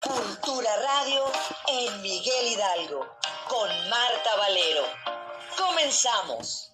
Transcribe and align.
Cultura 0.00 0.70
Radio 0.76 1.24
en 1.66 2.02
Miguel 2.02 2.52
Hidalgo 2.52 3.04
con 3.48 3.68
Marta 3.90 4.36
Valero. 4.38 4.84
Comenzamos. 5.56 6.72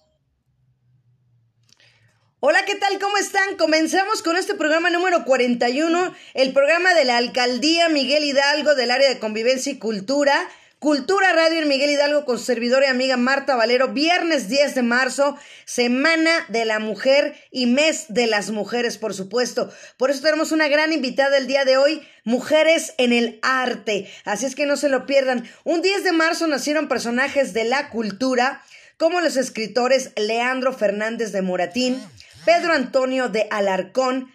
Hola, 2.39 2.65
¿qué 2.65 2.75
tal? 2.75 2.99
¿Cómo 2.99 3.17
están? 3.17 3.57
Comenzamos 3.57 4.21
con 4.21 4.37
este 4.37 4.53
programa 4.53 4.91
número 4.91 5.25
41, 5.25 6.13
el 6.35 6.53
programa 6.53 6.93
de 6.93 7.05
la 7.05 7.17
Alcaldía 7.17 7.89
Miguel 7.89 8.23
Hidalgo 8.25 8.75
del 8.75 8.91
área 8.91 9.09
de 9.09 9.17
convivencia 9.17 9.71
y 9.71 9.79
cultura. 9.79 10.47
Cultura 10.79 11.31
Radio 11.31 11.61
en 11.61 11.69
Miguel 11.69 11.89
Hidalgo 11.89 12.25
con 12.25 12.37
servidora 12.37 12.87
y 12.87 12.89
amiga 12.89 13.15
Marta 13.15 13.55
Valero, 13.55 13.93
viernes 13.93 14.49
10 14.49 14.75
de 14.75 14.83
marzo, 14.83 15.37
Semana 15.63 16.45
de 16.49 16.65
la 16.65 16.79
Mujer 16.79 17.33
y 17.49 17.65
Mes 17.65 18.05
de 18.09 18.27
las 18.27 18.51
Mujeres, 18.51 18.97
por 18.97 19.13
supuesto. 19.13 19.71
Por 19.97 20.11
eso 20.11 20.21
tenemos 20.21 20.51
una 20.51 20.67
gran 20.67 20.91
invitada 20.91 21.37
el 21.37 21.47
día 21.47 21.63
de 21.63 21.77
hoy, 21.77 22.05
Mujeres 22.25 22.93
en 22.97 23.13
el 23.13 23.39
Arte. 23.41 24.11
Así 24.25 24.45
es 24.45 24.53
que 24.53 24.65
no 24.65 24.75
se 24.75 24.89
lo 24.89 25.05
pierdan. 25.05 25.49
Un 25.63 25.81
10 25.81 26.03
de 26.03 26.11
marzo 26.11 26.45
nacieron 26.45 26.89
personajes 26.89 27.53
de 27.53 27.63
la 27.63 27.89
cultura, 27.89 28.61
como 28.97 29.21
los 29.21 29.37
escritores 29.37 30.11
Leandro 30.17 30.73
Fernández 30.73 31.31
de 31.31 31.41
Moratín, 31.41 32.03
Pedro 32.45 32.73
Antonio 32.73 33.29
de 33.29 33.47
Alarcón, 33.49 34.34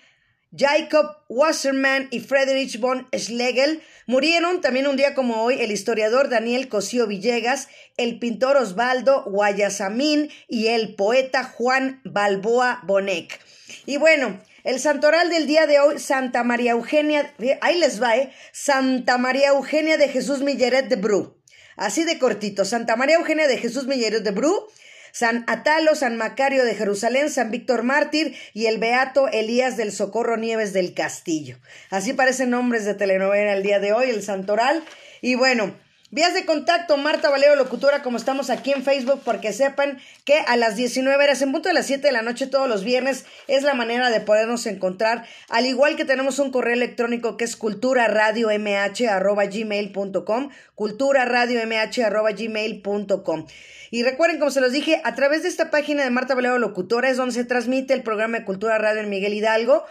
Jacob 0.57 1.17
Wasserman 1.29 2.09
y 2.11 2.19
Friedrich 2.19 2.81
von 2.81 3.07
Schlegel 3.17 3.83
murieron 4.07 4.61
también 4.61 4.89
un 4.89 4.97
día 4.97 5.15
como 5.15 5.43
hoy 5.43 5.61
el 5.61 5.71
historiador 5.71 6.29
Daniel 6.29 6.69
Cosío 6.69 7.07
Villegas, 7.07 7.69
el 7.97 8.19
pintor 8.19 8.57
Osvaldo 8.57 9.23
Guayasamín 9.25 10.29
y 10.49 10.67
el 10.67 10.97
poeta 10.97 11.45
Juan 11.45 12.01
Balboa 12.05 12.81
Bonek. 12.85 13.39
Y 13.87 13.99
bueno, 13.99 14.41
el 14.65 14.81
santoral 14.81 15.31
del 15.31 15.47
día 15.47 15.69
de 15.69 15.79
hoy, 15.79 16.01
Santa 16.01 16.43
María 16.43 16.73
Eugenia, 16.73 17.33
ahí 17.61 17.79
les 17.79 18.03
va, 18.03 18.17
¿eh? 18.17 18.33
Santa 18.53 19.19
María 19.19 19.51
Eugenia 19.51 19.99
de 19.99 20.09
Jesús 20.09 20.41
Milleret 20.43 20.89
de 20.89 20.97
Bru. 20.97 21.41
Así 21.77 22.05
de 22.05 22.19
cortito, 22.19 22.65
Santa 22.65 22.97
María 22.97 23.17
Eugenia 23.17 23.47
de 23.47 23.57
Jesús 23.57 23.87
Milleret 23.87 24.25
de 24.25 24.33
Bru 24.33 24.67
San 25.13 25.45
Atalo, 25.47 25.95
San 25.95 26.17
Macario 26.17 26.65
de 26.65 26.75
Jerusalén, 26.75 27.31
San 27.31 27.51
Víctor 27.51 27.83
Mártir 27.83 28.37
y 28.55 28.67
el 28.67 28.79
Beato 28.79 29.29
Elías 29.29 29.77
del 29.77 29.93
Socorro 29.93 30.37
Nieves 30.37 30.73
del 30.73 30.95
Castillo. 30.95 31.59
Así 31.91 32.13
parecen 32.13 32.51
nombres 32.51 32.85
de 32.85 32.95
telenovela 32.95 33.53
el 33.55 33.63
día 33.63 33.81
de 33.81 33.93
hoy, 33.93 34.11
el 34.11 34.23
Santoral. 34.23 34.85
Y 35.21 35.35
bueno, 35.35 35.75
Vías 36.13 36.35
de 36.35 36.45
contacto, 36.45 36.97
Marta 36.97 37.31
Valero 37.31 37.55
Locutora, 37.55 38.03
como 38.03 38.17
estamos 38.17 38.51
aquí 38.51 38.73
en 38.73 38.83
Facebook, 38.83 39.21
porque 39.25 39.53
sepan 39.53 40.01
que 40.25 40.41
a 40.41 40.57
las 40.57 40.75
19 40.75 41.23
horas, 41.23 41.41
en 41.41 41.53
punto 41.53 41.69
de 41.69 41.75
las 41.75 41.87
7 41.87 42.05
de 42.05 42.13
la 42.13 42.23
noche 42.23 42.49
todos 42.49 42.69
los 42.69 42.83
viernes, 42.83 43.27
es 43.47 43.63
la 43.63 43.75
manera 43.75 44.11
de 44.11 44.21
podernos 44.21 44.67
encontrar, 44.67 45.25
al 45.49 45.67
igual 45.67 45.95
que 45.95 46.05
tenemos 46.05 46.41
un 46.41 46.51
correo 46.51 46.75
electrónico 46.75 47.37
que 47.37 47.45
es 47.45 47.55
culturaradiomh.gmail.com, 47.55 50.51
culturaradiomh.gmail.com. 50.75 53.47
Y 53.93 54.03
recuerden, 54.03 54.41
como 54.41 54.51
se 54.51 54.61
los 54.61 54.73
dije, 54.73 55.01
a 55.05 55.15
través 55.15 55.45
de 55.45 55.49
esta 55.49 55.71
página 55.71 56.03
de 56.03 56.11
Marta 56.11 56.35
Valero 56.35 56.59
Locutora 56.59 57.09
es 57.09 57.19
donde 57.19 57.35
se 57.35 57.45
transmite 57.45 57.95
el 57.95 58.03
programa 58.03 58.39
de 58.39 58.45
Cultura 58.45 58.79
Radio 58.79 59.01
en 59.01 59.11
Miguel 59.11 59.35
Hidalgo. 59.35 59.85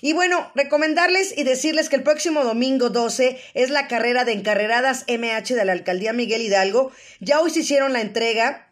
Y 0.00 0.12
bueno, 0.12 0.50
recomendarles 0.54 1.36
y 1.36 1.44
decirles 1.44 1.88
que 1.88 1.96
el 1.96 2.02
próximo 2.02 2.44
domingo 2.44 2.90
12 2.90 3.40
es 3.54 3.70
la 3.70 3.88
carrera 3.88 4.24
de 4.24 4.32
encarreradas 4.32 5.04
MH 5.08 5.54
de 5.54 5.64
la 5.64 5.72
Alcaldía 5.72 6.12
Miguel 6.12 6.42
Hidalgo. 6.42 6.92
Ya 7.20 7.40
hoy 7.40 7.50
se 7.50 7.60
hicieron 7.60 7.92
la 7.92 8.00
entrega. 8.00 8.70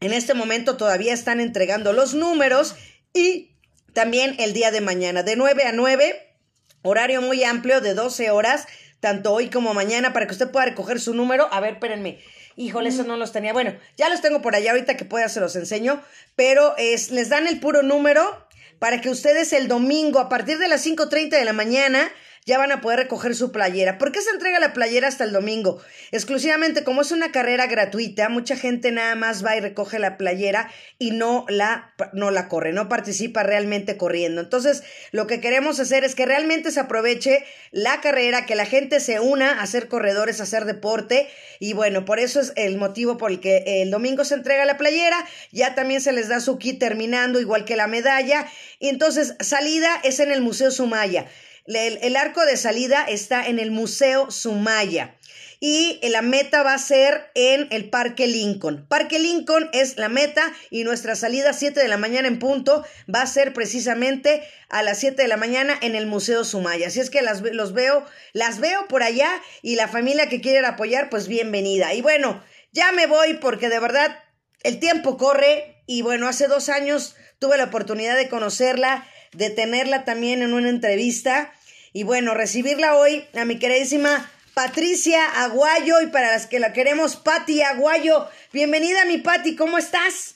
En 0.00 0.12
este 0.12 0.34
momento 0.34 0.76
todavía 0.76 1.14
están 1.14 1.40
entregando 1.40 1.92
los 1.92 2.14
números 2.14 2.76
y 3.14 3.52
también 3.94 4.36
el 4.38 4.52
día 4.52 4.70
de 4.70 4.82
mañana 4.82 5.22
de 5.22 5.36
9 5.36 5.64
a 5.64 5.72
9, 5.72 6.36
horario 6.82 7.22
muy 7.22 7.42
amplio 7.44 7.80
de 7.80 7.94
12 7.94 8.30
horas, 8.30 8.66
tanto 9.00 9.32
hoy 9.32 9.48
como 9.48 9.72
mañana 9.72 10.12
para 10.12 10.26
que 10.26 10.32
usted 10.32 10.50
pueda 10.50 10.66
recoger 10.66 11.00
su 11.00 11.14
número. 11.14 11.48
A 11.50 11.60
ver, 11.60 11.74
espérenme. 11.74 12.18
Híjole, 12.56 12.88
eso 12.90 13.04
no 13.04 13.16
los 13.16 13.32
tenía. 13.32 13.52
Bueno, 13.52 13.74
ya 13.96 14.08
los 14.08 14.20
tengo 14.20 14.42
por 14.42 14.54
allá 14.54 14.72
ahorita 14.72 14.96
que 14.96 15.04
pueda 15.04 15.28
se 15.28 15.40
los 15.40 15.56
enseño, 15.56 16.02
pero 16.36 16.74
es, 16.78 17.10
les 17.10 17.28
dan 17.30 17.46
el 17.46 17.60
puro 17.60 17.82
número 17.82 18.45
para 18.78 19.00
que 19.00 19.10
ustedes 19.10 19.52
el 19.52 19.68
domingo 19.68 20.18
a 20.18 20.28
partir 20.28 20.58
de 20.58 20.68
las 20.68 20.86
5.30 20.86 21.30
de 21.30 21.44
la 21.44 21.52
mañana 21.52 22.10
ya 22.46 22.58
van 22.58 22.70
a 22.70 22.80
poder 22.80 23.00
recoger 23.00 23.34
su 23.34 23.50
playera. 23.50 23.98
¿Por 23.98 24.12
qué 24.12 24.22
se 24.22 24.30
entrega 24.30 24.60
la 24.60 24.72
playera 24.72 25.08
hasta 25.08 25.24
el 25.24 25.32
domingo? 25.32 25.82
Exclusivamente 26.12 26.84
como 26.84 27.02
es 27.02 27.10
una 27.10 27.32
carrera 27.32 27.66
gratuita, 27.66 28.28
mucha 28.28 28.56
gente 28.56 28.92
nada 28.92 29.16
más 29.16 29.44
va 29.44 29.56
y 29.56 29.60
recoge 29.60 29.98
la 29.98 30.16
playera 30.16 30.70
y 30.96 31.10
no 31.10 31.44
la, 31.48 31.92
no 32.12 32.30
la 32.30 32.48
corre, 32.48 32.72
no 32.72 32.88
participa 32.88 33.42
realmente 33.42 33.96
corriendo. 33.96 34.40
Entonces, 34.40 34.84
lo 35.10 35.26
que 35.26 35.40
queremos 35.40 35.80
hacer 35.80 36.04
es 36.04 36.14
que 36.14 36.24
realmente 36.24 36.70
se 36.70 36.78
aproveche 36.78 37.44
la 37.72 38.00
carrera, 38.00 38.46
que 38.46 38.54
la 38.54 38.64
gente 38.64 39.00
se 39.00 39.18
una 39.18 39.58
a 39.58 39.62
hacer 39.62 39.88
corredores, 39.88 40.38
a 40.38 40.44
hacer 40.44 40.66
deporte. 40.66 41.28
Y 41.58 41.72
bueno, 41.72 42.04
por 42.04 42.20
eso 42.20 42.40
es 42.40 42.52
el 42.54 42.76
motivo 42.76 43.16
por 43.16 43.32
el 43.32 43.40
que 43.40 43.82
el 43.82 43.90
domingo 43.90 44.24
se 44.24 44.34
entrega 44.34 44.64
la 44.64 44.76
playera. 44.76 45.16
Ya 45.50 45.74
también 45.74 46.00
se 46.00 46.12
les 46.12 46.28
da 46.28 46.38
su 46.38 46.58
kit 46.58 46.78
terminando, 46.78 47.40
igual 47.40 47.64
que 47.64 47.74
la 47.74 47.88
medalla. 47.88 48.46
Y 48.78 48.88
entonces, 48.88 49.34
salida 49.40 50.00
es 50.04 50.20
en 50.20 50.30
el 50.30 50.42
Museo 50.42 50.70
Sumaya. 50.70 51.26
El, 51.66 52.16
arco 52.16 52.44
de 52.46 52.56
salida 52.56 53.04
está 53.08 53.46
en 53.48 53.58
el 53.58 53.72
Museo 53.72 54.30
Sumaya 54.30 55.16
y 55.58 55.98
la 56.10 56.22
meta 56.22 56.62
va 56.62 56.74
a 56.74 56.78
ser 56.78 57.30
en 57.34 57.66
el 57.70 57.90
Parque 57.90 58.28
Lincoln. 58.28 58.86
Parque 58.86 59.18
Lincoln 59.18 59.68
es 59.72 59.96
la 59.96 60.08
meta 60.08 60.52
y 60.70 60.84
nuestra 60.84 61.16
salida 61.16 61.52
7 61.52 61.80
de 61.80 61.88
la 61.88 61.96
mañana 61.96 62.28
en 62.28 62.38
punto 62.38 62.84
va 63.12 63.22
a 63.22 63.26
ser 63.26 63.52
precisamente 63.52 64.46
a 64.68 64.82
las 64.84 64.98
7 64.98 65.20
de 65.20 65.28
la 65.28 65.36
mañana 65.36 65.76
en 65.80 65.96
el 65.96 66.06
Museo 66.06 66.44
Sumaya. 66.44 66.86
Así 66.86 67.00
es 67.00 67.10
que 67.10 67.22
las, 67.22 67.40
los 67.40 67.72
veo, 67.72 68.04
las 68.32 68.60
veo 68.60 68.86
por 68.86 69.02
allá 69.02 69.30
y 69.62 69.74
la 69.74 69.88
familia 69.88 70.28
que 70.28 70.40
quiere 70.40 70.64
apoyar, 70.64 71.10
pues 71.10 71.26
bienvenida. 71.26 71.94
Y 71.94 72.02
bueno, 72.02 72.44
ya 72.70 72.92
me 72.92 73.06
voy 73.06 73.34
porque 73.34 73.68
de 73.68 73.80
verdad 73.80 74.22
el 74.62 74.78
tiempo 74.78 75.16
corre 75.16 75.82
y 75.86 76.02
bueno, 76.02 76.28
hace 76.28 76.46
dos 76.46 76.68
años 76.68 77.16
tuve 77.40 77.56
la 77.56 77.64
oportunidad 77.64 78.16
de 78.16 78.28
conocerla 78.28 79.06
de 79.32 79.50
tenerla 79.50 80.04
también 80.04 80.42
en 80.42 80.54
una 80.54 80.68
entrevista 80.68 81.52
y 81.96 82.02
bueno, 82.02 82.34
recibirla 82.34 82.94
hoy 82.94 83.26
a 83.34 83.46
mi 83.46 83.58
queridísima 83.58 84.30
Patricia 84.52 85.42
Aguayo 85.42 86.02
y 86.02 86.08
para 86.08 86.30
las 86.30 86.46
que 86.46 86.60
la 86.60 86.74
queremos, 86.74 87.16
Patti 87.16 87.62
Aguayo. 87.62 88.28
Bienvenida 88.52 89.06
mi 89.06 89.16
Patti, 89.16 89.56
¿cómo 89.56 89.78
estás? 89.78 90.34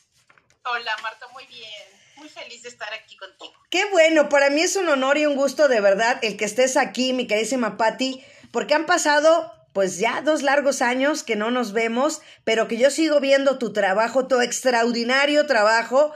Hola 0.64 0.90
Marta, 1.02 1.28
muy 1.34 1.44
bien. 1.48 1.68
Muy 2.16 2.30
feliz 2.30 2.62
de 2.62 2.70
estar 2.70 2.88
aquí 2.94 3.14
contigo. 3.18 3.52
Qué 3.68 3.84
bueno, 3.90 4.30
para 4.30 4.48
mí 4.48 4.62
es 4.62 4.74
un 4.76 4.88
honor 4.88 5.18
y 5.18 5.26
un 5.26 5.36
gusto 5.36 5.68
de 5.68 5.82
verdad 5.82 6.18
el 6.22 6.38
que 6.38 6.46
estés 6.46 6.78
aquí, 6.78 7.12
mi 7.12 7.26
queridísima 7.26 7.76
Patti, 7.76 8.24
porque 8.52 8.72
han 8.72 8.86
pasado 8.86 9.52
pues 9.74 9.98
ya 9.98 10.22
dos 10.22 10.40
largos 10.40 10.80
años 10.80 11.22
que 11.22 11.36
no 11.36 11.50
nos 11.50 11.74
vemos, 11.74 12.22
pero 12.42 12.68
que 12.68 12.78
yo 12.78 12.90
sigo 12.90 13.20
viendo 13.20 13.58
tu 13.58 13.74
trabajo, 13.74 14.26
tu 14.26 14.40
extraordinario 14.40 15.44
trabajo 15.44 16.14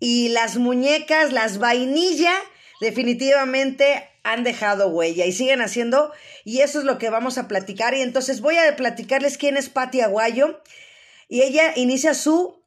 y 0.00 0.30
las 0.30 0.56
muñecas, 0.56 1.32
las 1.32 1.58
vainillas, 1.58 2.40
definitivamente 2.80 4.08
han 4.22 4.44
dejado 4.44 4.88
huella 4.88 5.26
y 5.26 5.32
siguen 5.32 5.62
haciendo 5.62 6.12
y 6.44 6.60
eso 6.60 6.78
es 6.78 6.84
lo 6.84 6.98
que 6.98 7.10
vamos 7.10 7.38
a 7.38 7.48
platicar 7.48 7.94
y 7.94 8.02
entonces 8.02 8.40
voy 8.40 8.56
a 8.56 8.76
platicarles 8.76 9.38
quién 9.38 9.56
es 9.56 9.68
Patti 9.68 10.00
Aguayo 10.00 10.60
y 11.28 11.42
ella 11.42 11.72
inicia 11.76 12.14
su 12.14 12.60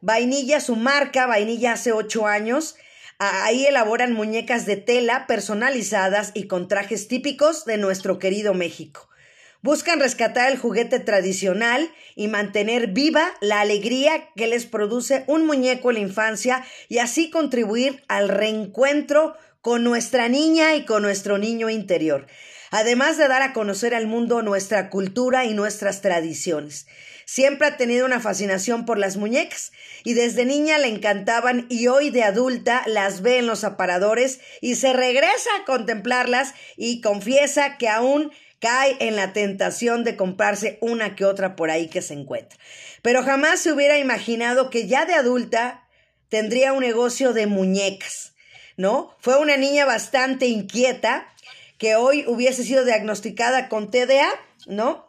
vainilla, 0.00 0.60
su 0.60 0.76
marca 0.76 1.26
vainilla 1.26 1.72
hace 1.72 1.92
ocho 1.92 2.26
años. 2.26 2.76
Ahí 3.18 3.64
elaboran 3.64 4.12
muñecas 4.12 4.66
de 4.66 4.76
tela 4.76 5.26
personalizadas 5.26 6.30
y 6.34 6.46
con 6.46 6.68
trajes 6.68 7.08
típicos 7.08 7.64
de 7.64 7.78
nuestro 7.78 8.18
querido 8.18 8.54
México. 8.54 9.08
Buscan 9.62 9.98
rescatar 9.98 10.52
el 10.52 10.58
juguete 10.58 11.00
tradicional 11.00 11.90
y 12.16 12.28
mantener 12.28 12.88
viva 12.88 13.32
la 13.40 13.60
alegría 13.60 14.28
que 14.36 14.46
les 14.46 14.66
produce 14.66 15.24
un 15.26 15.46
muñeco 15.46 15.90
en 15.90 15.94
la 15.94 16.02
infancia 16.02 16.64
y 16.88 16.98
así 16.98 17.30
contribuir 17.30 18.04
al 18.06 18.28
reencuentro 18.28 19.34
con 19.64 19.82
nuestra 19.82 20.28
niña 20.28 20.74
y 20.74 20.84
con 20.84 21.00
nuestro 21.00 21.38
niño 21.38 21.70
interior, 21.70 22.26
además 22.70 23.16
de 23.16 23.28
dar 23.28 23.40
a 23.40 23.54
conocer 23.54 23.94
al 23.94 24.06
mundo 24.06 24.42
nuestra 24.42 24.90
cultura 24.90 25.46
y 25.46 25.54
nuestras 25.54 26.02
tradiciones. 26.02 26.86
Siempre 27.24 27.68
ha 27.68 27.78
tenido 27.78 28.04
una 28.04 28.20
fascinación 28.20 28.84
por 28.84 28.98
las 28.98 29.16
muñecas 29.16 29.72
y 30.04 30.12
desde 30.12 30.44
niña 30.44 30.76
le 30.76 30.88
encantaban 30.88 31.64
y 31.70 31.86
hoy 31.86 32.10
de 32.10 32.24
adulta 32.24 32.82
las 32.84 33.22
ve 33.22 33.38
en 33.38 33.46
los 33.46 33.64
aparadores 33.64 34.40
y 34.60 34.74
se 34.74 34.92
regresa 34.92 35.48
a 35.58 35.64
contemplarlas 35.64 36.52
y 36.76 37.00
confiesa 37.00 37.78
que 37.78 37.88
aún 37.88 38.32
cae 38.60 38.98
en 39.00 39.16
la 39.16 39.32
tentación 39.32 40.04
de 40.04 40.14
comprarse 40.14 40.76
una 40.82 41.16
que 41.16 41.24
otra 41.24 41.56
por 41.56 41.70
ahí 41.70 41.88
que 41.88 42.02
se 42.02 42.12
encuentra. 42.12 42.58
Pero 43.00 43.22
jamás 43.22 43.60
se 43.60 43.72
hubiera 43.72 43.96
imaginado 43.96 44.68
que 44.68 44.86
ya 44.86 45.06
de 45.06 45.14
adulta 45.14 45.88
tendría 46.28 46.74
un 46.74 46.80
negocio 46.80 47.32
de 47.32 47.46
muñecas, 47.46 48.33
¿no? 48.76 49.14
Fue 49.20 49.38
una 49.38 49.56
niña 49.56 49.84
bastante 49.84 50.46
inquieta 50.46 51.32
que 51.78 51.96
hoy 51.96 52.24
hubiese 52.26 52.64
sido 52.64 52.84
diagnosticada 52.84 53.68
con 53.68 53.90
TDA, 53.90 54.28
¿no? 54.66 55.06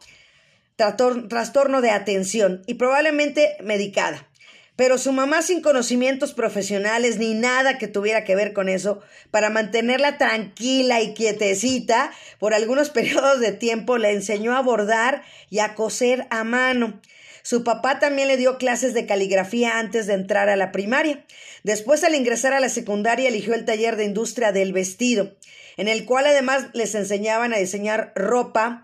Trastorno 0.76 1.80
de 1.80 1.90
atención 1.90 2.62
y 2.66 2.74
probablemente 2.74 3.56
medicada. 3.62 4.28
Pero 4.76 4.98
su 4.98 5.10
mamá 5.12 5.40
sin 5.40 5.62
conocimientos 5.62 6.34
profesionales 6.34 7.16
ni 7.16 7.32
nada 7.32 7.78
que 7.78 7.88
tuviera 7.88 8.24
que 8.24 8.36
ver 8.36 8.52
con 8.52 8.68
eso, 8.68 9.00
para 9.30 9.48
mantenerla 9.48 10.18
tranquila 10.18 11.00
y 11.00 11.14
quietecita, 11.14 12.12
por 12.38 12.52
algunos 12.52 12.90
periodos 12.96 13.40
de 13.40 13.52
tiempo 13.52 13.96
le 13.96 14.10
enseñó 14.12 14.54
a 14.54 14.60
bordar 14.60 15.22
y 15.48 15.60
a 15.60 15.74
coser 15.74 16.26
a 16.28 16.44
mano. 16.44 17.00
Su 17.46 17.62
papá 17.62 18.00
también 18.00 18.26
le 18.26 18.36
dio 18.36 18.58
clases 18.58 18.92
de 18.92 19.06
caligrafía 19.06 19.78
antes 19.78 20.08
de 20.08 20.14
entrar 20.14 20.48
a 20.48 20.56
la 20.56 20.72
primaria. 20.72 21.24
Después, 21.62 22.02
al 22.02 22.16
ingresar 22.16 22.52
a 22.52 22.58
la 22.58 22.68
secundaria, 22.68 23.28
eligió 23.28 23.54
el 23.54 23.64
taller 23.64 23.94
de 23.94 24.04
industria 24.04 24.50
del 24.50 24.72
vestido, 24.72 25.36
en 25.76 25.86
el 25.86 26.06
cual 26.06 26.26
además 26.26 26.66
les 26.72 26.96
enseñaban 26.96 27.54
a 27.54 27.58
diseñar 27.58 28.12
ropa, 28.16 28.82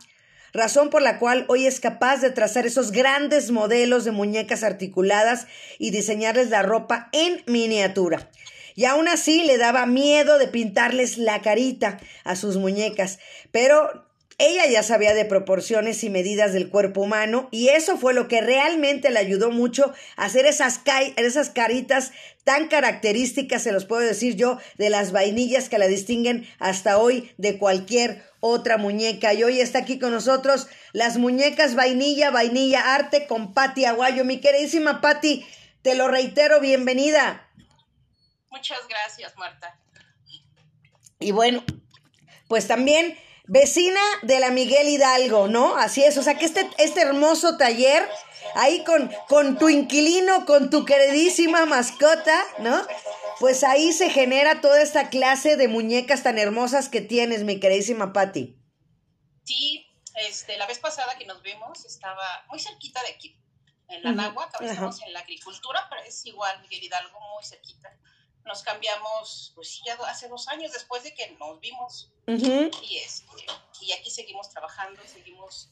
razón 0.53 0.91
por 0.91 1.03
la 1.03 1.19
cual 1.19 1.45
hoy 1.49 1.67
es 1.67 1.81
capaz 1.81 2.19
de 2.19 2.31
trazar 2.31 2.65
esos 2.65 2.93
grandes 2.93 3.51
modelos 3.51 4.05
de 4.05 4.13
muñecas 4.13 4.63
articuladas 4.63 5.49
y 5.81 5.91
diseñarles 5.91 6.49
la 6.51 6.63
ropa 6.63 7.09
en 7.11 7.43
miniatura. 7.49 8.31
Y 8.77 8.85
aún 8.85 9.09
así 9.09 9.43
le 9.43 9.59
daba 9.59 9.87
miedo 9.87 10.39
de 10.39 10.47
pintarles 10.47 11.19
la 11.19 11.43
carita 11.43 11.99
a 12.23 12.37
sus 12.37 12.59
muñecas, 12.59 13.19
pero 13.51 14.07
ella 14.39 14.67
ya 14.67 14.83
sabía 14.83 15.15
de 15.15 15.25
proporciones 15.25 16.03
y 16.05 16.11
medidas 16.11 16.53
del 16.53 16.69
cuerpo 16.69 17.03
humano 17.03 17.49
y 17.51 17.69
eso 17.69 17.97
fue 17.97 18.15
lo 18.15 18.29
que 18.29 18.41
realmente 18.41 19.11
le 19.11 19.19
ayudó 19.19 19.51
mucho 19.51 19.93
a 20.17 20.25
hacer 20.25 20.47
esas, 20.47 20.81
esas 21.17 21.51
caritas 21.51 22.13
tan 22.45 22.69
características, 22.69 23.63
se 23.63 23.73
los 23.73 23.85
puedo 23.85 24.03
decir 24.03 24.35
yo, 24.37 24.59
de 24.77 24.91
las 24.91 25.13
vainillas 25.13 25.69
que 25.69 25.79
la 25.79 25.87
distinguen 25.87 26.49
hasta 26.59 26.99
hoy 26.99 27.33
de 27.39 27.59
cualquier 27.59 28.25
otra 28.41 28.79
muñeca. 28.79 29.33
Y 29.33 29.45
hoy 29.45 29.61
está 29.61 29.81
aquí 29.81 29.99
con 29.99 30.11
nosotros 30.11 30.67
las 30.93 31.19
muñecas 31.19 31.75
vainilla, 31.75 32.31
vainilla 32.31 32.95
arte 32.95 33.27
con 33.27 33.55
Patti 33.55 33.85
Aguayo. 33.85 34.25
Mi 34.25 34.41
queridísima 34.41 35.01
Patti, 35.01 35.47
te 35.83 35.95
lo 35.95 36.09
reitero, 36.09 36.61
bienvenida. 36.61 37.49
Muchas 38.51 38.81
gracias, 38.89 39.37
Marta. 39.37 39.79
Y 41.21 41.31
bueno, 41.31 41.65
pues 42.49 42.67
también 42.67 43.17
vecina 43.45 44.01
de 44.23 44.41
la 44.41 44.51
Miguel 44.51 44.89
Hidalgo, 44.89 45.49
¿no? 45.49 45.77
Así 45.77 46.05
es, 46.05 46.17
o 46.19 46.23
sea 46.23 46.37
que 46.37 46.45
este, 46.45 46.69
este 46.79 47.03
hermoso 47.03 47.57
taller, 47.57 48.09
ahí 48.55 48.85
con, 48.85 49.13
con 49.29 49.59
tu 49.59 49.69
inquilino, 49.69 50.47
con 50.47 50.71
tu 50.71 50.85
queridísima 50.85 51.67
mascota, 51.67 52.43
¿no? 52.59 52.87
Pues 53.41 53.65
ahí 53.65 53.93
se 53.93 54.11
genera 54.11 54.61
toda 54.61 54.81
esta 54.81 55.11
clase 55.11 55.57
de 55.57 55.69
muñecas 55.69 56.23
tan 56.23 56.39
hermosas 56.39 56.89
que 56.89 57.01
tienes, 57.01 57.45
mi 57.45 57.59
queridísima 57.59 58.13
Patti. 58.13 58.57
Sí, 59.45 59.87
este, 60.29 60.57
la 60.57 60.67
vez 60.67 60.79
pasada 60.79 61.19
que 61.19 61.27
nos 61.27 61.43
vimos 61.43 61.85
estaba 61.85 62.45
muy 62.49 62.61
cerquita 62.61 63.03
de 63.03 63.09
aquí, 63.09 63.39
en 63.89 64.03
la 64.05 64.13
Nagua, 64.13 64.49
estamos 64.61 65.03
en 65.03 65.13
la 65.13 65.21
agricultura, 65.21 65.87
pero 65.91 66.03
es 66.03 66.25
igual, 66.25 66.61
Miguel 66.63 66.85
Hidalgo, 66.85 67.19
muy 67.35 67.45
cerquita 67.45 67.91
nos 68.45 68.63
cambiamos, 68.63 69.53
pues 69.55 69.81
ya 69.85 69.95
hace 70.07 70.29
dos 70.29 70.49
años 70.49 70.73
después 70.73 71.03
de 71.03 71.15
que 71.15 71.31
nos 71.39 71.61
vimos. 71.61 72.12
Y, 72.27 72.99
este, 72.99 73.47
y 73.81 73.93
aquí 73.93 74.11
seguimos 74.11 74.51
trabajando, 74.51 75.01
seguimos 75.07 75.71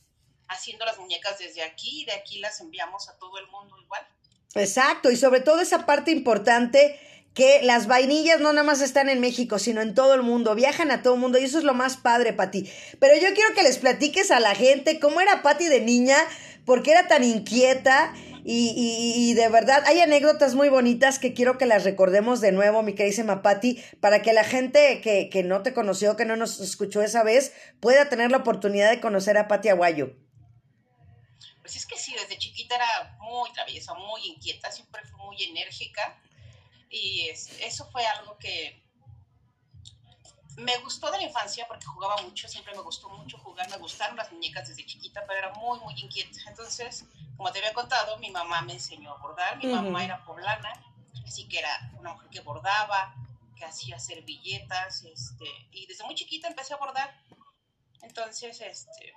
haciendo 0.48 0.84
las 0.84 0.98
muñecas 0.98 1.38
desde 1.38 1.62
aquí 1.62 2.02
y 2.02 2.04
de 2.04 2.12
aquí 2.12 2.38
las 2.40 2.60
enviamos 2.60 3.08
a 3.08 3.16
todo 3.18 3.38
el 3.38 3.46
mundo 3.48 3.76
igual. 3.80 4.06
Exacto, 4.54 5.10
y 5.10 5.16
sobre 5.16 5.40
todo 5.40 5.60
esa 5.60 5.86
parte 5.86 6.10
importante 6.10 6.98
que 7.34 7.62
las 7.62 7.86
vainillas 7.86 8.40
no 8.40 8.52
nada 8.52 8.64
más 8.64 8.80
están 8.80 9.08
en 9.08 9.20
México, 9.20 9.60
sino 9.60 9.80
en 9.80 9.94
todo 9.94 10.14
el 10.14 10.22
mundo, 10.22 10.56
viajan 10.56 10.90
a 10.90 11.02
todo 11.02 11.14
el 11.14 11.20
mundo 11.20 11.38
y 11.38 11.44
eso 11.44 11.58
es 11.58 11.64
lo 11.64 11.74
más 11.74 11.96
padre, 11.96 12.32
Pati. 12.32 12.68
Pero 12.98 13.14
yo 13.14 13.32
quiero 13.34 13.54
que 13.54 13.62
les 13.62 13.78
platiques 13.78 14.32
a 14.32 14.40
la 14.40 14.56
gente 14.56 14.98
cómo 14.98 15.20
era 15.20 15.42
Pati 15.42 15.68
de 15.68 15.80
niña, 15.80 16.16
porque 16.64 16.90
era 16.90 17.06
tan 17.06 17.22
inquieta 17.22 18.12
y, 18.44 19.14
y, 19.16 19.34
de 19.34 19.48
verdad, 19.48 19.82
hay 19.86 20.00
anécdotas 20.00 20.54
muy 20.54 20.68
bonitas 20.68 21.18
que 21.18 21.34
quiero 21.34 21.58
que 21.58 21.66
las 21.66 21.84
recordemos 21.84 22.40
de 22.40 22.52
nuevo, 22.52 22.82
mi 22.82 22.94
queridísima 22.94 23.42
Patti, 23.42 23.82
para 24.00 24.22
que 24.22 24.32
la 24.32 24.44
gente 24.44 25.00
que, 25.00 25.28
que 25.28 25.42
no 25.42 25.62
te 25.62 25.74
conoció, 25.74 26.16
que 26.16 26.24
no 26.24 26.36
nos 26.36 26.60
escuchó 26.60 27.02
esa 27.02 27.22
vez, 27.22 27.52
pueda 27.80 28.08
tener 28.08 28.30
la 28.30 28.38
oportunidad 28.38 28.90
de 28.90 29.00
conocer 29.00 29.38
a 29.38 29.48
Patti 29.48 29.68
Aguayo. 29.68 30.14
Pues 31.62 31.76
es 31.76 31.86
que 31.86 31.96
sí, 31.98 32.14
desde 32.20 32.38
chiquita 32.38 32.76
era 32.76 33.18
muy 33.20 33.52
traviesa, 33.52 33.94
muy 33.94 34.20
inquieta, 34.26 34.72
siempre 34.72 35.02
fue 35.04 35.24
muy 35.24 35.42
enérgica 35.44 36.20
y 36.90 37.28
eso 37.28 37.88
fue 37.92 38.04
algo 38.04 38.36
que 38.38 38.82
me 40.60 40.76
gustó 40.78 41.10
de 41.10 41.18
la 41.18 41.24
infancia 41.24 41.66
porque 41.66 41.86
jugaba 41.86 42.20
mucho, 42.22 42.48
siempre 42.48 42.74
me 42.74 42.82
gustó 42.82 43.08
mucho 43.08 43.38
jugar, 43.38 43.68
me 43.70 43.76
gustaron 43.78 44.16
las 44.16 44.30
muñecas 44.32 44.68
desde 44.68 44.84
chiquita, 44.86 45.24
pero 45.26 45.38
era 45.38 45.52
muy, 45.54 45.78
muy 45.80 45.94
inquieta. 45.98 46.38
Entonces, 46.46 47.04
como 47.36 47.50
te 47.52 47.58
había 47.58 47.72
contado, 47.72 48.18
mi 48.18 48.30
mamá 48.30 48.62
me 48.62 48.74
enseñó 48.74 49.12
a 49.12 49.18
bordar, 49.18 49.56
mi 49.58 49.66
mamá 49.66 50.04
era 50.04 50.24
poblana, 50.24 50.72
así 51.26 51.48
que 51.48 51.58
era 51.58 51.90
una 51.98 52.12
mujer 52.12 52.30
que 52.30 52.40
bordaba, 52.40 53.14
que 53.56 53.64
hacía 53.64 53.98
servilletas, 53.98 55.02
este, 55.02 55.46
y 55.72 55.86
desde 55.86 56.04
muy 56.04 56.14
chiquita 56.14 56.48
empecé 56.48 56.74
a 56.74 56.78
bordar. 56.78 57.14
Entonces, 58.02 58.60
este, 58.60 59.12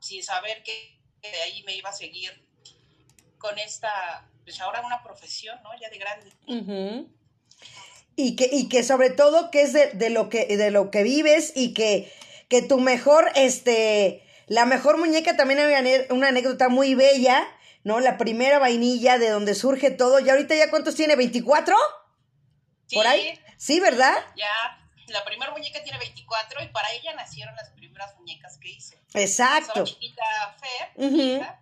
sin 0.00 0.22
saber 0.22 0.62
que 0.62 1.00
de 1.22 1.42
ahí 1.42 1.62
me 1.64 1.74
iba 1.74 1.90
a 1.90 1.92
seguir 1.92 2.46
con 3.38 3.58
esta, 3.58 4.28
pues 4.44 4.60
ahora 4.60 4.84
una 4.86 5.02
profesión, 5.02 5.60
¿no? 5.62 5.70
Ya 5.80 5.90
de 5.90 5.98
grande 5.98 6.32
y 8.16 8.34
que, 8.34 8.48
y 8.50 8.68
que 8.68 8.82
sobre 8.82 9.10
todo 9.10 9.50
que 9.50 9.62
es 9.62 9.72
de, 9.74 10.10
lo 10.10 10.28
que, 10.30 10.56
de 10.56 10.70
lo 10.70 10.90
que 10.90 11.02
vives 11.02 11.52
y 11.54 11.74
que, 11.74 12.12
que 12.48 12.62
tu 12.62 12.80
mejor, 12.80 13.30
este, 13.34 14.24
la 14.46 14.64
mejor 14.64 14.96
muñeca 14.96 15.36
también 15.36 15.60
hay 15.60 16.06
una 16.10 16.28
anécdota 16.28 16.70
muy 16.70 16.94
bella, 16.94 17.46
¿no? 17.84 18.00
La 18.00 18.16
primera 18.16 18.58
vainilla 18.58 19.18
de 19.18 19.28
donde 19.28 19.54
surge 19.54 19.90
todo. 19.90 20.18
¿Y 20.18 20.30
ahorita 20.30 20.54
ya 20.54 20.70
cuántos 20.70 20.94
tiene? 20.94 21.14
¿24? 21.14 21.74
¿Por 22.92 23.06
ahí? 23.06 23.38
Sí, 23.58 23.80
¿verdad? 23.80 24.14
Ya, 24.34 24.48
la 25.08 25.24
primera 25.24 25.52
muñeca 25.52 25.82
tiene 25.82 25.98
24 25.98 26.64
y 26.64 26.68
para 26.68 26.90
ella 26.92 27.14
nacieron 27.14 27.54
las 27.54 27.70
primeras 27.70 28.16
muñecas 28.16 28.58
que 28.58 28.70
hice. 28.70 28.98
Exacto. 29.14 29.84
chiquita 29.84 30.56
Fer, 30.58 31.56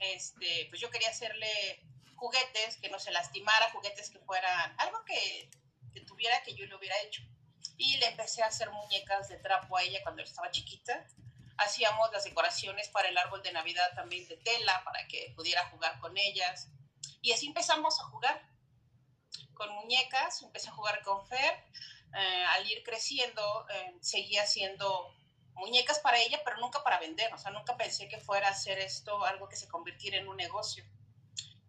este, 0.00 0.66
pues 0.68 0.80
yo 0.80 0.90
quería 0.90 1.08
hacerle 1.08 1.82
juguetes 2.16 2.76
que 2.76 2.88
no 2.88 2.98
se 2.98 3.10
lastimara, 3.10 3.70
juguetes 3.70 4.10
que 4.10 4.18
fueran 4.18 4.74
algo 4.78 5.04
que 5.04 5.48
que 5.94 6.00
tuviera 6.02 6.42
que 6.42 6.54
yo 6.54 6.66
lo 6.66 6.76
hubiera 6.78 7.00
hecho. 7.02 7.22
Y 7.78 7.96
le 7.98 8.08
empecé 8.08 8.42
a 8.42 8.46
hacer 8.46 8.70
muñecas 8.70 9.28
de 9.28 9.38
trapo 9.38 9.76
a 9.76 9.82
ella 9.82 10.02
cuando 10.02 10.22
estaba 10.22 10.50
chiquita. 10.50 11.06
Hacíamos 11.56 12.10
las 12.12 12.24
decoraciones 12.24 12.88
para 12.88 13.08
el 13.08 13.16
árbol 13.16 13.42
de 13.42 13.52
Navidad 13.52 13.94
también 13.94 14.28
de 14.28 14.36
tela, 14.36 14.82
para 14.84 15.06
que 15.06 15.32
pudiera 15.36 15.64
jugar 15.70 15.98
con 16.00 16.16
ellas. 16.18 16.68
Y 17.22 17.32
así 17.32 17.46
empezamos 17.46 18.00
a 18.00 18.04
jugar 18.04 18.46
con 19.54 19.72
muñecas, 19.74 20.42
empecé 20.42 20.68
a 20.68 20.72
jugar 20.72 21.00
con 21.02 21.26
Fer. 21.26 21.64
Eh, 22.16 22.44
al 22.50 22.70
ir 22.70 22.82
creciendo, 22.84 23.66
eh, 23.70 23.96
seguía 24.00 24.42
haciendo 24.42 25.14
muñecas 25.54 25.98
para 26.00 26.18
ella, 26.18 26.40
pero 26.44 26.58
nunca 26.58 26.82
para 26.82 26.98
vender. 26.98 27.32
O 27.32 27.38
sea, 27.38 27.50
nunca 27.50 27.76
pensé 27.76 28.08
que 28.08 28.18
fuera 28.18 28.48
a 28.48 28.52
hacer 28.52 28.78
esto 28.78 29.24
algo 29.24 29.48
que 29.48 29.56
se 29.56 29.68
convirtiera 29.68 30.18
en 30.18 30.28
un 30.28 30.36
negocio. 30.36 30.84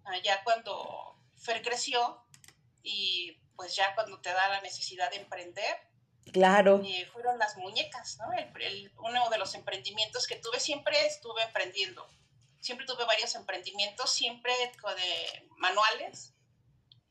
Uh, 0.05 0.21
ya 0.23 0.43
cuando 0.43 1.17
Fer 1.37 1.61
creció 1.61 2.23
y 2.83 3.39
pues 3.55 3.75
ya 3.75 3.93
cuando 3.95 4.19
te 4.21 4.31
da 4.31 4.47
la 4.49 4.61
necesidad 4.61 5.09
de 5.11 5.17
emprender. 5.17 5.77
Claro. 6.31 6.81
Y 6.83 7.05
fueron 7.05 7.37
las 7.37 7.55
muñecas, 7.57 8.17
¿no? 8.17 8.25
uno 8.97 9.29
de 9.29 9.37
los 9.37 9.53
emprendimientos 9.53 10.27
que 10.27 10.37
tuve, 10.37 10.59
siempre 10.59 11.05
estuve 11.05 11.43
emprendiendo. 11.43 12.07
Siempre 12.59 12.85
tuve 12.87 13.05
varios 13.05 13.35
emprendimientos, 13.35 14.11
siempre 14.11 14.51
de 14.57 15.49
manuales, 15.57 16.33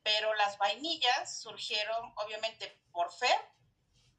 pero 0.03 0.35
las 0.35 0.59
vainillas 0.59 1.41
surgieron 1.41 2.13
obviamente 2.17 2.81
por 2.93 3.13
fe, 3.13 3.31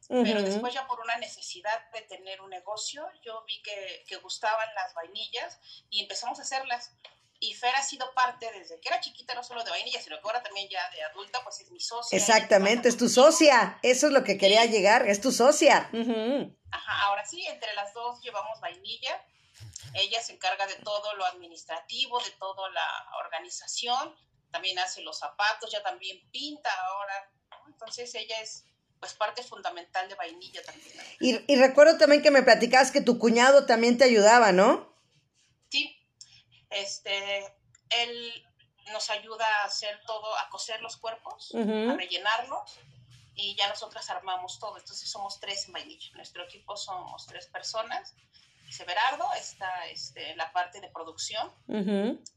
pero 0.08 0.42
después 0.42 0.74
ya 0.74 0.88
por 0.88 1.00
una 1.00 1.18
necesidad 1.18 1.90
de 1.92 2.02
tener 2.04 2.40
un 2.42 2.52
negocio, 2.52 3.06
yo 3.22 3.44
vi 3.46 3.62
que, 3.64 4.04
que 4.08 4.18
gustaban 4.18 4.68
las 4.76 4.94
vainillas 4.94 5.60
y 5.90 6.02
empezamos 6.02 6.40
a 6.40 6.44
hacerlas. 6.44 6.96
Y 7.46 7.54
Fer 7.54 7.76
ha 7.76 7.84
sido 7.84 8.12
parte 8.16 8.52
desde 8.54 8.80
que 8.80 8.90
era 8.90 9.00
chiquita, 9.00 9.36
no 9.36 9.44
solo 9.44 9.64
de 9.64 9.70
vainilla, 9.70 10.02
sino 10.02 10.20
que 10.20 10.24
ahora 10.24 10.42
también 10.42 10.68
ya 10.68 10.90
de 10.90 11.04
adulta, 11.04 11.44
pues 11.44 11.60
es 11.60 11.70
mi 11.70 11.80
socia. 11.80 12.18
Exactamente, 12.18 12.90
es 12.90 12.98
tu 12.98 13.08
socia. 13.08 13.78
Eso 13.84 14.08
es 14.08 14.14
lo 14.14 14.24
que 14.24 14.40
quería 14.40 14.66
llegar, 14.66 15.08
es 15.08 15.22
tu 15.22 15.32
socia. 15.32 15.90
Ajá, 16.72 17.06
ahora 17.06 17.24
sí, 17.26 17.46
entre 17.46 17.74
las 17.76 17.94
dos 17.94 18.20
llevamos 18.22 18.60
vainilla. 18.62 19.24
Ella 19.94 20.22
se 20.24 20.34
encarga 20.34 20.66
de 20.66 20.76
todo 20.76 21.16
lo 21.16 21.26
administrativo, 21.26 22.20
de 22.20 22.32
toda 22.32 22.68
la 22.72 23.06
organización. 23.24 24.16
También 24.52 24.80
hace 24.80 25.02
los 25.02 25.20
zapatos, 25.20 25.72
ya 25.72 25.84
también 25.84 26.28
pinta 26.32 26.70
ahora. 26.88 27.32
Entonces 27.68 28.14
ella 28.16 28.42
es 28.42 28.66
pues 29.00 29.14
parte 29.14 29.44
fundamental 29.44 30.10
de 30.10 30.16
vainilla 30.16 30.64
también. 30.64 30.92
Y, 31.20 31.54
y 31.54 31.56
recuerdo 31.58 31.98
también 32.00 32.24
que 32.24 32.32
me 32.32 32.42
platicabas 32.42 32.92
que 32.92 33.02
tu 33.02 33.20
cuñado 33.20 33.68
también 33.68 34.00
te 34.00 34.06
ayudaba, 34.06 34.52
¿no? 34.52 34.95
Este, 36.76 37.46
él 37.90 38.48
nos 38.92 39.10
ayuda 39.10 39.46
a 39.62 39.66
hacer 39.66 40.00
todo, 40.06 40.38
a 40.38 40.50
coser 40.50 40.82
los 40.82 40.98
cuerpos, 40.98 41.54
a 41.56 41.96
rellenarlos 41.96 42.78
y 43.34 43.56
ya 43.56 43.68
nosotras 43.68 44.10
armamos 44.10 44.60
todo. 44.60 44.78
Entonces 44.78 45.10
somos 45.10 45.40
tres 45.40 45.68
en 45.68 45.74
vainilla. 45.74 46.12
Nuestro 46.14 46.44
equipo 46.44 46.78
somos 46.78 47.26
tres 47.26 47.48
personas 47.48 48.14
Severardo, 48.70 49.32
está 49.34 49.86
este, 49.88 50.32
en 50.32 50.38
la 50.38 50.52
parte 50.52 50.82
de 50.82 50.90
producción, 50.90 51.52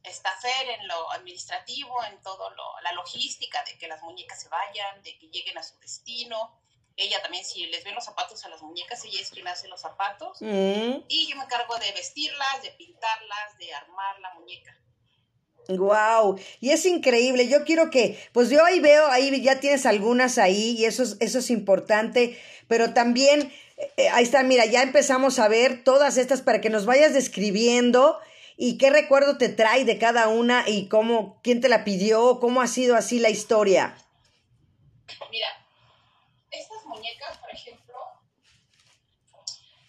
está 0.03 0.31
Fer 0.41 0.69
en 0.69 0.87
lo 0.87 1.11
administrativo, 1.13 2.05
en 2.05 2.21
todo 2.23 2.51
lo, 2.51 2.81
la 2.83 2.93
logística 2.93 3.63
de 3.65 3.79
que 3.79 3.89
las 3.89 4.03
muñecas 4.03 4.43
se 4.43 4.49
vayan, 4.49 5.03
de 5.03 5.19
que 5.19 5.29
lleguen 5.29 5.57
a 5.59 5.63
su 5.63 5.79
destino. 5.79 6.61
Ella 6.99 7.23
también, 7.23 7.45
si 7.45 7.65
les 7.67 7.85
ven 7.85 7.95
los 7.95 8.05
zapatos 8.05 8.45
a 8.45 8.49
las 8.49 8.61
muñecas, 8.61 9.05
ella 9.05 9.21
es 9.21 9.31
quien 9.31 9.47
hace 9.47 9.69
los 9.69 9.81
zapatos. 9.81 10.39
Mm. 10.41 11.05
Y 11.07 11.29
yo 11.31 11.37
me 11.37 11.45
encargo 11.45 11.77
de 11.79 11.93
vestirlas, 11.93 12.61
de 12.63 12.71
pintarlas, 12.73 13.57
de 13.57 13.73
armar 13.73 14.19
la 14.19 14.35
muñeca. 14.35 14.77
Wow, 15.69 16.41
y 16.61 16.71
es 16.71 16.85
increíble. 16.87 17.47
Yo 17.47 17.65
quiero 17.65 17.91
que, 17.91 18.19
pues 18.33 18.51
yo 18.51 18.65
ahí 18.65 18.81
veo, 18.81 19.07
ahí 19.09 19.41
ya 19.43 19.61
tienes 19.61 19.87
algunas 19.87 20.39
ahí 20.39 20.77
y 20.79 20.87
eso 20.87 21.05
es, 21.05 21.17
eso 21.21 21.39
es 21.39 21.51
importante, 21.51 22.37
pero 22.67 22.95
también, 22.95 23.53
eh, 23.97 24.09
ahí 24.09 24.25
está, 24.25 24.43
mira, 24.43 24.65
ya 24.65 24.83
empezamos 24.83 25.39
a 25.39 25.47
ver 25.47 25.85
todas 25.85 26.17
estas 26.17 26.43
para 26.43 26.61
que 26.61 26.71
nos 26.71 26.85
vayas 26.85 27.13
describiendo 27.13 28.19
y 28.57 28.79
qué 28.79 28.91
recuerdo 28.91 29.39
te 29.39 29.51
trae 29.51 29.85
de 29.85 29.99
cada 29.99 30.29
una 30.29 30.65
y 30.67 30.89
cómo, 30.89 31.39
quién 31.45 31.61
te 31.61 31.69
la 31.69 31.85
pidió, 31.85 32.41
cómo 32.41 32.61
ha 32.61 32.67
sido 32.67 32.97
así 32.97 33.21
la 33.21 33.31
historia. 33.31 33.95
Muñecas, 36.99 37.39
por 37.39 37.51
ejemplo, 37.53 37.97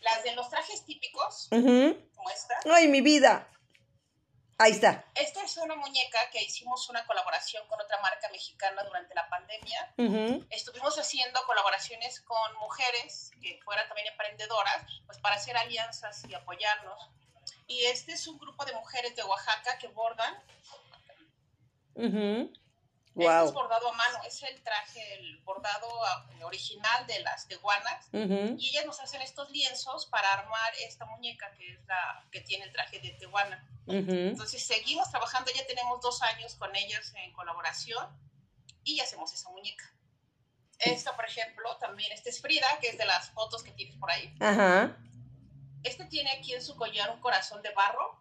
las 0.02 0.24
de 0.24 0.34
los 0.34 0.50
trajes 0.50 0.86
típicos, 0.86 1.48
Ujú. 1.52 1.98
como 2.16 2.30
esta, 2.30 2.60
Ay, 2.74 2.88
mi 2.88 3.02
vida. 3.02 3.48
Ahí 4.62 4.74
está. 4.74 5.06
esta 5.16 5.42
es 5.42 5.56
una 5.58 5.76
muñeca 5.76 6.20
que 6.32 6.42
hicimos 6.44 6.90
una 6.90 7.06
colaboración 7.06 7.66
con 7.68 7.80
otra 7.82 7.98
marca 8.02 8.28
mexicana 8.30 8.84
durante 8.84 9.16
la 9.16 9.28
pandemia. 9.30 9.94
Ujú. 9.98 10.46
Estuvimos 10.50 10.98
haciendo 11.00 11.40
colaboraciones 11.46 12.20
con 12.22 12.56
mujeres 12.58 13.32
que 13.42 13.58
fueran 13.64 13.88
también 13.88 14.08
emprendedoras, 14.08 14.86
pues 15.06 15.18
para 15.20 15.36
hacer 15.36 15.56
alianzas 15.58 16.24
y 16.28 16.34
apoyarnos. 16.34 17.10
Y 17.68 17.86
este 17.86 18.12
es 18.14 18.28
un 18.28 18.38
grupo 18.38 18.66
de 18.66 18.74
mujeres 18.74 19.16
de 19.16 19.24
Oaxaca 19.24 19.78
que 19.80 19.88
bordan. 19.88 20.36
Ujú. 21.96 22.52
Este 23.20 23.32
es 23.32 23.44
Wow. 23.44 23.54
bordado 23.54 23.90
a 23.90 23.94
mano, 23.94 24.20
es 24.26 24.42
el 24.44 24.62
traje, 24.64 25.14
el 25.16 25.38
bordado 25.44 25.88
ah, 26.06 26.26
original 26.44 27.06
de 27.08 27.20
las 27.20 27.48
teguanas. 27.48 28.08
Ujú. 28.14 28.56
Y 28.58 28.70
ellas 28.70 28.86
nos 28.86 29.00
hacen 29.00 29.22
estos 29.22 29.50
lienzos 29.50 30.06
para 30.08 30.32
armar 30.34 30.74
esta 30.82 31.06
muñeca 31.06 31.52
que 31.52 31.74
es 31.74 31.86
la 31.86 32.26
que 32.32 32.42
tiene 32.42 32.66
el 32.66 32.72
traje 32.72 33.00
de 33.00 33.10
teguana. 33.12 33.68
Ujú. 33.88 34.12
Entonces 34.12 34.66
seguimos 34.66 35.10
trabajando, 35.10 35.52
ya 35.52 35.66
tenemos 35.68 36.00
dos 36.02 36.22
años 36.22 36.56
con 36.56 36.76
ellas 36.76 37.14
en 37.16 37.34
colaboración 37.34 38.08
y 38.84 39.00
hacemos 39.00 39.34
esa 39.34 39.50
muñeca. 39.50 39.94
Esta, 40.80 41.14
por 41.16 41.26
ejemplo, 41.26 41.76
también, 41.78 42.12
esta 42.14 42.30
es 42.30 42.42
Frida, 42.42 42.66
que 42.80 42.88
es 42.88 42.98
de 42.98 43.06
las 43.06 43.32
fotos 43.32 43.64
que 43.64 43.72
tienes 43.72 43.98
por 43.98 44.10
ahí. 44.10 44.34
Ajá. 44.40 44.96
Este 45.84 46.06
tiene 46.06 46.32
aquí 46.32 46.54
en 46.54 46.64
su 46.64 46.76
collar 46.78 47.10
un 47.12 47.20
corazón 47.20 47.62
de 47.62 47.72
barro, 47.72 48.19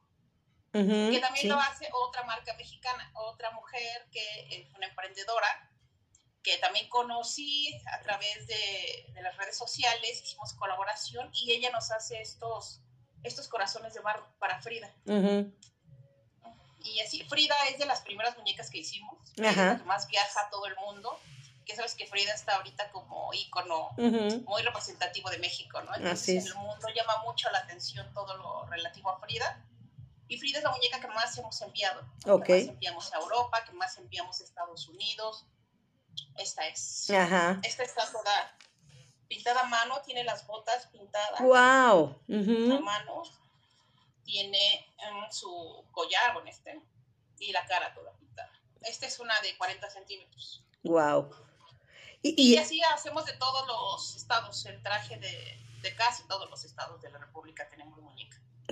Ujú. 0.75 1.11
que 1.11 1.19
también 1.21 1.43
Sí. 1.43 1.49
lo 1.49 1.59
hace 1.59 1.89
otra 1.93 2.25
marca 2.25 2.53
mexicana, 2.55 3.11
otra 3.15 3.51
mujer 3.53 4.07
que 4.13 4.49
es 4.61 4.75
una 4.75 4.87
emprendedora, 4.87 5.71
que 6.43 6.59
también 6.59 6.89
conocí 6.89 7.75
a 7.93 8.01
través 8.01 8.47
de, 8.47 9.07
de 9.15 9.23
las 9.23 9.37
redes 9.37 9.57
sociales, 9.57 10.23
hicimos 10.23 10.53
colaboración 10.55 11.31
y 11.35 11.53
ella 11.53 11.71
nos 11.71 11.91
hace 11.91 12.21
estos, 12.21 12.81
estos 13.23 13.49
corazones 13.49 13.95
de 13.95 14.01
barro 14.01 14.27
para 14.39 14.61
Frida. 14.61 14.95
Ujú. 15.07 15.53
Y 16.81 17.01
así, 17.01 17.25
Frida 17.25 17.55
es 17.71 17.79
de 17.79 17.87
las 17.87 18.01
primeras 18.03 18.37
muñecas 18.37 18.71
que 18.71 18.79
hicimos, 18.79 19.19
Ajá. 19.41 19.51
es 19.51 19.57
la 19.57 19.79
que 19.79 19.85
más 19.85 20.07
viaja 20.07 20.41
a 20.43 20.51
todo 20.51 20.67
el 20.67 20.77
mundo, 20.77 21.19
que 21.67 21.75
sabes 21.77 21.95
que 21.95 22.07
Frida 22.07 22.33
está 22.33 22.57
ahorita 22.57 22.91
como 22.93 23.33
ícono 23.35 23.91
Ujú. 23.99 24.43
muy 24.47 24.63
representativo 24.63 25.29
de 25.31 25.39
México, 25.39 25.81
¿no? 25.83 25.95
Entonces 25.97 26.23
Así 26.23 26.37
es. 26.37 26.45
en 26.47 26.53
el 26.53 26.59
mundo 26.59 26.89
llama 26.95 27.23
mucho 27.25 27.51
la 27.51 27.59
atención 27.59 28.11
todo 28.15 28.37
lo 28.37 28.67
relativo 28.67 29.11
a 29.11 29.19
Frida. 29.21 29.65
Y 30.29 30.39
Frida 30.39 30.59
es 30.59 30.65
la 30.65 30.71
muñeca 30.73 31.01
que 31.01 31.09
más 31.09 31.37
hemos 31.39 31.61
enviado. 31.63 32.03
Ok. 32.27 32.45
Que 32.45 32.53
más 32.61 32.69
enviamos 32.69 33.13
a 33.13 33.19
Europa, 33.19 33.65
que 33.65 33.73
más 33.73 33.97
enviamos 33.99 34.41
a 34.41 34.45
Estados 34.45 34.87
Unidos. 34.89 35.47
Esta 36.37 36.67
es. 36.67 37.09
Ajá. 37.11 37.61
Esta 37.63 37.83
está 37.83 38.11
toda 38.11 38.57
pintada 39.29 39.61
a 39.61 39.65
mano, 39.67 40.01
tiene 40.03 40.25
las 40.25 40.47
botas 40.47 40.87
pintadas 40.89 41.41
Wow. 41.41 41.55
a 41.57 42.17
Ujú. 42.29 42.81
mano. 42.83 43.23
Tiene 44.25 44.87
em, 44.99 45.31
su 45.31 45.85
collar 45.93 46.35
con 46.35 46.47
este 46.49 46.81
y 47.39 47.53
la 47.53 47.65
cara 47.67 47.95
toda 47.95 48.13
pintada. 48.15 48.53
Esta 48.83 49.07
es 49.07 49.19
una 49.21 49.39
de 49.41 49.57
40 49.57 49.89
centímetros. 49.91 50.63
Wow. 50.83 51.31
Y, 52.23 52.35
Y 52.37 52.55
y- 52.55 52.59
así 52.59 52.83
hacemos 52.93 53.25
de 53.25 53.33
todos 53.35 53.67
los 53.67 54.17
estados, 54.17 54.65
el 54.67 54.83
traje 54.83 55.17
de, 55.19 55.59
de 55.83 55.95
casi 55.95 56.27
todos 56.27 56.51
los 56.51 56.65
estados 56.65 57.01
de 57.01 57.11
la 57.11 57.19
República 57.19 57.69
tenemos. 57.71 57.99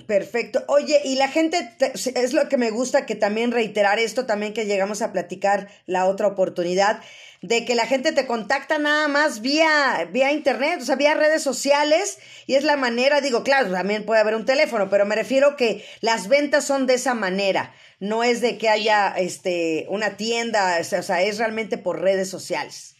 Perfecto. 0.05 0.63
Oye, 0.67 1.01
y 1.03 1.15
la 1.15 1.27
gente, 1.27 1.63
te- 1.79 1.91
es 1.95 2.33
lo 2.33 2.47
que 2.49 2.57
me 2.57 2.69
gusta 2.69 3.05
que 3.05 3.15
también 3.15 3.51
reiterar 3.51 3.97
esto, 3.99 4.25
también 4.25 4.53
que 4.53 4.65
llegamos 4.65 5.01
a 5.01 5.11
platicar 5.11 5.69
la 5.85 6.05
otra 6.05 6.27
oportunidad, 6.27 7.01
de 7.41 7.65
que 7.65 7.75
la 7.75 7.85
gente 7.87 8.11
te 8.11 8.27
contacta 8.27 8.77
nada 8.77 9.07
más 9.07 9.41
vía, 9.41 10.07
vía 10.11 10.31
internet, 10.31 10.79
o 10.81 10.85
sea, 10.85 10.95
vía 10.95 11.15
redes 11.15 11.41
sociales, 11.43 12.19
y 12.45 12.55
es 12.55 12.63
la 12.63 12.77
manera, 12.77 13.21
digo, 13.21 13.43
claro, 13.43 13.71
también 13.71 14.05
puede 14.05 14.21
haber 14.21 14.35
un 14.35 14.45
teléfono, 14.45 14.89
pero 14.89 15.05
me 15.05 15.15
refiero 15.15 15.55
que 15.55 15.85
las 16.01 16.27
ventas 16.27 16.65
son 16.65 16.85
de 16.87 16.95
esa 16.95 17.13
manera, 17.13 17.73
no 17.99 18.23
es 18.23 18.39
de 18.41 18.57
que 18.57 18.69
haya 18.69 19.13
este 19.17 19.85
una 19.89 20.15
tienda, 20.15 20.77
o 20.79 20.83
sea, 21.03 21.21
es 21.23 21.37
realmente 21.37 21.77
por 21.77 22.01
redes 22.01 22.29
sociales. 22.29 22.95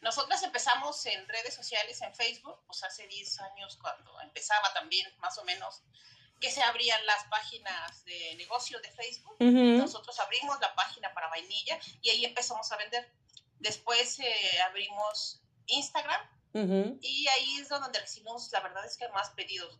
Nosotras 0.00 0.42
empezamos 0.42 1.06
en 1.06 1.26
redes 1.28 1.54
sociales, 1.54 2.00
en 2.02 2.12
Facebook, 2.14 2.58
pues 2.66 2.82
hace 2.82 3.06
10 3.06 3.38
años 3.40 3.78
cuando 3.80 4.20
empezaba 4.22 4.72
también, 4.74 5.06
más 5.20 5.38
o 5.38 5.44
menos, 5.44 5.82
que 6.42 6.50
se 6.50 6.60
abrían 6.60 7.06
las 7.06 7.24
páginas 7.26 8.04
de 8.04 8.34
negocio 8.34 8.80
de 8.80 8.90
Facebook. 8.90 9.36
Ujú. 9.38 9.78
Nosotros 9.78 10.18
abrimos 10.18 10.60
la 10.60 10.74
página 10.74 11.14
para 11.14 11.28
vainilla 11.28 11.78
y 12.02 12.10
ahí 12.10 12.24
empezamos 12.24 12.70
a 12.72 12.76
vender. 12.76 13.08
Después 13.60 14.18
eh, 14.18 14.60
abrimos 14.68 15.40
Instagram 15.66 16.20
Ujú. 16.52 16.98
y 17.00 17.28
ahí 17.28 17.60
es 17.60 17.68
donde 17.68 18.00
recibimos, 18.00 18.50
la 18.50 18.58
verdad 18.58 18.84
es 18.84 18.96
que 18.96 19.08
más 19.10 19.30
pedidos. 19.30 19.78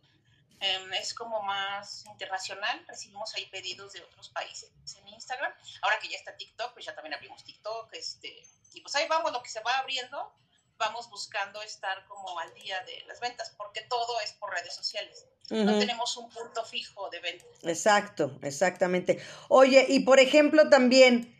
Em, 0.61 0.93
es 0.93 1.13
como 1.13 1.41
más 1.41 2.05
internacional, 2.05 2.85
recibimos 2.87 3.33
ahí 3.35 3.45
pedidos 3.47 3.91
de 3.91 4.01
otros 4.01 4.29
países 4.29 4.71
en 4.95 5.09
Instagram. 5.09 5.53
Ahora 5.81 5.99
que 5.99 6.07
ya 6.07 6.15
está 6.15 6.37
TikTok, 6.37 6.71
pues 6.71 6.85
ya 6.85 6.95
también 6.95 7.13
abrimos 7.13 7.43
TikTok. 7.43 7.91
Este, 7.91 8.41
y 8.73 8.79
pues 8.79 8.95
ahí 8.95 9.05
vamos, 9.09 9.33
lo 9.33 9.43
que 9.43 9.49
se 9.49 9.59
va 9.59 9.79
abriendo, 9.79 10.33
vamos 10.77 11.09
buscando 11.09 11.61
estar 11.61 12.05
como 12.07 12.39
al 12.39 12.53
día 12.53 12.81
de 12.83 13.03
las 13.07 13.19
ventas, 13.19 13.53
porque 13.57 13.81
todo 13.81 14.19
es 14.21 14.33
por 14.33 14.51
redes 14.51 14.75
sociales. 14.75 15.27
No 15.49 15.77
tenemos 15.77 16.17
un 16.17 16.29
punto 16.29 16.63
fijo 16.65 17.09
de 17.09 17.19
venta. 17.19 17.45
Exacto, 17.63 18.39
exactamente. 18.41 19.21
Oye, 19.49 19.85
y 19.89 19.99
por 19.99 20.19
ejemplo 20.19 20.69
también, 20.69 21.37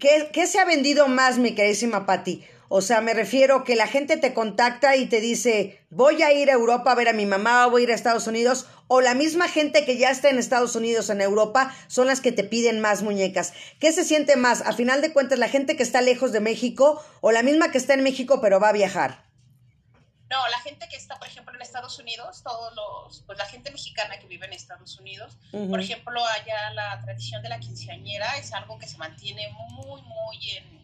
¿qué, 0.00 0.30
qué 0.32 0.46
se 0.46 0.58
ha 0.58 0.64
vendido 0.64 1.06
más, 1.06 1.38
mi 1.38 1.54
queridísima 1.54 2.06
Patti? 2.06 2.44
O 2.68 2.80
sea, 2.80 3.00
me 3.00 3.14
refiero 3.14 3.64
que 3.64 3.76
la 3.76 3.86
gente 3.86 4.16
te 4.16 4.34
contacta 4.34 4.96
y 4.96 5.06
te 5.06 5.20
dice, 5.20 5.84
voy 5.90 6.22
a 6.22 6.32
ir 6.32 6.50
a 6.50 6.54
Europa 6.54 6.92
a 6.92 6.94
ver 6.94 7.08
a 7.08 7.12
mi 7.12 7.26
mamá, 7.26 7.66
o 7.66 7.70
voy 7.70 7.82
a 7.82 7.84
ir 7.84 7.92
a 7.92 7.94
Estados 7.94 8.26
Unidos, 8.26 8.66
o 8.88 9.00
la 9.00 9.14
misma 9.14 9.48
gente 9.48 9.84
que 9.84 9.98
ya 9.98 10.10
está 10.10 10.30
en 10.30 10.38
Estados 10.38 10.74
Unidos, 10.76 11.10
en 11.10 11.20
Europa, 11.20 11.74
son 11.86 12.06
las 12.06 12.20
que 12.20 12.32
te 12.32 12.44
piden 12.44 12.80
más 12.80 13.02
muñecas. 13.02 13.52
¿Qué 13.80 13.92
se 13.92 14.04
siente 14.04 14.36
más? 14.36 14.62
A 14.62 14.72
final 14.72 15.00
de 15.00 15.12
cuentas, 15.12 15.38
la 15.38 15.48
gente 15.48 15.76
que 15.76 15.82
está 15.82 16.00
lejos 16.00 16.32
de 16.32 16.40
México, 16.40 17.04
o 17.20 17.32
la 17.32 17.42
misma 17.42 17.70
que 17.70 17.78
está 17.78 17.94
en 17.94 18.02
México 18.02 18.40
pero 18.40 18.60
va 18.60 18.70
a 18.70 18.72
viajar. 18.72 19.26
No, 20.28 20.48
la 20.48 20.58
gente 20.58 20.88
que 20.88 20.96
está, 20.96 21.16
por 21.18 21.28
ejemplo, 21.28 21.54
en 21.54 21.62
Estados 21.62 22.00
Unidos, 22.00 22.42
todos 22.42 22.74
los, 22.74 23.22
pues 23.26 23.38
la 23.38 23.46
gente 23.46 23.70
mexicana 23.70 24.18
que 24.18 24.26
vive 24.26 24.46
en 24.46 24.54
Estados 24.54 24.98
Unidos, 24.98 25.38
por 25.52 25.80
ejemplo, 25.80 26.20
allá 26.26 26.70
la 26.74 27.00
tradición 27.02 27.42
de 27.42 27.48
la 27.48 27.60
quinceañera 27.60 28.36
es 28.36 28.52
algo 28.52 28.76
que 28.76 28.88
se 28.88 28.98
mantiene 28.98 29.48
muy, 29.70 30.02
muy 30.02 30.50
en, 30.56 30.75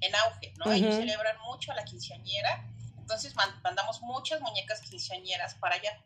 en 0.00 0.14
auge, 0.14 0.52
¿no? 0.58 0.70
Ellos 0.72 0.94
Ujú. 0.94 1.00
celebran 1.02 1.36
mucho 1.40 1.72
a 1.72 1.74
la 1.74 1.84
quinceañera, 1.84 2.64
entonces 2.98 3.34
man- 3.34 3.60
mandamos 3.62 4.00
muchas 4.02 4.40
muñecas 4.40 4.80
quinceañeras 4.80 5.54
para 5.56 5.76
allá. 5.76 6.02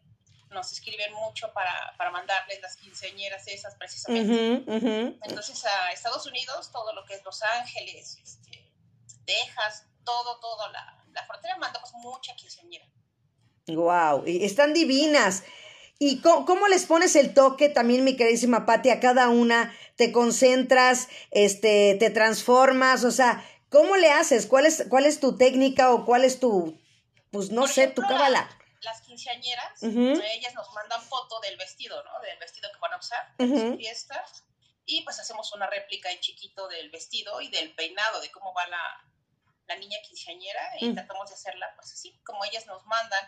Nos 0.50 0.70
escriben 0.70 1.12
mucho 1.14 1.52
para, 1.54 1.94
para 1.96 2.10
mandarles 2.10 2.60
las 2.60 2.76
quinceañeras 2.76 3.48
esas 3.48 3.74
precisamente. 3.76 4.64
Entonces 5.22 5.64
a 5.64 5.92
Estados 5.92 6.26
Unidos, 6.26 6.70
todo 6.70 6.92
lo 6.92 7.04
que 7.06 7.14
es 7.14 7.24
Los 7.24 7.42
Ángeles, 7.42 8.18
este, 8.22 8.70
Texas, 9.24 9.86
todo, 10.04 10.38
todo, 10.40 10.70
la, 10.70 11.02
la 11.12 11.24
frontera, 11.26 11.56
mandamos 11.56 11.92
mucha 11.94 12.34
quinceañera. 12.36 12.86
Wow, 13.68 14.24
y 14.26 14.44
están 14.44 14.74
divinas. 14.74 15.44
¿Y 15.98 16.20
cómo, 16.20 16.44
cómo 16.44 16.66
les 16.66 16.84
pones 16.84 17.14
el 17.14 17.32
toque 17.32 17.68
también, 17.68 18.02
mi 18.02 18.16
queridísima 18.16 18.66
Patti, 18.66 18.90
a 18.90 18.98
cada 18.98 19.28
una? 19.28 19.72
¿Te 19.96 20.10
concentras, 20.10 21.08
este, 21.30 21.94
te 22.00 22.10
transformas? 22.10 23.04
O 23.04 23.12
sea, 23.12 23.42
¿cómo 23.72 23.96
le 23.96 24.10
haces? 24.12 24.46
¿Cuál 24.46 24.66
es, 24.66 24.84
cuál 24.88 25.06
es 25.06 25.18
tu 25.18 25.36
técnica 25.36 25.90
o 25.92 26.04
cuál 26.04 26.24
es 26.24 26.38
tu, 26.38 26.78
pues 27.32 27.50
no 27.50 27.62
Por 27.62 27.70
sé, 27.70 27.82
ejemplo, 27.84 28.04
tu 28.04 28.08
cábala? 28.12 28.48
Las 28.82 29.00
quinceañeras, 29.02 29.82
Ujú. 29.82 30.20
ellas 30.22 30.54
nos 30.54 30.70
mandan 30.72 31.00
foto 31.02 31.40
del 31.40 31.56
vestido, 31.56 32.02
¿no? 32.04 32.20
Del 32.20 32.38
vestido 32.38 32.68
que 32.72 32.78
van 32.80 32.92
a 32.92 32.98
usar 32.98 33.34
en 33.38 33.48
su 33.72 33.76
fiesta. 33.76 34.24
Y 34.84 35.02
pues 35.02 35.18
hacemos 35.20 35.52
una 35.52 35.68
réplica 35.68 36.10
en 36.10 36.18
chiquito 36.20 36.66
del 36.68 36.90
vestido 36.90 37.40
y 37.40 37.48
del 37.50 37.72
peinado, 37.74 38.20
de 38.20 38.30
cómo 38.32 38.52
va 38.52 38.66
la, 38.66 38.82
la 39.68 39.76
niña 39.76 39.96
quinceañera. 40.06 40.60
Y 40.80 40.88
Mm. 40.88 40.94
tratamos 40.94 41.28
de 41.28 41.34
hacerla, 41.36 41.72
pues 41.76 41.92
así, 41.92 42.20
como 42.24 42.44
ellas 42.44 42.66
nos 42.66 42.84
mandan. 42.86 43.24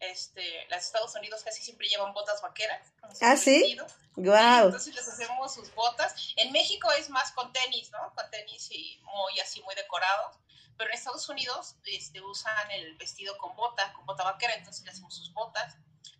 Este, 0.00 0.66
las 0.68 0.86
Estados 0.86 1.14
Unidos 1.16 1.42
casi 1.42 1.62
siempre 1.62 1.88
llevan 1.88 2.12
botas 2.12 2.40
vaqueras. 2.40 2.92
Ah, 3.20 3.36
sí. 3.36 3.76
Wow. 4.14 4.66
Entonces 4.66 4.94
les 4.94 5.08
hacemos 5.08 5.54
sus 5.54 5.74
botas. 5.74 6.32
En 6.36 6.52
México 6.52 6.90
es 6.92 7.10
más 7.10 7.32
con 7.32 7.52
tenis, 7.52 7.90
¿no? 7.90 8.14
Con 8.14 8.30
tenis 8.30 8.68
y 8.70 9.00
muy 9.02 9.38
así, 9.40 9.62
muy 9.62 9.74
decorados. 9.74 10.36
Pero 10.76 10.90
en 10.90 10.96
Estados 10.96 11.28
Unidos 11.28 11.74
este, 11.84 12.20
usan 12.20 12.70
el 12.70 12.96
vestido 12.96 13.36
con 13.38 13.56
bota, 13.56 13.92
con 13.94 14.06
bota 14.06 14.22
vaquera, 14.22 14.54
entonces 14.54 14.84
le 14.84 14.92
hacemos 14.92 15.14
sus 15.14 15.32
botas. 15.32 15.76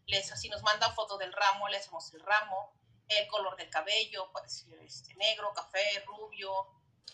Les, 0.06 0.32
así 0.32 0.48
nos 0.48 0.62
mandan 0.62 0.94
foto 0.94 1.16
del 1.16 1.32
ramo, 1.32 1.68
le 1.68 1.76
hacemos 1.76 2.12
el 2.14 2.20
ramo, 2.20 2.72
el 3.08 3.28
color 3.28 3.56
del 3.56 3.70
cabello, 3.70 4.30
puede 4.32 4.48
ser 4.48 4.72
este, 4.80 5.14
negro, 5.14 5.52
café, 5.54 6.02
rubio, 6.06 6.66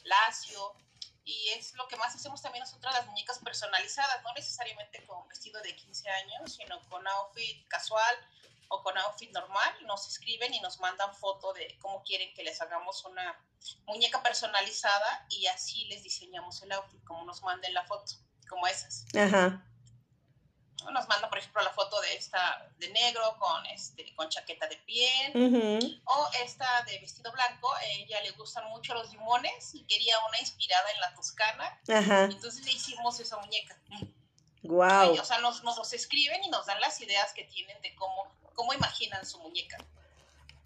lacio 0.05 0.75
y 1.25 1.51
es 1.51 1.75
lo 1.75 1.89
que 1.89 1.97
más 1.97 2.15
hacemos 2.15 2.43
también 2.43 2.65
nosotros 2.65 2.93
las 2.93 3.07
muñecas 3.07 3.39
personalizadas, 3.39 4.23
no 4.23 4.33
necesariamente 4.35 5.05
con 5.07 5.27
vestido 5.29 5.61
de 5.63 5.75
15 5.75 6.09
años, 6.09 6.55
sino 6.55 6.81
con 6.89 7.07
outfit 7.07 7.67
casual 7.69 8.15
o 8.69 8.83
con 8.83 8.97
outfit 8.99 9.31
normal, 9.33 9.73
nos 9.87 10.07
escriben 10.09 10.53
y 10.53 10.61
nos 10.61 10.81
mandan 10.81 11.15
foto 11.15 11.53
de 11.53 11.79
cómo 11.81 12.03
quieren 12.03 12.33
que 12.35 12.43
les 12.43 12.61
hagamos 12.61 13.05
una 13.05 13.39
muñeca 13.87 14.23
personalizada 14.23 15.27
y 15.31 15.47
así 15.47 15.87
les 15.87 16.03
diseñamos 16.03 16.63
el 16.63 16.73
outfit, 16.73 17.03
como 17.05 17.25
nos 17.25 17.43
manden 17.43 17.73
la 17.73 17.85
foto, 17.85 18.13
como 18.49 18.67
esas. 18.67 19.07
Ajá. 19.17 19.65
Nos 20.93 21.09
manda, 21.09 21.29
por 21.29 21.39
ejemplo, 21.39 21.63
la 21.63 21.73
foto 21.73 22.01
de 22.01 22.15
esta 22.15 22.69
de 22.79 22.89
negro 22.91 23.37
con 23.39 23.67
este 23.67 24.15
con 24.15 24.29
chaqueta 24.29 24.67
de 24.67 24.77
piel 24.77 26.01
o 26.05 26.29
esta 26.45 26.83
de 26.87 26.99
vestido 26.99 27.33
blanco. 27.33 27.73
A 27.75 27.85
ella 27.85 28.21
le 28.23 28.31
gustan 28.33 28.69
mucho 28.71 28.95
los 28.95 29.11
limones 29.11 29.75
y 29.75 29.85
quería 29.85 30.15
una 30.29 30.39
inspirada 30.41 30.91
en 30.93 31.01
la 31.01 31.15
toscana. 31.15 31.81
Entonces 32.31 32.65
le 32.65 32.73
hicimos 32.73 33.19
esa 33.21 33.39
muñeca. 33.39 33.79
Wow. 34.63 35.21
o 35.21 35.25
sea, 35.25 35.39
nos, 35.41 35.63
nos 35.63 35.93
escriben 35.93 36.43
y 36.43 36.49
nos 36.49 36.65
dan 36.65 36.81
las 36.81 36.99
ideas 37.03 37.35
que 37.35 37.45
tienen 37.45 37.81
de 37.83 37.95
cómo, 37.97 38.35
cómo 38.55 38.73
imaginan 38.73 39.27
su 39.27 39.39
muñeca. 39.41 39.77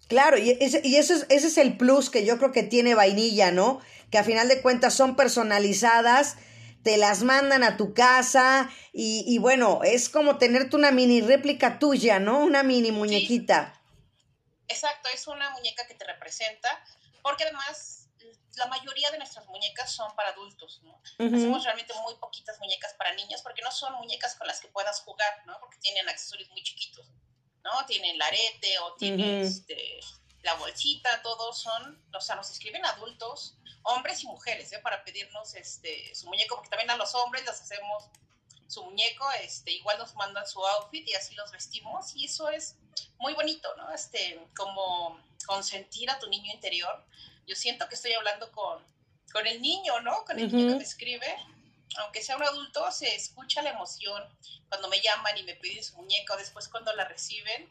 Claro, 0.07 0.37
y, 0.37 0.51
ese, 0.51 0.81
y 0.83 0.95
ese, 0.95 1.15
es, 1.15 1.25
ese 1.29 1.47
es 1.47 1.57
el 1.57 1.77
plus 1.77 2.09
que 2.09 2.25
yo 2.25 2.37
creo 2.37 2.51
que 2.51 2.63
tiene 2.63 2.95
vainilla, 2.95 3.51
¿no? 3.51 3.81
Que 4.09 4.17
a 4.17 4.23
final 4.23 4.47
de 4.47 4.61
cuentas 4.61 4.95
son 4.95 5.15
personalizadas 5.15 6.37
te 6.83 6.97
las 6.97 7.23
mandan 7.23 7.63
a 7.63 7.77
tu 7.77 7.93
casa 7.93 8.69
y, 8.93 9.37
bueno, 9.39 9.81
es 9.83 10.09
como 10.09 10.37
tenerte 10.37 10.75
una 10.75 10.91
mini 10.91 11.21
réplica 11.21 11.79
tuya, 11.79 12.19
¿no? 12.19 12.39
Una 12.39 12.63
mini 12.63 12.91
muñequita. 12.91 13.81
Exacto, 14.67 15.09
es 15.13 15.27
una 15.27 15.49
muñeca 15.51 15.87
que 15.87 15.95
te 15.95 16.05
representa, 16.05 16.69
porque 17.21 17.43
además 17.43 18.07
la 18.55 18.67
mayoría 18.67 19.09
de 19.11 19.17
nuestras 19.17 19.47
muñecas 19.47 19.91
son 19.91 20.13
para 20.15 20.29
adultos, 20.29 20.81
¿no? 20.83 21.01
Hacemos 21.17 21.63
realmente 21.63 21.93
muy 22.03 22.15
poquitas 22.15 22.59
muñecas 22.59 22.93
para 22.93 23.13
niños 23.13 23.41
porque 23.41 23.61
no 23.61 23.71
son 23.71 23.93
muñecas 23.95 24.35
con 24.35 24.47
las 24.47 24.59
que 24.59 24.67
puedas 24.67 25.01
jugar, 25.01 25.43
¿no? 25.45 25.57
Porque 25.59 25.77
tienen 25.79 26.07
accesorios 26.09 26.49
muy 26.49 26.61
chiquitos, 26.63 27.07
¿no? 27.63 27.85
Tienen 27.87 28.15
el 28.15 28.21
arete 28.21 28.79
o 28.79 28.95
tienen 28.95 29.41
este, 29.41 29.99
la 30.43 30.53
bolsita, 30.55 31.21
todos 31.21 31.59
son, 31.59 32.01
o 32.13 32.21
sea, 32.21 32.35
nos 32.35 32.49
escriben 32.49 32.85
adultos 32.85 33.55
hombres 33.83 34.23
y 34.23 34.27
mujeres, 34.27 34.71
¿eh? 34.73 34.79
para 34.79 35.03
pedirnos 35.03 35.55
este, 35.55 36.13
su 36.13 36.27
muñeco, 36.27 36.55
porque 36.55 36.69
también 36.69 36.89
a 36.91 36.97
los 36.97 37.15
hombres 37.15 37.45
les 37.45 37.61
hacemos 37.61 38.05
su 38.67 38.83
muñeco, 38.83 39.29
este, 39.41 39.71
igual 39.71 39.97
nos 39.97 40.13
mandan 40.15 40.47
su 40.47 40.63
outfit 40.65 41.07
y 41.07 41.13
así 41.15 41.33
los 41.35 41.51
vestimos 41.51 42.15
y 42.15 42.25
eso 42.25 42.49
es 42.49 42.75
muy 43.17 43.33
bonito, 43.33 43.73
¿no? 43.77 43.91
Este, 43.91 44.39
como 44.55 45.19
consentir 45.45 46.09
a 46.09 46.19
tu 46.19 46.27
niño 46.27 46.53
interior. 46.53 47.03
Yo 47.47 47.55
siento 47.55 47.89
que 47.89 47.95
estoy 47.95 48.13
hablando 48.13 48.51
con, 48.51 48.83
con 49.33 49.47
el 49.47 49.61
niño, 49.61 49.99
¿no? 50.01 50.23
Con 50.25 50.39
el 50.39 50.51
niño 50.51 50.73
que 50.73 50.75
me 50.75 50.83
escribe. 50.83 51.35
Aunque 51.97 52.21
sea 52.21 52.37
un 52.37 52.43
adulto, 52.43 52.91
se 52.91 53.15
escucha 53.15 53.63
la 53.63 53.71
emoción 53.71 54.23
cuando 54.67 54.87
me 54.87 55.01
llaman 55.01 55.35
y 55.37 55.43
me 55.43 55.55
piden 55.55 55.83
su 55.83 55.95
muñeco, 55.95 56.37
después 56.37 56.67
cuando 56.67 56.93
la 56.93 57.05
reciben. 57.05 57.67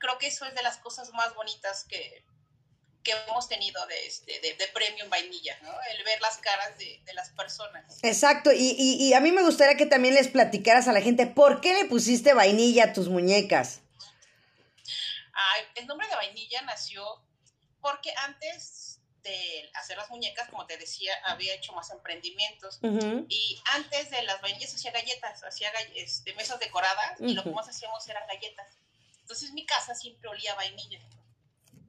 Creo 0.00 0.18
que 0.18 0.26
eso 0.26 0.44
es 0.44 0.54
de 0.54 0.62
las 0.62 0.78
cosas 0.78 1.10
más 1.12 1.32
bonitas 1.34 1.84
que, 1.84 2.24
que 3.04 3.12
hemos 3.28 3.48
tenido 3.48 3.86
de, 3.86 4.06
este, 4.06 4.40
de, 4.40 4.56
en 4.98 5.10
vainilla, 5.10 5.56
¿no? 5.62 5.72
El 5.92 6.02
ver 6.04 6.20
las 6.20 6.38
caras 6.38 6.76
de, 6.78 7.00
de 7.04 7.14
las 7.14 7.30
personas. 7.30 7.98
Exacto, 8.02 8.50
y, 8.52 8.74
y, 8.76 8.96
y, 8.96 9.14
a 9.14 9.20
mí 9.20 9.30
me 9.30 9.42
gustaría 9.42 9.76
que 9.76 9.86
también 9.86 10.14
les 10.14 10.28
platicaras 10.28 10.88
a 10.88 10.92
la 10.92 11.00
gente 11.00 11.26
por 11.26 11.60
qué 11.60 11.74
le 11.74 11.84
pusiste 11.84 12.34
vainilla 12.34 12.86
a 12.86 12.92
tus 12.92 13.08
muñecas. 13.08 13.80
Ay, 15.32 15.62
el 15.76 15.86
nombre 15.86 16.08
de 16.08 16.16
vainilla 16.16 16.62
nació 16.62 17.22
porque 17.80 18.12
antes 18.24 19.00
de 19.22 19.70
hacer 19.74 19.96
las 19.96 20.10
muñecas, 20.10 20.48
como 20.48 20.66
te 20.66 20.76
decía, 20.76 21.14
había 21.24 21.54
hecho 21.54 21.72
más 21.72 21.90
emprendimientos. 21.90 22.78
Y 23.28 23.62
antes 23.72 24.10
de 24.10 24.22
las 24.22 24.40
vainillas 24.40 24.74
hacía 24.74 24.92
galletas, 24.92 25.42
hacía 25.44 25.70
este, 25.94 26.34
mesas 26.34 26.58
decoradas 26.58 27.20
y 27.20 27.34
lo 27.34 27.42
que 27.42 27.50
más 27.50 27.68
hacíamos 27.68 28.06
eran 28.08 28.26
galletas. 28.26 28.66
Entonces 29.30 29.52
mi 29.52 29.64
casa 29.64 29.94
siempre 29.94 30.28
olía 30.28 30.54
a 30.54 30.56
vainilla. 30.56 30.98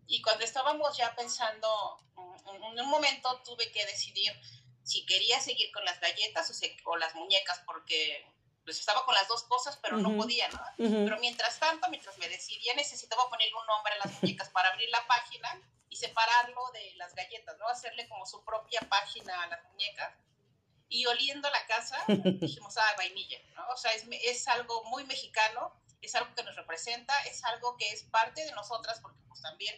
Y 0.06 0.22
cuando 0.22 0.44
estábamos 0.44 0.96
ya 0.96 1.16
pensando, 1.16 1.98
en 2.54 2.80
un 2.80 2.88
momento 2.88 3.42
tuve 3.44 3.72
que 3.72 3.84
decidir 3.88 4.32
si 4.84 5.04
quería 5.08 5.40
seguir 5.40 5.72
con 5.72 5.84
las 5.84 6.00
galletas 6.00 6.62
o, 6.86 6.98
las 6.98 7.16
muñecas, 7.16 7.64
porque 7.66 8.32
pues 8.64 8.78
estaba 8.78 9.04
con 9.06 9.16
las 9.16 9.28
dos 9.28 9.42
cosas, 9.46 9.76
pero 9.82 9.98
no 9.98 10.16
podía, 10.16 10.50
¿no? 10.50 10.62
Pero 10.78 11.18
mientras 11.20 11.58
tanto, 11.58 11.90
mientras 11.90 12.16
me 12.20 12.30
decidía, 12.30 12.76
necesitaba 12.76 13.28
ponerle 13.28 13.56
un 13.56 13.66
nombre 13.66 13.94
a 13.94 14.06
las 14.06 14.22
muñecas 14.22 14.50
para 14.50 14.70
abrir 14.70 14.90
la 14.92 15.08
página 15.08 15.60
y 15.90 15.96
separarlo 15.96 16.70
de 16.74 16.94
las 16.98 17.16
galletas, 17.16 17.58
¿no? 17.58 17.68
Hacerle 17.70 18.08
como 18.08 18.28
su 18.28 18.46
propia 18.46 18.82
página 18.82 19.42
a 19.42 19.48
las 19.48 19.64
muñecas. 19.64 20.14
Y 20.90 21.08
oliendo 21.08 21.50
la 21.50 21.66
casa, 21.66 22.04
dijimos, 22.08 22.78
ah, 22.78 22.94
vainilla, 22.98 23.40
¿no? 23.56 23.68
O 23.70 23.78
sea, 23.78 23.94
es, 23.94 24.06
es 24.12 24.48
algo 24.48 24.84
muy 24.84 25.06
mexicano, 25.06 25.74
es 26.02 26.16
algo 26.16 26.34
que 26.36 26.44
nos 26.44 26.56
representa, 26.56 27.14
es 27.26 27.44
algo 27.44 27.78
que 27.78 27.92
es 27.92 28.04
parte 28.04 28.44
de 28.44 28.52
nosotras, 28.52 29.00
porque 29.02 29.20
pues 29.28 29.42
también 29.42 29.76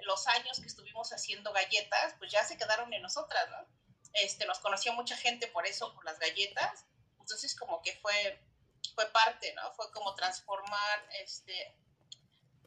los 0.00 0.26
años 0.28 0.60
que 0.60 0.66
estuvimos 0.66 1.12
haciendo 1.12 1.52
galletas, 1.52 2.14
pues 2.18 2.30
ya 2.32 2.44
se 2.44 2.56
quedaron 2.56 2.92
en 2.92 3.02
nosotras, 3.02 3.48
¿no? 3.50 3.66
Este, 4.14 4.46
nos 4.46 4.58
conoció 4.60 4.92
mucha 4.94 5.16
gente 5.16 5.46
por 5.48 5.66
eso, 5.66 5.94
por 5.94 6.04
las 6.04 6.18
galletas. 6.18 6.86
Entonces, 7.20 7.54
como 7.54 7.82
que 7.82 7.94
fue, 7.96 8.40
fue 8.94 9.06
parte, 9.10 9.52
¿no? 9.54 9.72
Fue 9.74 9.90
como 9.92 10.14
transformar 10.14 11.06
este, 11.22 11.76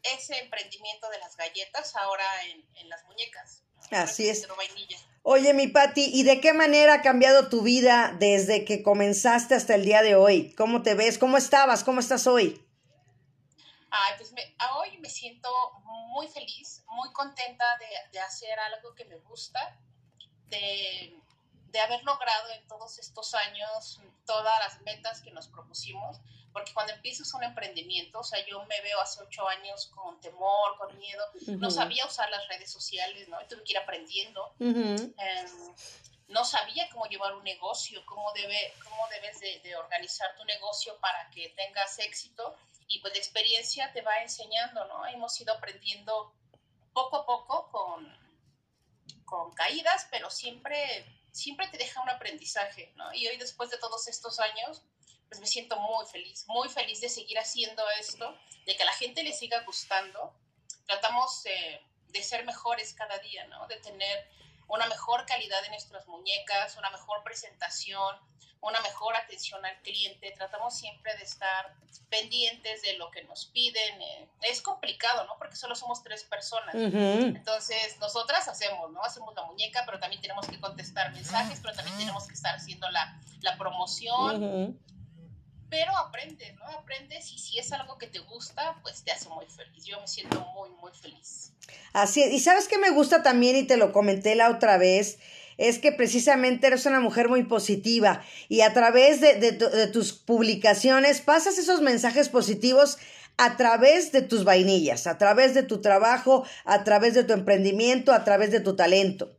ese 0.04 0.38
emprendimiento 0.40 1.10
de 1.10 1.20
las 1.20 1.36
galletas 1.36 1.96
ahora 1.96 2.26
en, 2.46 2.90
las 2.90 3.04
muñecas. 3.06 3.64
Así 3.90 4.30
es. 4.30 4.48
Oye, 5.24 5.54
mi 5.54 5.68
Patti, 5.68 6.10
¿y 6.14 6.24
de 6.24 6.40
qué 6.40 6.54
manera 6.54 6.96
ha 6.96 7.02
cambiado 7.02 7.50
tu 7.50 7.62
vida 7.62 8.16
desde 8.20 8.66
que 8.66 8.84
comenzaste 8.84 9.56
hasta 9.56 9.76
el 9.76 9.86
día 9.86 10.02
de 10.02 10.16
hoy? 10.16 10.54
¿Cómo 10.56 10.84
te 10.84 10.94
ves? 10.94 11.18
¿Cómo 11.18 11.38
estabas? 11.38 11.84
¿Cómo 11.84 12.00
estás 12.00 12.28
hoy? 12.28 12.64
Ay, 13.94 14.14
pues 14.18 14.32
me, 14.32 14.56
hoy 14.78 14.98
me 15.00 15.10
siento 15.10 15.50
muy 15.84 16.28
feliz, 16.30 16.82
muy 16.88 17.12
contenta 17.12 17.66
de, 17.78 18.12
de 18.14 18.20
hacer 18.22 18.58
algo 18.58 18.96
que 18.96 19.04
me 19.04 19.18
gusta, 19.18 19.78
de, 20.48 21.20
de, 21.68 21.80
haber 21.80 22.02
logrado 22.04 22.50
en 22.52 22.66
todos 22.68 23.00
estos 23.00 23.34
años 23.34 24.00
todas 24.26 24.60
las 24.60 24.82
metas 24.84 25.22
que 25.22 25.32
nos 25.32 25.50
propusimos, 25.50 26.22
porque 26.54 26.74
cuando 26.74 26.94
empiezas 26.94 27.34
un 27.34 27.44
emprendimiento, 27.44 28.20
o 28.20 28.24
sea, 28.24 28.46
yo 28.46 28.64
me 28.66 28.80
veo 28.82 29.00
hace 29.02 29.22
ocho 29.24 29.46
años 29.50 29.88
con 29.88 30.22
temor, 30.22 30.78
con 30.78 30.98
miedo, 30.98 31.26
no 31.48 31.70
sabía 31.70 32.06
usar 32.06 32.30
las 32.30 32.48
redes 32.48 32.72
sociales, 32.72 33.28
¿no? 33.28 33.38
Tuve 33.48 33.64
que 33.64 33.74
ir 33.74 33.78
aprendiendo. 33.78 34.54
Em, 34.60 35.16
no 36.30 36.46
sabía 36.46 36.88
cómo 36.92 37.08
llevar 37.08 37.36
un 37.36 37.44
negocio, 37.44 38.06
cómo, 38.06 38.32
debe, 38.32 38.74
cómo 38.86 39.06
debes 39.10 39.38
de, 39.42 39.60
de 39.60 39.76
organizar 39.76 40.34
tu 40.38 40.46
negocio 40.46 40.98
para 41.02 41.30
que 41.30 41.50
tengas 41.50 42.00
éxito 42.00 42.56
y 42.92 43.00
pues 43.00 43.14
la 43.14 43.20
experiencia 43.20 43.92
te 43.94 44.02
va 44.02 44.22
enseñando, 44.22 44.86
¿no? 44.86 45.06
Hemos 45.08 45.40
ido 45.40 45.54
aprendiendo 45.54 46.36
poco 46.94 47.18
a 47.18 47.26
poco 47.26 47.70
con, 47.72 48.06
con 49.24 49.54
caídas, 49.54 50.08
pero 50.12 50.30
siempre, 50.30 51.06
siempre 51.32 51.68
te 51.70 51.78
deja 51.78 52.02
un 52.02 52.10
aprendizaje, 52.10 52.92
¿no? 52.98 53.14
Y 53.14 53.28
hoy 53.28 53.38
después 53.38 53.70
de 53.70 53.78
todos 53.78 54.10
estos 54.10 54.40
años, 54.40 54.84
pues 55.30 55.40
me 55.40 55.48
siento 55.48 55.80
muy 55.80 56.06
feliz, 56.06 56.44
muy 56.48 56.68
feliz 56.68 57.00
de 57.00 57.08
seguir 57.08 57.40
haciendo 57.40 57.82
esto, 58.00 58.38
de 58.66 58.76
que 58.76 58.84
a 58.84 58.88
la 58.88 58.94
gente 58.94 59.24
le 59.24 59.32
siga 59.32 59.62
gustando. 59.62 60.34
Tratamos 60.86 61.44
de 61.44 62.24
ser 62.24 62.44
mejores 62.44 62.94
cada 62.94 63.18
día, 63.20 63.48
¿no? 63.48 63.68
De 63.68 63.78
tener 63.78 64.30
una 64.68 64.88
mejor 64.88 65.26
calidad 65.26 65.62
de 65.62 65.70
nuestras 65.70 66.08
muñecas, 66.08 66.78
una 66.78 66.90
mejor 66.90 67.24
presentación, 67.24 68.16
una 68.62 68.80
mejor 68.82 69.16
atención 69.16 69.66
al 69.66 69.82
cliente. 69.82 70.32
Tratamos 70.38 70.76
siempre 70.76 71.16
de 71.18 71.24
estar 71.24 71.74
pendientes 72.10 72.82
de 72.84 72.98
lo 72.98 73.10
que 73.10 73.24
nos 73.24 73.48
piden. 73.48 74.02
Eh, 74.02 74.30
es 74.44 74.62
complicado, 74.62 75.26
¿no? 75.26 75.36
Porque 75.38 75.56
solo 75.56 75.76
somos 75.76 76.04
tres 76.04 76.24
personas. 76.24 76.76
Entonces, 76.76 77.98
nosotras 78.00 78.48
hacemos, 78.48 78.92
¿no? 78.92 79.04
Hacemos 79.04 79.34
la 79.36 79.44
muñeca, 79.46 79.84
pero 79.86 80.00
también 80.00 80.22
tenemos 80.22 80.48
que 80.48 80.60
contestar 80.60 81.12
mensajes, 81.12 81.60
pero 81.62 81.74
también 81.74 81.98
tenemos 81.98 82.28
que 82.28 82.34
estar 82.34 82.56
haciendo 82.56 82.90
la, 82.92 83.20
la 83.42 83.58
promoción. 83.58 84.80
Pero 85.72 85.98
aprendes, 85.98 86.54
¿no? 86.56 86.68
Aprendes 86.68 87.32
y 87.32 87.40
si 87.40 87.58
es 87.58 87.72
algo 87.72 87.98
que 87.98 88.06
te 88.06 88.20
gusta, 88.20 88.78
pues 88.84 89.04
te 89.04 89.12
hace 89.12 89.30
muy 89.30 89.46
feliz. 89.46 89.86
Yo 89.86 90.00
me 90.02 90.08
siento 90.08 90.46
muy, 90.54 90.70
muy 90.82 90.92
feliz. 90.92 91.54
Así 91.94 92.22
es. 92.22 92.34
Y 92.34 92.40
sabes 92.42 92.68
que 92.68 92.78
me 92.78 92.90
gusta 92.90 93.24
también, 93.24 93.56
y 93.56 93.64
te 93.64 93.78
lo 93.78 93.94
comenté 93.94 94.36
la 94.36 94.50
otra 94.50 94.78
vez, 94.78 95.18
es 95.58 95.80
que 95.80 95.94
precisamente 95.94 96.68
eres 96.68 96.86
una 96.86 97.00
mujer 97.00 97.30
muy 97.30 97.44
positiva 97.44 98.22
y 98.50 98.62
a 98.62 98.74
través 98.74 99.22
de, 99.22 99.36
de, 99.36 99.88
tus 99.88 100.12
publicaciones 100.12 101.22
pasas 101.22 101.58
esos 101.58 101.82
mensajes 101.82 102.30
positivos 102.30 102.98
a 103.38 103.58
través 103.58 104.12
de 104.12 104.24
tus 104.24 104.44
vainillas, 104.44 105.08
a 105.08 105.18
través 105.18 105.54
de 105.54 105.64
tu 105.64 105.80
trabajo, 105.80 106.46
a 106.66 106.84
través 106.84 107.14
de 107.14 107.24
tu 107.24 107.34
emprendimiento, 107.34 108.12
a 108.12 108.24
través 108.24 108.52
de 108.52 108.60
tu 108.60 108.76
talento. 108.76 109.38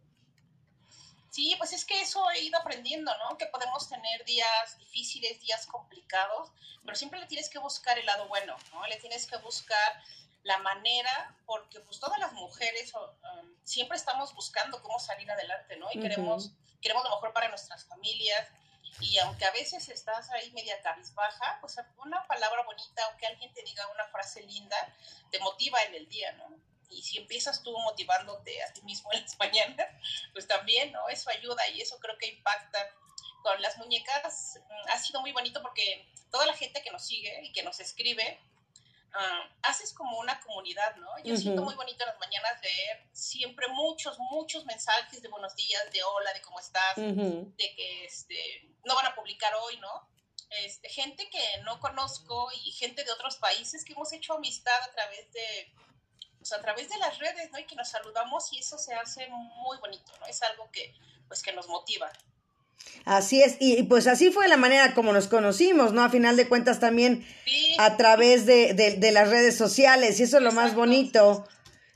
Sí, 1.32 1.54
pues 1.56 1.72
es 1.72 1.86
que 1.86 1.98
eso 2.02 2.30
he 2.32 2.42
ido 2.42 2.58
aprendiendo, 2.58 3.10
¿no? 3.16 3.38
Que 3.38 3.46
podemos 3.46 3.88
tener 3.88 4.22
días 4.26 4.76
difíciles, 4.76 5.40
días 5.40 5.64
complicados, 5.64 6.50
pero 6.84 6.94
siempre 6.94 7.18
le 7.20 7.26
tienes 7.26 7.48
que 7.48 7.58
buscar 7.58 7.98
el 7.98 8.04
lado 8.04 8.28
bueno, 8.28 8.54
¿no? 8.70 8.86
Le 8.86 8.96
tienes 8.96 9.26
que 9.26 9.38
buscar 9.38 10.04
la 10.42 10.58
manera, 10.58 11.34
porque 11.46 11.80
pues 11.80 11.98
todas 12.00 12.18
las 12.18 12.34
mujeres 12.34 12.92
um, 12.92 13.54
siempre 13.64 13.96
estamos 13.96 14.34
buscando 14.34 14.82
cómo 14.82 15.00
salir 15.00 15.30
adelante, 15.30 15.78
¿no? 15.78 15.88
Y 15.94 16.00
queremos, 16.00 16.50
queremos 16.82 17.02
lo 17.04 17.10
mejor 17.14 17.32
para 17.32 17.48
nuestras 17.48 17.86
familias. 17.86 18.48
Y 19.00 19.16
aunque 19.20 19.46
a 19.46 19.52
veces 19.52 19.88
estás 19.88 20.28
ahí 20.32 20.50
media 20.50 20.82
cabizbaja, 20.82 21.56
pues 21.62 21.78
una 22.04 22.26
palabra 22.26 22.62
bonita, 22.64 23.06
aunque 23.08 23.26
alguien 23.26 23.50
te 23.54 23.62
diga 23.62 23.88
una 23.88 24.04
frase 24.08 24.42
linda, 24.42 24.76
te 25.30 25.38
motiva 25.38 25.82
en 25.84 25.94
el 25.94 26.06
día, 26.10 26.32
¿no? 26.32 26.71
Y 26.92 27.02
si 27.02 27.18
empiezas 27.18 27.62
tú 27.62 27.72
motivándote 27.78 28.62
a 28.62 28.72
ti 28.72 28.82
mismo 28.82 29.12
en 29.12 29.22
las 29.22 29.36
mañanas, 29.38 29.86
pues 30.32 30.46
también, 30.46 30.92
¿no? 30.92 31.08
Eso 31.08 31.30
ayuda 31.30 31.68
y 31.68 31.80
eso 31.80 31.98
creo 31.98 32.16
que 32.18 32.28
impacta. 32.28 32.78
Con 33.42 33.60
las 33.60 33.76
muñecas 33.76 34.60
mm, 34.68 34.88
ha 34.92 34.98
sido 34.98 35.20
muy 35.20 35.32
bonito 35.32 35.60
porque 35.62 36.08
toda 36.30 36.46
la 36.46 36.54
gente 36.54 36.82
que 36.82 36.92
nos 36.92 37.04
sigue 37.04 37.40
y 37.42 37.52
que 37.52 37.64
nos 37.64 37.80
escribe, 37.80 38.38
Ah, 39.14 39.46
haces 39.62 39.92
como 39.92 40.18
una 40.18 40.40
comunidad, 40.40 40.96
¿no? 40.96 41.08
Yo 41.22 41.36
siento 41.36 41.62
muy 41.62 41.74
bonito 41.74 42.02
en 42.02 42.08
las 42.08 42.18
mañanas 42.18 42.62
leer 42.62 43.06
siempre 43.12 43.68
muchos, 43.68 44.18
muchos 44.30 44.64
mensajes 44.64 45.20
de 45.20 45.28
buenos 45.28 45.54
días, 45.54 45.92
de 45.92 46.02
hola, 46.02 46.32
de 46.32 46.40
cómo 46.40 46.58
estás, 46.58 46.96
de 46.96 47.74
que 47.76 48.06
este, 48.06 48.70
no 48.84 48.94
van 48.94 49.06
a 49.06 49.14
publicar 49.14 49.54
hoy, 49.54 49.76
¿no? 49.78 50.08
Este, 50.48 50.88
gente 50.88 51.28
que 51.28 51.58
no 51.64 51.78
conozco 51.78 52.48
y 52.64 52.72
gente 52.72 53.04
de 53.04 53.12
otros 53.12 53.36
países 53.36 53.84
que 53.84 53.92
hemos 53.92 54.10
hecho 54.14 54.32
amistad 54.32 54.82
a 54.82 54.92
través 54.92 55.30
de, 55.32 55.74
pues, 56.42 56.52
a 56.52 56.60
través 56.60 56.88
de 56.88 56.98
las 56.98 57.20
redes, 57.20 57.52
¿no? 57.52 57.58
Y 57.60 57.64
que 57.64 57.76
nos 57.76 57.88
saludamos 57.88 58.52
y 58.52 58.58
eso 58.58 58.76
se 58.76 58.92
hace 58.94 59.28
muy 59.28 59.78
bonito, 59.78 60.12
¿no? 60.18 60.26
Es 60.26 60.42
algo 60.42 60.68
que, 60.72 60.92
pues, 61.28 61.40
que 61.40 61.52
nos 61.52 61.68
motiva. 61.68 62.10
Así 63.04 63.40
es, 63.40 63.58
y, 63.60 63.80
pues 63.84 64.08
así 64.08 64.32
fue 64.32 64.48
la 64.48 64.56
manera 64.56 64.92
como 64.92 65.12
nos 65.12 65.28
conocimos, 65.28 65.92
¿no? 65.92 66.02
A 66.02 66.10
final 66.10 66.36
de 66.36 66.48
cuentas 66.48 66.80
también 66.80 67.24
a 67.78 67.96
través 67.96 68.44
de, 68.44 68.74
de, 68.74 69.12
las 69.12 69.30
redes 69.30 69.56
sociales, 69.56 70.18
y 70.18 70.24
eso 70.24 70.38
es 70.38 70.42
lo 70.42 70.50
más 70.50 70.74
bonito. 70.74 71.46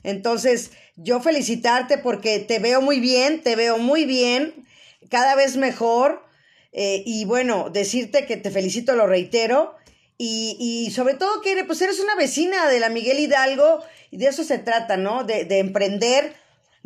Entonces, 0.03 0.71
yo 0.95 1.19
felicitarte 1.19 1.97
porque 1.97 2.39
te 2.39 2.59
veo 2.59 2.81
muy 2.81 3.01
bien, 3.01 3.43
te 3.43 3.57
veo 3.57 3.77
muy 3.77 4.05
bien, 4.05 4.65
cada 5.09 5.35
vez 5.35 5.57
mejor, 5.57 6.25
eh, 6.71 7.03
y 7.05 7.25
bueno, 7.25 7.69
decirte 7.69 8.25
que 8.25 8.37
te 8.37 8.49
felicito, 8.49 8.95
lo 8.95 9.07
reitero, 9.07 9.76
y, 10.17 10.57
y 10.59 10.91
sobre 10.91 11.13
todo 11.13 11.41
que 11.41 11.63
pues 11.65 11.81
eres 11.81 11.99
una 11.99 12.15
vecina 12.15 12.67
de 12.67 12.79
la 12.79 12.89
Miguel 12.89 13.19
Hidalgo, 13.19 13.83
y 14.11 14.17
de 14.17 14.27
eso 14.27 14.43
se 14.43 14.57
trata, 14.59 14.97
¿no? 14.97 15.23
De, 15.23 15.45
de 15.45 15.59
emprender 15.59 16.35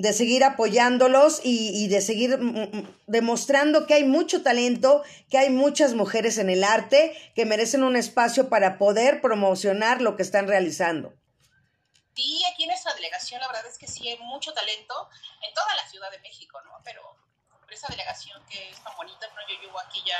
de 0.02 0.14
seguir 0.14 0.44
apoyándolos 0.44 1.42
y, 1.44 1.88
de 1.88 2.02
seguir 2.02 2.38
mm, 2.38 2.78
mm, 2.78 3.04
demostrando 3.08 3.86
que 3.86 3.94
hay 3.94 4.04
mucho 4.04 4.42
talento, 4.42 5.04
que 5.30 5.38
hay 5.38 5.50
muchas 5.50 5.94
mujeres 5.94 6.38
en 6.40 6.50
el 6.50 6.64
arte 6.64 7.16
que 7.36 7.46
merecen 7.46 7.84
un 7.84 7.96
espacio 7.96 8.50
para 8.50 8.78
poder 8.78 9.22
promocionar 9.22 10.02
lo 10.02 10.16
que 10.16 10.24
están 10.24 10.48
realizando. 10.48 11.14
Sí, 12.16 12.42
aquí 12.52 12.64
en 12.64 12.72
esta 12.72 12.94
delegación 12.96 13.42
la 13.42 13.48
verdad 13.48 13.66
es 13.68 13.78
que 13.78 13.88
sí 13.88 14.08
hay 14.08 14.18
mucho 14.20 14.54
talento 14.54 15.10
en 15.48 15.54
toda 15.54 15.76
la 15.76 15.88
Ciudad 15.88 16.10
de 16.12 16.20
México, 16.20 16.60
¿no? 16.66 16.72
Pero 16.84 17.02
esa 17.70 17.88
delegación 17.88 18.44
que 18.50 18.70
es 18.70 18.84
tan 18.84 18.96
bonita, 18.98 19.28
yo 19.48 19.62
llevo 19.62 19.80
aquí 19.80 20.02
ya 20.06 20.18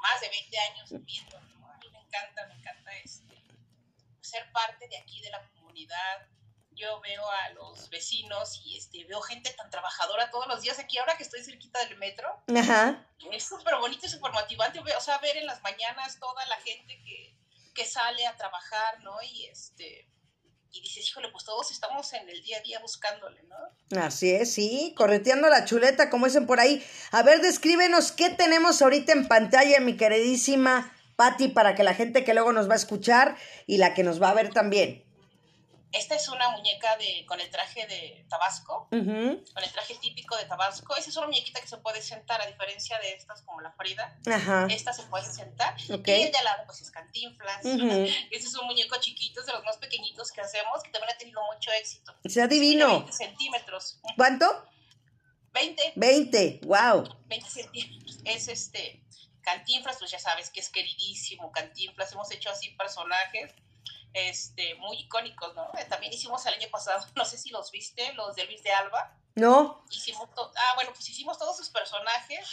más 0.00 0.20
de 0.20 0.28
20 0.28 0.58
años 0.58 0.90
viviendo, 0.90 1.40
encanta, 2.14 2.46
me 2.46 2.54
encanta 2.54 2.90
este, 3.02 3.34
ser 4.20 4.50
parte 4.52 4.88
de 4.88 4.98
aquí, 4.98 5.20
de 5.20 5.30
la 5.30 5.42
comunidad, 5.50 6.28
yo 6.72 7.00
veo 7.00 7.22
a 7.30 7.50
los 7.50 7.88
vecinos 7.88 8.60
y 8.64 8.76
este, 8.76 9.04
veo 9.04 9.20
gente 9.20 9.52
tan 9.52 9.70
trabajadora 9.70 10.30
todos 10.30 10.46
los 10.48 10.60
días 10.60 10.78
aquí, 10.78 10.98
ahora 10.98 11.16
que 11.16 11.22
estoy 11.22 11.42
cerquita 11.44 11.78
del 11.86 11.96
metro. 11.98 12.28
Ajá. 12.56 13.06
Es 13.32 13.44
súper 13.44 13.76
bonito 13.76 14.06
y 14.06 14.08
súper 14.08 14.32
motivante, 14.32 14.80
o 14.80 15.00
sea, 15.00 15.18
ver 15.18 15.36
en 15.36 15.46
las 15.46 15.62
mañanas 15.62 16.18
toda 16.18 16.44
la 16.46 16.56
gente 16.56 17.00
que, 17.04 17.36
que 17.74 17.84
sale 17.84 18.26
a 18.26 18.36
trabajar, 18.36 19.00
¿no? 19.02 19.16
Y 19.22 19.46
este 19.46 20.10
y 20.76 20.80
dices, 20.80 21.08
híjole, 21.08 21.28
pues 21.30 21.44
todos 21.44 21.70
estamos 21.70 22.12
en 22.14 22.28
el 22.28 22.42
día 22.42 22.58
a 22.58 22.60
día 22.62 22.80
buscándole, 22.80 23.40
¿no? 23.44 24.02
Así 24.02 24.32
es, 24.32 24.54
sí, 24.54 24.92
correteando 24.96 25.48
la 25.48 25.64
chuleta, 25.64 26.10
como 26.10 26.26
dicen 26.26 26.48
por 26.48 26.58
ahí. 26.58 26.84
A 27.12 27.22
ver, 27.22 27.40
descríbenos 27.40 28.10
qué 28.10 28.30
tenemos 28.30 28.82
ahorita 28.82 29.12
en 29.12 29.28
pantalla, 29.28 29.78
mi 29.78 29.96
queridísima 29.96 30.92
Patti, 31.16 31.48
para 31.48 31.74
que 31.74 31.82
la 31.82 31.94
gente 31.94 32.24
que 32.24 32.34
luego 32.34 32.52
nos 32.52 32.68
va 32.68 32.74
a 32.74 32.76
escuchar 32.76 33.36
y 33.66 33.78
la 33.78 33.94
que 33.94 34.02
nos 34.02 34.22
va 34.22 34.30
a 34.30 34.34
ver 34.34 34.52
también. 34.52 35.04
Esta 35.94 36.16
es 36.16 36.28
una 36.28 36.48
muñeca 36.50 36.96
de, 36.96 37.24
con 37.24 37.40
el 37.40 37.48
traje 37.50 37.86
de 37.86 38.26
Tabasco, 38.28 38.88
con 38.90 39.00
el 39.00 39.72
traje 39.72 39.94
típico 40.00 40.36
de 40.36 40.44
Tabasco. 40.44 40.96
Esa 40.96 41.08
es 41.08 41.16
una 41.16 41.28
muñequita 41.28 41.60
que 41.60 41.68
se 41.68 41.76
puede 41.76 42.02
sentar, 42.02 42.40
a 42.40 42.46
diferencia 42.46 42.98
de 42.98 43.12
estas 43.12 43.42
como 43.42 43.60
la 43.60 43.70
Frida. 43.70 44.18
Esta 44.68 44.92
se 44.92 45.04
puede 45.04 45.32
sentar. 45.32 45.76
Y 45.80 45.92
el 45.92 46.02
de 46.02 46.36
al 46.36 46.44
lado, 46.44 46.64
pues 46.66 46.80
es 46.80 46.90
Cantinflas. 46.90 47.64
Ese 47.64 48.26
es 48.32 48.56
un 48.56 48.66
muñeco 48.66 48.96
chiquito, 48.98 49.40
de 49.44 49.52
los 49.52 49.62
más 49.64 49.76
pequeñitos 49.76 50.32
que 50.32 50.40
hacemos, 50.40 50.82
que 50.82 50.90
también 50.90 51.14
ha 51.14 51.18
tenido 51.18 51.40
mucho 51.54 51.70
éxito. 51.70 52.12
Sea 52.24 52.48
divino. 52.48 52.88
20 52.88 53.12
centímetros. 53.12 54.00
¿Cuánto? 54.16 54.46
20. 55.52 55.92
20, 55.94 56.60
wow. 56.64 57.04
20 57.26 57.48
centímetros. 57.48 58.18
Es 58.24 58.48
este. 58.48 59.00
Cantinflas, 59.44 59.98
pues 59.98 60.10
ya 60.10 60.18
sabes 60.18 60.50
que 60.50 60.60
es 60.60 60.68
queridísimo. 60.70 61.52
Cantinflas, 61.52 62.12
hemos 62.12 62.30
hecho 62.32 62.50
así 62.50 62.70
personajes 62.70 63.52
este, 64.14 64.76
muy 64.76 64.96
icónicos, 65.00 65.54
¿no? 65.54 65.68
Eh, 65.76 65.84
también 65.88 66.12
hicimos 66.12 66.46
el 66.46 66.54
año 66.54 66.68
pasado, 66.70 67.04
no 67.16 67.24
sé 67.24 67.36
si 67.36 67.50
los 67.50 67.70
viste, 67.70 68.12
los 68.14 68.34
de 68.36 68.46
Luis 68.46 68.62
de 68.62 68.72
Alba. 68.72 69.18
No. 69.36 69.84
Hicimos 69.90 70.28
ah, 70.36 70.72
bueno, 70.76 70.92
pues 70.94 71.10
hicimos 71.10 71.36
todos 71.36 71.56
sus 71.56 71.68
personajes. 71.68 72.48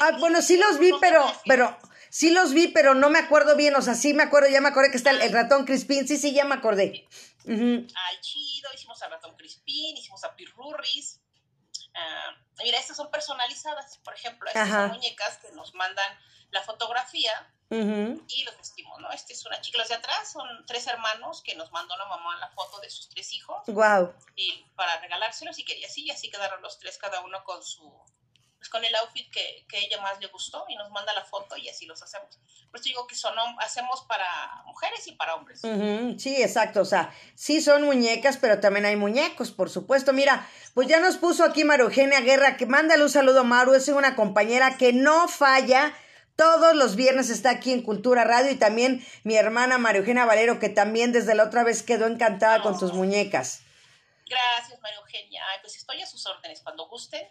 Ah, 0.00 0.12
bueno, 0.20 0.40
sí 0.40 0.56
los 0.56 0.78
vi, 0.78 0.92
pero, 1.00 1.26
pero, 1.46 1.76
sí 2.10 2.30
los 2.30 2.52
vi, 2.52 2.68
pero 2.68 2.94
no 2.94 3.10
me 3.10 3.18
acuerdo 3.18 3.56
bien, 3.56 3.74
o 3.74 3.82
sea, 3.82 3.94
sí 3.94 4.14
me 4.14 4.22
acuerdo, 4.22 4.48
ya 4.48 4.60
me 4.60 4.68
acordé 4.68 4.92
que 4.92 4.98
está 4.98 5.10
el, 5.10 5.32
ratón 5.32 5.64
Crispín, 5.64 6.06
sí, 6.06 6.16
sí, 6.16 6.32
ya 6.32 6.44
me 6.44 6.54
acordé. 6.54 7.08
Ay, 7.44 8.20
chido, 8.20 8.72
hicimos 8.72 9.02
al 9.02 9.10
ratón 9.10 9.34
Crispín, 9.36 9.96
hicimos 9.96 10.22
a 10.22 10.36
Pirurris. 10.36 11.21
Ah, 11.94 12.36
mira, 12.62 12.78
estas 12.78 12.96
son 12.96 13.10
personalizadas, 13.10 13.98
por 13.98 14.14
ejemplo, 14.14 14.48
estas 14.48 14.68
son 14.68 14.88
muñecas 14.88 15.38
que 15.38 15.50
nos 15.52 15.74
mandan 15.74 16.18
la 16.50 16.62
fotografía 16.62 17.32
y 17.70 18.44
los 18.44 18.56
vestimos, 18.58 19.00
¿no? 19.00 19.10
Este 19.12 19.32
es 19.32 19.46
una 19.46 19.58
chica, 19.62 19.78
los 19.78 19.88
de 19.88 19.94
atrás 19.94 20.30
son 20.30 20.46
tres 20.66 20.86
hermanos 20.86 21.42
que 21.42 21.54
nos 21.54 21.72
mandó 21.72 21.96
la 21.96 22.04
mamá 22.04 22.36
la 22.38 22.50
foto 22.50 22.78
de 22.80 22.90
sus 22.90 23.08
tres 23.08 23.32
hijos. 23.32 23.62
Wow. 23.66 24.14
Y 24.36 24.66
para 24.76 25.00
regalárselos 25.00 25.58
y 25.58 25.64
quería 25.64 25.86
así, 25.86 26.04
y 26.04 26.10
así 26.10 26.30
quedaron 26.30 26.60
los 26.60 26.78
tres 26.78 26.98
cada 26.98 27.20
uno 27.20 27.42
con 27.44 27.62
su 27.62 27.90
con 28.72 28.82
el 28.82 28.94
outfit 28.96 29.30
que, 29.30 29.66
que 29.68 29.78
ella 29.78 30.00
más 30.00 30.18
le 30.18 30.28
gustó 30.28 30.64
y 30.66 30.76
nos 30.76 30.90
manda 30.90 31.12
la 31.12 31.22
foto 31.22 31.58
y 31.58 31.68
así 31.68 31.84
los 31.84 32.02
hacemos. 32.02 32.38
Por 32.70 32.80
eso 32.80 32.88
digo 32.88 33.06
que 33.06 33.14
son 33.14 33.34
hacemos 33.58 34.02
para 34.08 34.24
mujeres 34.64 35.06
y 35.06 35.12
para 35.12 35.34
hombres. 35.34 35.60
Sí, 36.18 36.42
exacto, 36.42 36.80
o 36.80 36.84
sea, 36.86 37.14
sí 37.34 37.60
son 37.60 37.82
muñecas, 37.82 38.38
pero 38.38 38.60
también 38.60 38.86
hay 38.86 38.96
muñecos, 38.96 39.50
por 39.50 39.68
supuesto. 39.68 40.14
Mira, 40.14 40.48
pues 40.72 40.88
ya 40.88 40.98
nos 41.00 41.18
puso 41.18 41.44
aquí 41.44 41.64
Maru 41.64 41.84
Eugenia 41.84 42.20
Guerra, 42.20 42.56
que 42.56 42.64
mándale 42.64 43.02
un 43.02 43.10
saludo 43.10 43.40
a 43.40 43.44
Maru, 43.44 43.74
es 43.74 43.88
una 43.88 44.16
compañera 44.16 44.78
que 44.78 44.94
no 44.94 45.28
falla 45.28 45.94
todos 46.34 46.74
los 46.74 46.96
viernes 46.96 47.28
está 47.28 47.50
aquí 47.50 47.72
en 47.72 47.82
Cultura 47.82 48.24
Radio 48.24 48.50
y 48.50 48.56
también 48.56 49.06
mi 49.22 49.36
hermana 49.36 49.76
María 49.76 50.00
Eugenia 50.00 50.24
Valero, 50.24 50.58
que 50.58 50.70
también 50.70 51.12
desde 51.12 51.34
la 51.34 51.44
otra 51.44 51.62
vez 51.62 51.82
quedó 51.82 52.06
encantada 52.06 52.62
con 52.62 52.78
tus 52.78 52.94
muñecas. 52.94 53.60
Gracias, 54.26 54.80
María 54.80 54.98
Eugenia. 54.98 55.42
pues 55.60 55.76
estoy 55.76 56.00
a 56.00 56.06
sus 56.06 56.26
órdenes 56.26 56.62
cuando 56.62 56.88
gusten. 56.88 57.28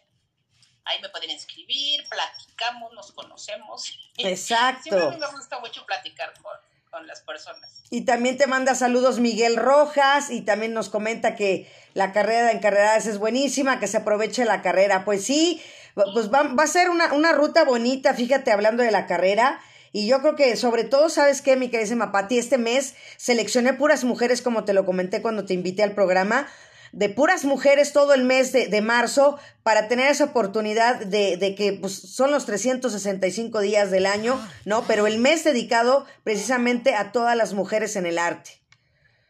Ahí 0.85 0.99
me 1.01 1.09
pueden 1.09 1.29
escribir, 1.29 2.03
platicamos, 2.09 2.93
nos 2.93 3.11
conocemos. 3.11 3.99
Exacto. 4.17 4.83
Siempre 4.83 5.17
me 5.17 5.27
gusta 5.27 5.59
mucho 5.59 5.85
platicar 5.85 6.33
con, 6.41 6.53
con 6.89 7.07
las 7.07 7.21
personas. 7.21 7.83
Y 7.89 8.01
también 8.05 8.37
te 8.37 8.47
manda 8.47 8.73
saludos 8.75 9.19
Miguel 9.19 9.57
Rojas 9.57 10.29
y 10.29 10.41
también 10.41 10.73
nos 10.73 10.89
comenta 10.89 11.35
que 11.35 11.69
la 11.93 12.13
carrera 12.13 12.47
de 12.47 12.53
encarreradas 12.53 13.05
es 13.05 13.17
buenísima, 13.17 13.79
que 13.79 13.87
se 13.87 13.97
aproveche 13.97 14.45
la 14.45 14.61
carrera. 14.61 15.03
Pues 15.03 15.25
sí, 15.25 15.61
pues 15.93 16.31
va, 16.33 16.43
va 16.43 16.63
a 16.63 16.67
ser 16.67 16.89
una, 16.89 17.13
una, 17.13 17.33
ruta 17.33 17.63
bonita, 17.63 18.13
fíjate, 18.13 18.51
hablando 18.51 18.83
de 18.83 18.91
la 18.91 19.07
carrera. 19.07 19.59
Y 19.93 20.07
yo 20.07 20.21
creo 20.21 20.35
que 20.35 20.55
sobre 20.55 20.85
todo, 20.85 21.09
¿sabes 21.09 21.41
qué, 21.41 21.57
mi 21.57 21.69
querida 21.69 21.95
Mapati? 21.95 22.37
Este 22.37 22.57
mes 22.57 22.95
seleccioné 23.17 23.73
puras 23.73 24.05
mujeres, 24.05 24.41
como 24.41 24.63
te 24.63 24.73
lo 24.73 24.85
comenté 24.85 25.21
cuando 25.21 25.43
te 25.43 25.53
invité 25.53 25.83
al 25.83 25.93
programa, 25.93 26.47
de 26.91 27.09
puras 27.09 27.45
mujeres 27.45 27.93
todo 27.93 28.13
el 28.13 28.23
mes 28.23 28.51
de, 28.51 28.67
de 28.67 28.81
marzo 28.81 29.39
para 29.63 29.87
tener 29.87 30.11
esa 30.11 30.25
oportunidad 30.25 30.99
de, 30.99 31.37
de 31.37 31.55
que 31.55 31.73
pues, 31.73 32.13
son 32.15 32.31
los 32.31 32.45
365 32.45 33.59
días 33.59 33.91
del 33.91 34.05
año, 34.05 34.39
¿no? 34.65 34.85
Pero 34.87 35.07
el 35.07 35.17
mes 35.17 35.43
dedicado 35.43 36.05
precisamente 36.23 36.95
a 36.95 37.11
todas 37.11 37.35
las 37.35 37.53
mujeres 37.53 37.95
en 37.95 38.05
el 38.05 38.17
arte. 38.17 38.61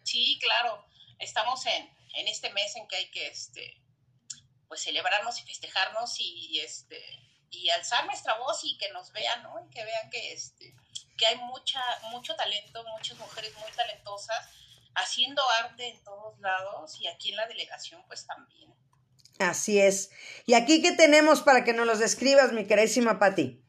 Sí, 0.03 0.39
claro. 0.41 0.85
Estamos 1.19 1.65
en, 1.67 1.89
en 2.15 2.27
este 2.27 2.49
mes 2.51 2.75
en 2.75 2.87
que 2.87 2.95
hay 2.95 3.11
que 3.11 3.27
este, 3.27 3.81
pues 4.67 4.81
celebrarnos 4.81 5.39
y 5.39 5.43
festejarnos 5.43 6.19
y 6.19 6.59
este 6.59 6.99
y 7.51 7.69
alzar 7.69 8.05
nuestra 8.05 8.37
voz 8.37 8.61
y 8.63 8.77
que 8.77 8.89
nos 8.91 9.11
vean, 9.11 9.43
¿no? 9.43 9.53
Y 9.63 9.69
que 9.69 9.83
vean 9.83 10.09
que 10.09 10.33
este 10.33 10.73
que 11.17 11.27
hay 11.27 11.35
mucha 11.35 11.83
mucho 12.09 12.35
talento, 12.35 12.83
muchas 12.97 13.17
mujeres 13.17 13.53
muy 13.57 13.71
talentosas 13.73 14.49
haciendo 14.95 15.41
arte 15.63 15.87
en 15.87 16.03
todos 16.03 16.39
lados 16.39 16.99
y 16.99 17.07
aquí 17.07 17.31
en 17.31 17.37
la 17.37 17.47
delegación 17.47 18.03
pues 18.07 18.25
también. 18.25 18.73
Así 19.39 19.79
es. 19.79 20.11
¿Y 20.45 20.53
aquí 20.53 20.81
qué 20.81 20.91
tenemos 20.91 21.41
para 21.41 21.63
que 21.63 21.73
nos 21.73 21.87
los 21.87 21.99
describas, 21.99 22.51
mi 22.51 22.67
queridísima 22.67 23.17
Patti? 23.17 23.63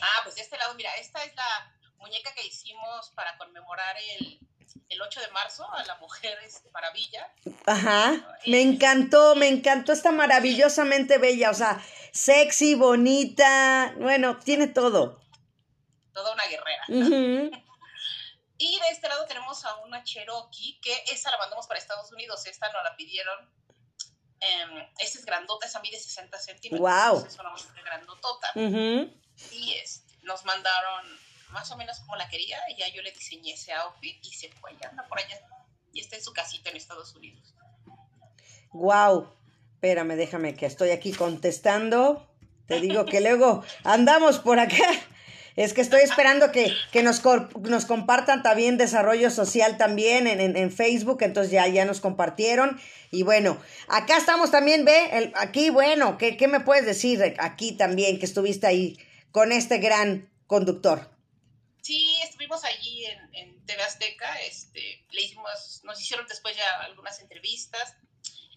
Ah, 0.00 0.20
pues 0.24 0.36
de 0.36 0.42
este 0.42 0.56
lado, 0.56 0.74
mira, 0.74 0.90
esta 0.96 1.22
es 1.24 1.34
la 1.36 1.74
muñeca 1.98 2.32
que 2.34 2.46
hicimos 2.46 3.10
para 3.14 3.36
conmemorar 3.36 3.96
el, 4.18 4.38
el 4.88 5.02
8 5.02 5.20
de 5.20 5.28
marzo 5.28 5.70
a 5.72 5.84
la 5.84 5.96
mujer 5.96 6.38
este, 6.44 6.70
maravilla. 6.70 7.32
Ajá, 7.66 8.38
me 8.46 8.60
encantó, 8.60 9.34
me 9.36 9.48
encantó 9.48 9.92
esta 9.92 10.12
maravillosamente 10.12 11.18
bella, 11.18 11.50
o 11.50 11.54
sea, 11.54 11.82
sexy, 12.12 12.74
bonita, 12.74 13.94
bueno, 13.98 14.38
tiene 14.38 14.66
todo. 14.66 15.20
Toda 16.12 16.32
una 16.32 16.44
guerrera. 16.44 17.60
Y 18.64 18.80
de 18.80 18.88
este 18.92 19.08
lado 19.08 19.26
tenemos 19.26 19.62
a 19.66 19.76
una 19.80 20.02
Cherokee, 20.02 20.80
que 20.80 21.04
esa 21.12 21.30
la 21.30 21.36
mandamos 21.36 21.66
para 21.66 21.78
Estados 21.78 22.10
Unidos, 22.10 22.46
esta 22.46 22.72
nos 22.72 22.82
la 22.82 22.96
pidieron. 22.96 23.52
Eh, 24.40 24.88
esta 25.00 25.18
es 25.18 25.26
grandota, 25.26 25.66
esa 25.66 25.80
mide 25.80 25.98
60 25.98 26.38
centímetros. 26.38 26.80
Wow. 26.80 27.26
Es 27.26 27.38
una 27.38 27.50
mujer 27.50 27.84
grandotota. 27.84 28.52
Y 28.56 29.74
este, 29.74 30.16
nos 30.22 30.46
mandaron 30.46 31.04
más 31.50 31.70
o 31.72 31.76
menos 31.76 31.98
como 32.00 32.16
la 32.16 32.26
quería, 32.30 32.58
y 32.70 32.76
ya 32.76 32.88
yo 32.88 33.02
le 33.02 33.12
diseñé 33.12 33.52
ese 33.52 33.74
outfit 33.74 34.24
y 34.24 34.32
se 34.32 34.50
fue, 34.52 34.74
ya 34.80 34.88
anda 34.88 35.06
por 35.08 35.18
allá. 35.18 35.38
Y 35.92 36.00
está 36.00 36.16
en 36.16 36.24
su 36.24 36.32
casita 36.32 36.70
en 36.70 36.76
Estados 36.78 37.14
Unidos. 37.14 37.54
Wow. 38.72 39.30
Espérame, 39.74 40.16
déjame 40.16 40.56
que 40.56 40.64
estoy 40.64 40.90
aquí 40.90 41.12
contestando. 41.12 42.26
Te 42.66 42.80
digo 42.80 43.04
que 43.04 43.20
luego 43.20 43.62
andamos 43.82 44.38
por 44.38 44.58
acá. 44.58 44.88
Es 45.56 45.72
que 45.72 45.82
estoy 45.82 46.00
esperando 46.00 46.50
que, 46.50 46.74
que 46.90 47.02
nos, 47.02 47.22
nos 47.60 47.86
compartan 47.86 48.42
también 48.42 48.76
desarrollo 48.76 49.30
social 49.30 49.76
también 49.76 50.26
en, 50.26 50.56
en, 50.56 50.72
Facebook, 50.72 51.22
entonces 51.22 51.52
ya, 51.52 51.66
ya 51.68 51.84
nos 51.84 52.00
compartieron. 52.00 52.80
Y 53.12 53.22
bueno, 53.22 53.60
acá 53.86 54.16
estamos 54.16 54.50
también, 54.50 54.84
ve, 54.84 55.10
el, 55.12 55.32
aquí, 55.36 55.70
bueno, 55.70 56.18
¿qué, 56.18 56.36
¿qué 56.36 56.48
me 56.48 56.60
puedes 56.60 56.86
decir 56.86 57.36
aquí 57.38 57.72
también 57.72 58.18
que 58.18 58.26
estuviste 58.26 58.66
ahí 58.66 58.98
con 59.30 59.52
este 59.52 59.78
gran 59.78 60.28
conductor? 60.48 61.08
Sí, 61.82 62.16
estuvimos 62.24 62.64
allí 62.64 63.04
en, 63.04 63.34
en 63.34 63.66
TV 63.66 63.82
Azteca, 63.82 64.40
este, 64.48 65.04
le 65.10 65.22
hicimos, 65.22 65.82
nos 65.84 66.00
hicieron 66.00 66.26
después 66.26 66.56
ya 66.56 66.64
algunas 66.84 67.20
entrevistas. 67.20 67.94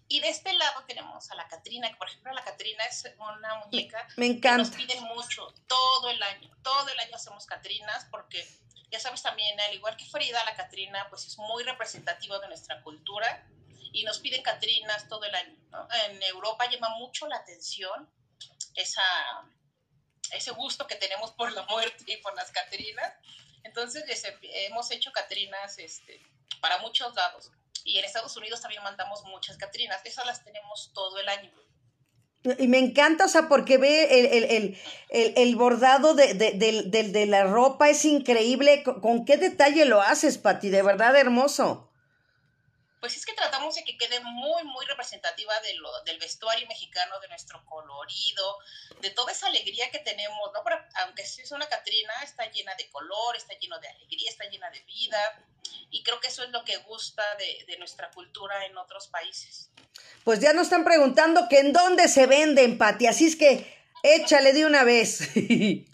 Y 0.09 0.21
de 0.21 0.29
este 0.29 0.53
lado 0.53 0.83
tenemos 0.87 1.29
a 1.31 1.35
la 1.35 1.47
Catrina, 1.47 1.89
que 1.89 1.95
por 1.97 2.07
ejemplo 2.07 2.31
la 2.33 2.43
Catrina 2.43 2.83
es 2.85 3.03
una 3.17 3.55
muñeca 3.65 4.07
Me 4.15 4.27
encanta. 4.27 4.63
que 4.71 4.77
nos 4.77 4.87
piden 4.87 5.03
mucho, 5.03 5.53
todo 5.67 6.09
el 6.09 6.21
año, 6.23 6.49
todo 6.63 6.87
el 6.89 6.99
año 6.99 7.15
hacemos 7.15 7.45
Catrinas 7.45 8.05
porque 8.09 8.47
ya 8.89 8.99
sabes 8.99 9.21
también, 9.21 9.59
al 9.59 9.75
igual 9.75 9.97
que 9.97 10.05
Frida, 10.05 10.43
la 10.45 10.55
Catrina 10.55 11.07
pues 11.09 11.25
es 11.25 11.37
muy 11.37 11.63
representativa 11.63 12.39
de 12.39 12.47
nuestra 12.47 12.81
cultura 12.83 13.45
y 13.91 14.03
nos 14.03 14.19
piden 14.19 14.43
Catrinas 14.43 15.07
todo 15.09 15.25
el 15.25 15.35
año. 15.35 15.57
¿no? 15.71 15.87
En 16.05 16.23
Europa 16.23 16.69
llama 16.69 16.89
mucho 16.97 17.27
la 17.27 17.37
atención 17.37 18.09
esa, 18.75 19.01
ese 20.31 20.51
gusto 20.51 20.87
que 20.87 20.95
tenemos 20.95 21.31
por 21.31 21.51
la 21.51 21.63
muerte 21.63 22.05
y 22.07 22.17
por 22.17 22.33
las 22.35 22.51
Catrinas. 22.51 23.13
Entonces 23.63 24.05
les 24.07 24.23
hemos 24.41 24.89
hecho 24.91 25.11
Catrinas 25.11 25.77
este, 25.79 26.21
para 26.61 26.77
muchos 26.77 27.13
lados. 27.15 27.51
Y 27.87 27.97
en 27.97 28.03
Estados 28.03 28.35
Unidos 28.35 28.59
también 28.59 28.83
mandamos 28.83 29.23
muchas 29.23 29.55
Catrinas. 29.55 30.01
Esas 30.03 30.25
las 30.25 30.43
tenemos 30.43 30.91
todo 30.93 31.19
el 31.19 31.29
año. 31.29 31.49
Y 32.59 32.67
me 32.67 32.79
encanta, 32.79 33.25
o 33.25 33.27
sea, 33.29 33.47
porque 33.47 33.77
ve 33.77 34.19
el, 34.19 34.43
el, 34.43 34.77
el, 35.09 35.33
el, 35.37 35.55
bordado 35.55 36.13
de, 36.13 36.33
de, 36.33 36.51
de, 36.51 37.03
de, 37.03 37.25
la 37.25 37.45
ropa, 37.45 37.89
es 37.89 38.03
increíble. 38.03 38.83
¿Con, 38.83 38.99
¿Con, 38.99 39.25
qué 39.25 39.37
detalle 39.37 39.85
lo 39.85 40.01
haces, 40.01 40.37
Pati? 40.37 40.69
De 40.69 40.83
verdad 40.83 41.15
hermoso. 41.15 41.86
Pues 43.07 43.15
es 43.15 43.25
que 43.25 43.35
tratamos 43.35 43.73
de 43.73 43.85
que 43.85 43.97
quede 43.97 44.19
muy, 44.19 44.65
muy 44.65 44.85
representativa 44.85 45.57
de 45.61 45.75
lo, 45.75 45.89
del 46.03 46.19
vestuario 46.19 46.67
mexicano, 46.67 47.17
de 47.21 47.29
nuestro 47.29 47.63
colorido, 47.63 48.57
de 48.99 49.11
toda 49.11 49.31
esa 49.31 49.47
alegría 49.47 49.89
que 49.91 49.99
tenemos, 49.99 50.51
¿no? 50.53 50.61
Pero, 50.61 50.77
aunque 51.05 51.25
sí 51.25 51.39
es 51.39 51.53
una 51.53 51.69
Catrina, 51.69 52.11
está 52.21 52.51
llena 52.51 52.75
de 52.75 52.89
color, 52.89 53.37
está 53.37 53.57
lleno 53.59 53.79
de 53.79 53.87
alegría, 53.87 54.29
está 54.29 54.43
llena 54.49 54.69
de 54.71 54.81
vida, 54.81 55.41
y 55.89 56.03
creo 56.03 56.19
que 56.19 56.27
eso 56.27 56.43
es 56.43 56.49
lo 56.49 56.65
que 56.65 56.75
gusta 56.79 57.23
de, 57.35 57.63
de 57.65 57.77
nuestra 57.77 58.11
cultura 58.11 58.65
en 58.65 58.77
otros 58.77 59.07
países. 59.07 59.69
Pues 60.25 60.41
ya 60.41 60.51
nos 60.51 60.63
están 60.63 60.83
preguntando 60.83 61.47
que 61.47 61.59
en 61.59 61.71
dónde 61.71 62.09
se 62.09 62.25
venden, 62.25 62.77
Pati, 62.77 63.07
así 63.07 63.27
es 63.27 63.37
que 63.37 63.73
échale 64.03 64.51
de 64.51 64.65
una 64.65 64.83
vez. 64.83 65.29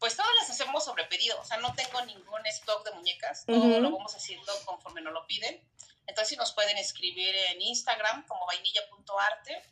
Pues 0.00 0.16
todas 0.16 0.30
las 0.40 0.48
hacemos 0.48 0.82
sobre 0.82 1.04
pedido, 1.04 1.38
o 1.38 1.44
sea, 1.44 1.58
no 1.58 1.74
tengo 1.74 2.02
ningún 2.06 2.46
stock 2.46 2.82
de 2.86 2.92
muñecas, 2.92 3.44
todo 3.44 3.58
uh 3.58 3.64
-huh. 3.64 3.80
lo 3.80 3.90
vamos 3.90 4.14
haciendo 4.14 4.50
conforme 4.64 5.02
nos 5.02 5.12
lo 5.12 5.26
piden. 5.26 5.60
Entonces 6.06 6.36
nos 6.38 6.52
pueden 6.52 6.76
escribir 6.78 7.34
en 7.50 7.60
Instagram 7.60 8.26
como 8.26 8.46
vainilla.arte, 8.46 9.62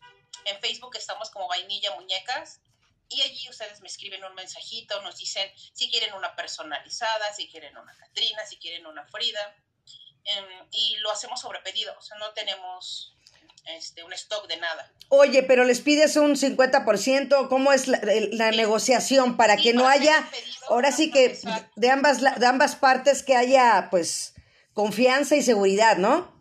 en 0.44 0.60
Facebook 0.60 0.96
estamos 0.96 1.30
como 1.30 1.48
vainilla 1.48 1.94
muñecas 1.96 2.60
y 3.08 3.22
allí 3.22 3.48
ustedes 3.48 3.80
me 3.80 3.88
escriben 3.88 4.24
un 4.24 4.34
mensajito, 4.34 5.00
nos 5.02 5.16
dicen 5.16 5.50
si 5.72 5.90
quieren 5.90 6.14
una 6.14 6.36
personalizada, 6.36 7.32
si 7.34 7.48
quieren 7.48 7.76
una 7.76 7.96
Catrina, 7.96 8.44
si 8.46 8.58
quieren 8.58 8.86
una 8.86 9.06
Frida 9.06 9.56
um, 10.38 10.68
y 10.70 10.96
lo 10.98 11.10
hacemos 11.10 11.40
sobre 11.40 11.60
pedido, 11.60 11.94
o 11.98 12.02
sea, 12.02 12.18
no 12.18 12.32
tenemos 12.32 13.14
este, 13.64 14.04
un 14.04 14.12
stock 14.12 14.46
de 14.46 14.58
nada. 14.58 14.92
Oye, 15.08 15.42
pero 15.42 15.64
les 15.64 15.80
pides 15.80 16.16
un 16.16 16.36
50%, 16.36 17.48
¿cómo 17.48 17.72
es 17.72 17.88
la, 17.88 18.00
la 18.32 18.50
sí. 18.50 18.56
negociación 18.56 19.36
para 19.36 19.56
sí, 19.56 19.62
que 19.62 19.72
no 19.72 19.88
haya, 19.88 20.28
pedido, 20.30 20.66
ahora 20.68 20.92
sí 20.92 21.10
que 21.10 21.38
de 21.76 21.90
ambas, 21.90 22.20
de 22.20 22.46
ambas 22.46 22.76
partes 22.76 23.22
que 23.22 23.36
haya 23.36 23.88
pues 23.90 24.34
confianza 24.78 25.34
y 25.34 25.42
seguridad, 25.42 25.96
¿no? 25.96 26.32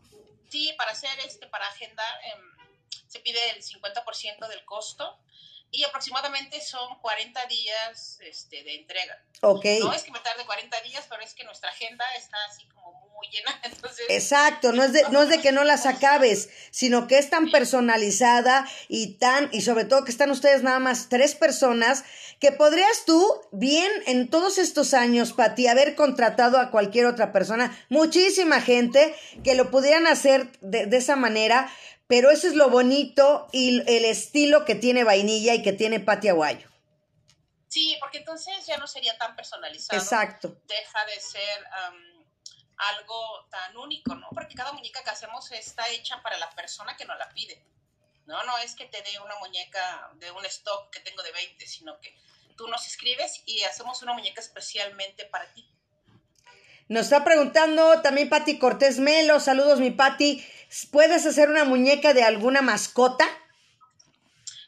Sí, 0.52 0.72
para 0.78 0.92
hacer 0.92 1.10
este, 1.26 1.48
para 1.48 1.66
agendar, 1.70 2.20
eh, 2.24 2.36
se 3.08 3.20
pide 3.20 3.40
el 3.56 3.64
50% 3.64 4.48
del 4.48 4.64
costo 4.64 5.20
y 5.72 5.84
aproximadamente 5.84 6.62
son 6.62 7.00
40 7.00 7.48
días 7.48 8.20
este, 8.22 8.64
de 8.64 8.76
entrega. 8.76 9.20
Ok. 9.42 9.66
No 9.80 9.92
es 9.92 10.04
que 10.04 10.12
me 10.12 10.20
tarde 10.20 10.46
40 10.46 10.82
días, 10.82 11.08
pero 11.10 11.24
es 11.24 11.34
que 11.34 11.46
nuestra 11.46 11.72
agenda 11.72 12.06
está 12.16 12.38
así 12.46 12.68
como 12.68 12.97
llena, 13.32 13.60
entonces... 13.64 14.06
Exacto, 14.10 14.72
no 14.72 14.84
es 14.84 14.94
de, 14.94 15.04
no 15.12 15.24
es 15.24 15.30
de 15.30 15.40
que 15.42 15.52
no 15.52 15.64
las 15.64 15.86
acabes, 15.86 16.50
sino 16.72 17.08
que 17.08 17.18
es 17.18 17.30
tan 17.30 17.52
personalizada 17.52 18.68
y 18.88 19.16
tan, 19.16 19.50
y 19.52 19.62
sobre 19.62 19.86
todo 19.86 20.04
que 20.04 20.12
están 20.12 20.32
ustedes 20.32 20.64
nada 20.64 20.80
más 20.80 21.10
tres 21.10 21.36
personas, 21.36 22.04
que 22.40 22.52
podrías 22.52 23.06
tú, 23.06 23.42
bien, 23.52 23.92
en 24.06 24.30
todos 24.30 24.58
estos 24.58 24.94
años, 24.94 25.34
Pati, 25.34 25.68
haber 25.68 25.96
contratado 25.96 26.60
a 26.60 26.70
cualquier 26.70 27.06
otra 27.08 27.32
persona, 27.32 27.78
muchísima 27.90 28.62
gente 28.62 29.16
que 29.44 29.56
lo 29.56 29.72
pudieran 29.72 30.08
hacer 30.08 30.52
de, 30.62 30.86
de 30.86 30.98
esa 30.98 31.16
manera, 31.16 31.72
pero 32.08 32.30
eso 32.30 32.48
es 32.48 32.56
lo 32.56 32.70
bonito 32.70 33.48
y 33.52 33.82
el 33.88 34.06
estilo 34.06 34.66
que 34.66 34.76
tiene 34.76 35.04
Vainilla 35.04 35.56
y 35.56 35.64
que 35.64 35.74
tiene 35.74 36.00
Pati 36.00 36.30
Aguayo. 36.30 36.68
Sí, 37.68 37.98
porque 38.00 38.20
entonces 38.20 38.66
ya 38.66 38.78
no 38.78 38.88
sería 38.88 39.18
tan 39.18 39.36
personalizado. 39.36 40.02
Exacto. 40.02 40.58
Deja 40.68 41.06
de 41.06 41.20
ser 41.20 41.64
um, 41.92 42.17
algo 42.78 43.48
tan 43.50 43.76
único, 43.78 44.16
¿no? 44.16 44.30
Porque 44.34 44.56
cada 44.56 44.72
muñeca 44.72 45.04
que 45.04 45.10
hacemos 45.10 45.52
está 45.52 45.88
hecha 45.90 46.22
para 46.22 46.38
la 46.38 46.50
persona 46.52 46.96
que 46.96 47.06
nos 47.06 47.18
la 47.18 47.30
pide. 47.30 47.64
No, 48.26 48.44
no 48.44 48.58
es 48.58 48.76
que 48.76 48.86
te 48.86 49.02
dé 49.02 49.20
una 49.20 49.38
muñeca 49.40 50.12
de 50.16 50.32
un 50.32 50.46
stock 50.46 50.90
que 50.92 51.00
tengo 51.00 51.24
de 51.24 51.32
20, 51.32 51.66
sino 51.66 52.00
que 52.00 52.16
tú 52.58 52.68
nos 52.68 52.86
escribes 52.86 53.42
y 53.46 53.64
hacemos 53.64 54.02
una 54.02 54.14
muñeca 54.14 54.42
especialmente 54.42 55.26
para 55.26 55.52
ti. 55.54 55.70
Nos 56.90 57.04
está 57.04 57.24
preguntando 57.24 58.02
también 58.02 58.30
Pati 58.30 58.60
Cortés 58.60 59.00
Melo. 59.00 59.40
Saludos, 59.40 59.80
mi 59.80 59.92
Pati. 59.92 60.46
¿Puedes 60.92 61.26
hacer 61.26 61.50
una 61.50 61.64
muñeca 61.64 62.14
de 62.14 62.24
alguna 62.24 62.62
mascota? 62.62 63.26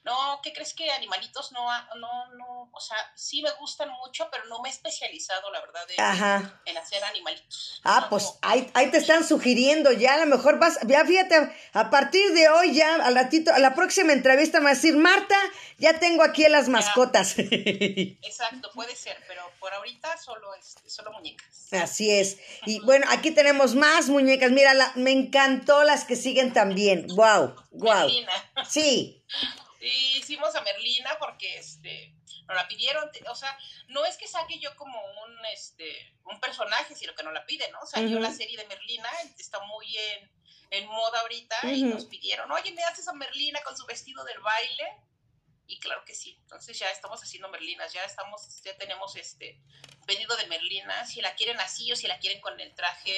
No, 0.09 0.39
¿qué 0.41 0.51
crees 0.51 0.73
que 0.73 0.89
animalitos 0.89 1.51
no, 1.51 1.67
no, 1.97 2.33
no, 2.33 2.69
o 2.73 2.79
sea, 2.81 2.97
sí 3.13 3.43
me 3.43 3.51
gustan 3.59 3.91
mucho, 3.91 4.27
pero 4.31 4.43
no 4.45 4.59
me 4.59 4.69
he 4.69 4.71
especializado, 4.71 5.51
la 5.51 5.61
verdad, 5.61 5.85
en, 6.65 6.77
hacer 6.77 7.03
animalitos. 7.03 7.79
Ah, 7.83 7.99
no, 8.01 8.09
pues 8.09 8.23
no. 8.23 8.31
ahí, 8.41 8.71
ahí 8.73 8.89
te 8.89 8.97
están 8.97 9.23
sugiriendo, 9.23 9.91
ya 9.91 10.15
a 10.15 10.17
lo 10.17 10.25
mejor 10.25 10.57
vas, 10.57 10.79
ya 10.87 11.05
fíjate, 11.05 11.55
a 11.73 11.91
partir 11.91 12.33
de 12.33 12.49
hoy, 12.49 12.73
ya 12.73 12.95
al 12.95 13.13
ratito, 13.13 13.53
a 13.53 13.59
la 13.59 13.75
próxima 13.75 14.11
entrevista 14.11 14.57
me 14.57 14.65
va 14.65 14.71
a 14.71 14.73
decir, 14.73 14.97
Marta, 14.97 15.37
ya 15.77 15.99
tengo 15.99 16.23
aquí 16.23 16.43
a 16.43 16.49
las 16.49 16.65
ya. 16.65 16.71
mascotas. 16.71 17.35
Exacto, 17.37 18.71
puede 18.73 18.95
ser, 18.95 19.15
pero 19.27 19.43
por 19.59 19.71
ahorita 19.75 20.17
solo, 20.17 20.55
este, 20.55 20.89
solo 20.89 21.11
muñecas. 21.11 21.71
Así 21.71 22.09
es. 22.09 22.37
Y 22.65 22.79
bueno, 22.79 23.05
aquí 23.09 23.29
tenemos 23.29 23.75
más 23.75 24.09
muñecas. 24.09 24.49
Mira, 24.49 24.73
la, 24.73 24.91
me 24.95 25.11
encantó 25.11 25.83
las 25.83 26.03
que 26.03 26.15
siguen 26.15 26.51
también. 26.51 27.05
Wow, 27.15 27.53
wow. 27.71 28.09
Sí. 28.67 29.21
Y 29.79 30.17
hicimos 30.17 30.55
a 30.55 30.61
Merlina 30.61 31.17
porque 31.19 31.57
este 31.57 32.13
nos 32.47 32.55
la 32.55 32.67
pidieron, 32.67 33.09
o 33.29 33.35
sea, 33.35 33.57
no 33.87 34.05
es 34.05 34.17
que 34.17 34.27
saque 34.27 34.59
yo 34.59 34.75
como 34.75 34.99
un 35.23 35.45
este 35.53 36.13
un 36.25 36.39
personaje, 36.39 36.95
sino 36.95 37.15
que 37.15 37.23
nos 37.23 37.33
la 37.33 37.45
piden, 37.45 37.71
¿no? 37.71 37.85
Salió 37.85 38.17
uh 38.17 38.19
-huh. 38.19 38.23
la 38.23 38.33
serie 38.33 38.57
de 38.57 38.67
Merlina, 38.67 39.09
está 39.37 39.59
muy 39.61 39.95
en, 39.97 40.31
en 40.71 40.87
moda 40.87 41.21
ahorita 41.21 41.57
y 41.71 41.83
nos 41.83 42.05
pidieron, 42.05 42.51
oye, 42.51 42.71
¿me 42.73 42.83
haces 42.83 43.07
a 43.07 43.13
Merlina 43.13 43.61
con 43.63 43.77
su 43.77 43.85
vestido 43.85 44.23
del 44.23 44.39
baile? 44.39 44.97
Y 45.67 45.79
claro 45.79 46.03
que 46.03 46.15
sí. 46.15 46.35
Entonces 46.41 46.77
ya 46.79 46.89
estamos 46.89 47.21
haciendo 47.21 47.47
merlinas, 47.47 47.93
ya 47.93 48.03
estamos, 48.03 48.41
ya 48.63 48.75
tenemos 48.75 49.15
este 49.15 49.61
pedido 50.07 50.35
de 50.35 50.47
merlinas, 50.47 51.11
si 51.11 51.21
la 51.21 51.35
quieren 51.35 51.59
así 51.59 51.91
o 51.91 51.95
si 51.95 52.07
la 52.07 52.17
quieren 52.17 52.41
con 52.41 52.59
el 52.59 52.73
traje 52.73 53.13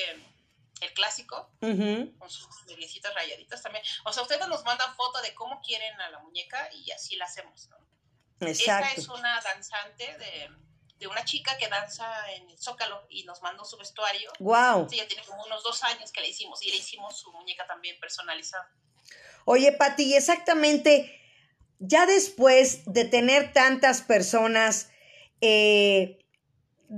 el 0.79 0.93
clásico, 0.93 1.51
con 1.59 2.29
sus 2.29 2.47
mediecitas 2.67 3.13
rayaditas 3.13 3.61
también. 3.61 3.83
O 4.05 4.13
sea, 4.13 4.23
ustedes 4.23 4.47
nos 4.47 4.63
mandan 4.63 4.95
foto 4.95 5.21
de 5.21 5.33
cómo 5.33 5.61
quieren 5.61 5.99
a 6.01 6.09
la 6.09 6.19
muñeca 6.19 6.69
y 6.73 6.89
así 6.91 7.15
la 7.15 7.25
hacemos, 7.25 7.69
¿no? 7.69 7.77
Exacto. 8.47 8.87
Esta 8.87 9.01
es 9.01 9.07
una 9.07 9.39
danzante 9.41 10.17
de, 10.17 10.49
de, 10.97 11.07
una 11.07 11.23
chica 11.23 11.55
que 11.57 11.67
danza 11.67 12.31
en 12.31 12.49
el 12.49 12.57
Zócalo 12.57 13.05
y 13.09 13.23
nos 13.25 13.41
mandó 13.43 13.63
su 13.63 13.77
vestuario. 13.77 14.31
Wow. 14.39 14.89
Sí, 14.89 14.97
ya 14.97 15.07
tiene 15.07 15.23
como 15.23 15.43
unos 15.43 15.61
dos 15.61 15.83
años 15.83 16.11
que 16.11 16.21
le 16.21 16.29
hicimos 16.29 16.63
y 16.63 16.71
le 16.71 16.77
hicimos 16.77 17.19
su 17.19 17.31
muñeca 17.31 17.67
también 17.67 17.99
personalizada. 17.99 18.71
Oye, 19.45 19.71
Pati, 19.73 20.15
exactamente 20.15 21.19
ya 21.81 22.05
después 22.05 22.83
de 22.85 23.05
tener 23.05 23.53
tantas 23.53 24.01
personas 24.01 24.89
eh, 25.41 26.19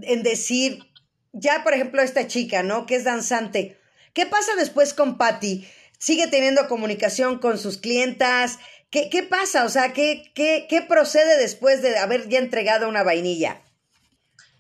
en 0.01 0.23
decir, 0.23 0.92
ya 1.33 1.63
por 1.63 1.73
ejemplo 1.73 2.01
esta 2.01 2.27
chica, 2.27 2.63
¿no? 2.63 2.85
Que 2.85 2.95
es 2.95 3.03
danzante, 3.03 3.79
¿qué 4.13 4.25
pasa 4.25 4.55
después 4.55 4.93
con 4.93 5.17
Patty? 5.17 5.67
¿Sigue 5.97 6.27
teniendo 6.27 6.67
comunicación 6.67 7.39
con 7.39 7.57
sus 7.57 7.77
clientas? 7.77 8.59
¿Qué, 8.89 9.09
qué 9.09 9.23
pasa? 9.23 9.65
O 9.65 9.69
sea, 9.69 9.93
¿qué, 9.93 10.31
qué, 10.35 10.67
¿qué 10.69 10.81
procede 10.81 11.37
después 11.37 11.81
de 11.81 11.97
haber 11.97 12.29
ya 12.29 12.39
entregado 12.39 12.87
una 12.87 13.03
vainilla? 13.03 13.61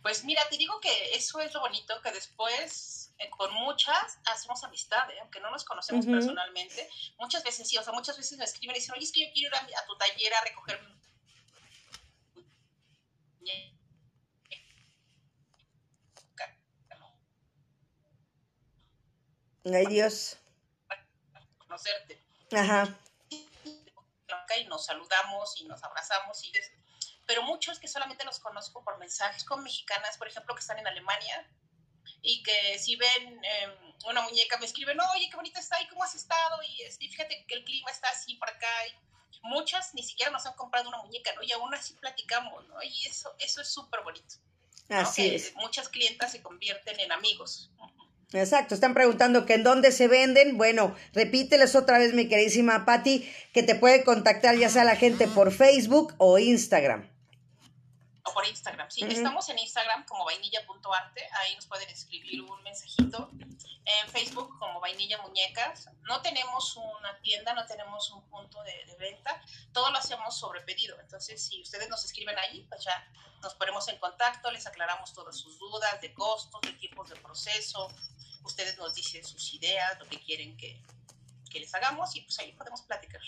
Pues 0.01 0.23
mira, 0.25 0.41
te 0.49 0.57
digo 0.57 0.79
que 0.81 1.15
eso 1.15 1.39
es 1.39 1.53
lo 1.53 1.61
bonito, 1.61 1.93
que 2.01 2.11
después 2.11 3.13
eh, 3.19 3.29
con 3.29 3.53
muchas 3.53 4.17
hacemos 4.25 4.63
amistad, 4.63 5.09
¿eh? 5.11 5.19
aunque 5.21 5.39
no 5.39 5.51
nos 5.51 5.63
conocemos 5.63 6.05
personalmente. 6.05 6.89
Muchas 7.17 7.43
veces 7.43 7.67
sí, 7.67 7.77
o 7.77 7.83
sea, 7.83 7.93
muchas 7.93 8.17
veces 8.17 8.37
me 8.37 8.43
escriben 8.43 8.75
y 8.75 8.79
dicen, 8.79 8.95
oye, 8.95 9.03
es 9.05 9.11
que 9.11 9.25
yo 9.25 9.31
quiero 9.33 9.55
ir 9.55 9.75
a, 9.75 9.85
tu 9.85 9.95
taller 9.97 10.33
a 10.33 10.41
recoger 10.41 10.79
Ay, 19.65 19.85
Dios. 19.87 20.37
Conocerte. 21.57 22.21
Ajá. 22.51 22.97
Y 23.29 24.65
nos 24.65 24.85
saludamos 24.85 25.59
y 25.59 25.65
nos 25.65 25.83
abrazamos. 25.83 26.43
Y 26.43 26.51
Pero 27.25 27.41
muchos 27.41 27.79
que 27.79 27.87
solamente 27.87 28.23
los 28.23 28.39
conozco 28.39 28.83
por 28.83 28.99
mensajes, 28.99 29.43
con 29.43 29.63
mexicanas, 29.63 30.17
por 30.17 30.27
ejemplo, 30.27 30.53
que 30.53 30.61
están 30.61 30.77
en 30.77 30.85
Alemania, 30.85 31.49
y 32.21 32.41
que 32.43 32.79
si 32.79 32.95
ven 32.95 33.41
em, 33.43 33.71
una 34.05 34.21
muñeca 34.21 34.57
me 34.57 34.65
escriben, 34.65 34.97
oye, 35.15 35.29
qué 35.29 35.35
bonita 35.35 35.59
está 35.59 35.81
y 35.81 35.87
cómo 35.87 36.03
has 36.03 36.15
estado 36.15 36.61
y 36.63 36.83
este, 36.83 37.07
fíjate 37.07 37.45
que 37.45 37.55
el 37.55 37.65
clima 37.65 37.91
está 37.91 38.09
así 38.09 38.35
por 38.35 38.49
acá. 38.49 38.87
Y 38.87 39.39
muchas 39.43 39.93
ni 39.93 40.03
siquiera 40.03 40.31
nos 40.31 40.45
han 40.45 40.53
comprado 40.53 40.87
una 40.87 41.01
muñeca, 41.01 41.33
¿no? 41.35 41.43
Y 41.43 41.51
aún 41.51 41.73
así 41.73 41.93
platicamos, 41.95 42.65
¿no? 42.67 42.81
Y 42.81 43.07
eso, 43.07 43.35
eso 43.39 43.61
es 43.61 43.67
súper 43.67 44.01
bonito. 44.03 44.35
Así 44.89 45.35
es. 45.35 45.53
Muchas 45.55 45.89
clientas 45.89 46.31
se 46.31 46.41
convierten 46.41 46.99
en 46.99 47.11
amigos. 47.11 47.69
Exacto, 48.33 48.73
están 48.73 48.93
preguntando 48.93 49.45
que 49.45 49.53
en 49.53 49.63
dónde 49.63 49.91
se 49.91 50.07
venden. 50.07 50.57
Bueno, 50.57 50.95
repíteles 51.13 51.75
otra 51.75 51.99
vez, 51.99 52.13
mi 52.13 52.27
queridísima 52.27 52.85
Patti, 52.85 53.31
que 53.53 53.63
te 53.63 53.75
puede 53.75 54.03
contactar 54.03 54.57
ya 54.57 54.69
sea 54.69 54.83
la 54.83 54.95
gente 54.95 55.27
por 55.27 55.51
Facebook 55.51 56.13
o 56.17 56.39
Instagram 56.39 57.13
o 58.23 58.33
por 58.33 58.45
Instagram. 58.47 58.89
Sí, 58.89 59.03
estamos 59.03 59.47
en 59.49 59.59
Instagram 59.59 60.05
como 60.05 60.25
vainilla.arte, 60.25 61.29
ahí 61.39 61.55
nos 61.55 61.65
pueden 61.65 61.89
escribir 61.89 62.41
un 62.41 62.63
mensajito. 62.63 63.29
En 63.85 64.09
Facebook 64.09 64.57
como 64.59 64.79
Vainilla 64.79 65.21
Muñecas. 65.21 65.89
No 66.03 66.21
tenemos 66.21 66.77
una 66.77 67.19
tienda, 67.19 67.53
no 67.53 67.65
tenemos 67.65 68.09
un 68.11 68.21
punto 68.29 68.63
de, 68.63 68.95
venta, 68.97 69.41
todo 69.73 69.91
lo 69.91 69.97
hacemos 69.97 70.37
sobre 70.37 70.61
pedido. 70.61 70.97
Entonces, 71.01 71.45
si 71.45 71.61
ustedes 71.61 71.89
nos 71.89 72.05
escriben 72.05 72.37
ahí, 72.39 72.65
pues 72.69 72.85
ya 72.85 73.05
nos 73.41 73.53
ponemos 73.55 73.85
en 73.89 73.97
contacto, 73.97 74.49
les 74.51 74.65
aclaramos 74.65 75.13
todas 75.13 75.37
sus 75.37 75.59
dudas 75.59 75.99
de 75.99 76.13
costos, 76.13 76.61
de 76.61 76.71
tiempos 76.73 77.09
de 77.09 77.17
proceso. 77.17 77.89
Ustedes 78.43 78.77
nos 78.77 78.93
dicen 78.93 79.23
sus 79.25 79.53
ideas, 79.53 79.97
lo 79.99 80.07
que 80.07 80.19
quieren 80.19 80.55
que, 80.57 80.81
que 81.51 81.59
les 81.59 81.73
hagamos 81.73 82.15
y 82.15 82.21
pues 82.21 82.37
ahí 82.39 82.51
podemos 82.53 82.81
platicar. 82.81 83.21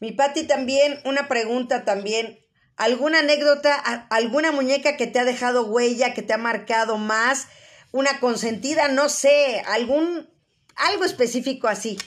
Mi 0.00 0.12
Pati, 0.12 0.46
también 0.46 1.00
una 1.04 1.28
pregunta 1.28 1.84
también 1.84 2.44
¿Alguna 2.80 3.18
anécdota, 3.18 3.74
alguna 4.08 4.52
muñeca 4.52 4.96
que 4.96 5.06
te 5.06 5.18
ha 5.18 5.24
dejado 5.26 5.66
huella, 5.66 6.14
que 6.14 6.22
te 6.22 6.32
ha 6.32 6.38
marcado 6.38 6.96
más? 6.96 7.46
Una 7.92 8.20
consentida, 8.20 8.88
no 8.88 9.10
sé, 9.10 9.60
algún, 9.66 10.32
algo 10.76 11.04
específico 11.04 11.68
así. 11.68 11.98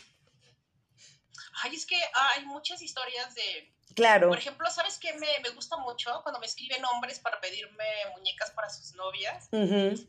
Ay, 1.62 1.76
es 1.76 1.86
que 1.86 1.96
hay 1.96 2.44
muchas 2.48 2.82
historias 2.82 3.36
de, 3.36 3.72
Claro. 3.96 4.30
Por 4.30 4.38
ejemplo, 4.38 4.70
¿sabes 4.72 4.98
qué 4.98 5.14
me, 5.14 5.28
me, 5.42 5.50
gusta 5.50 5.78
mucho? 5.78 6.22
Cuando 6.24 6.40
me 6.40 6.46
escriben 6.46 6.84
hombres 6.86 7.20
para 7.20 7.40
pedirme 7.40 7.86
muñecas 8.16 8.52
para 8.52 8.70
sus 8.70 8.94
novias. 8.94 9.50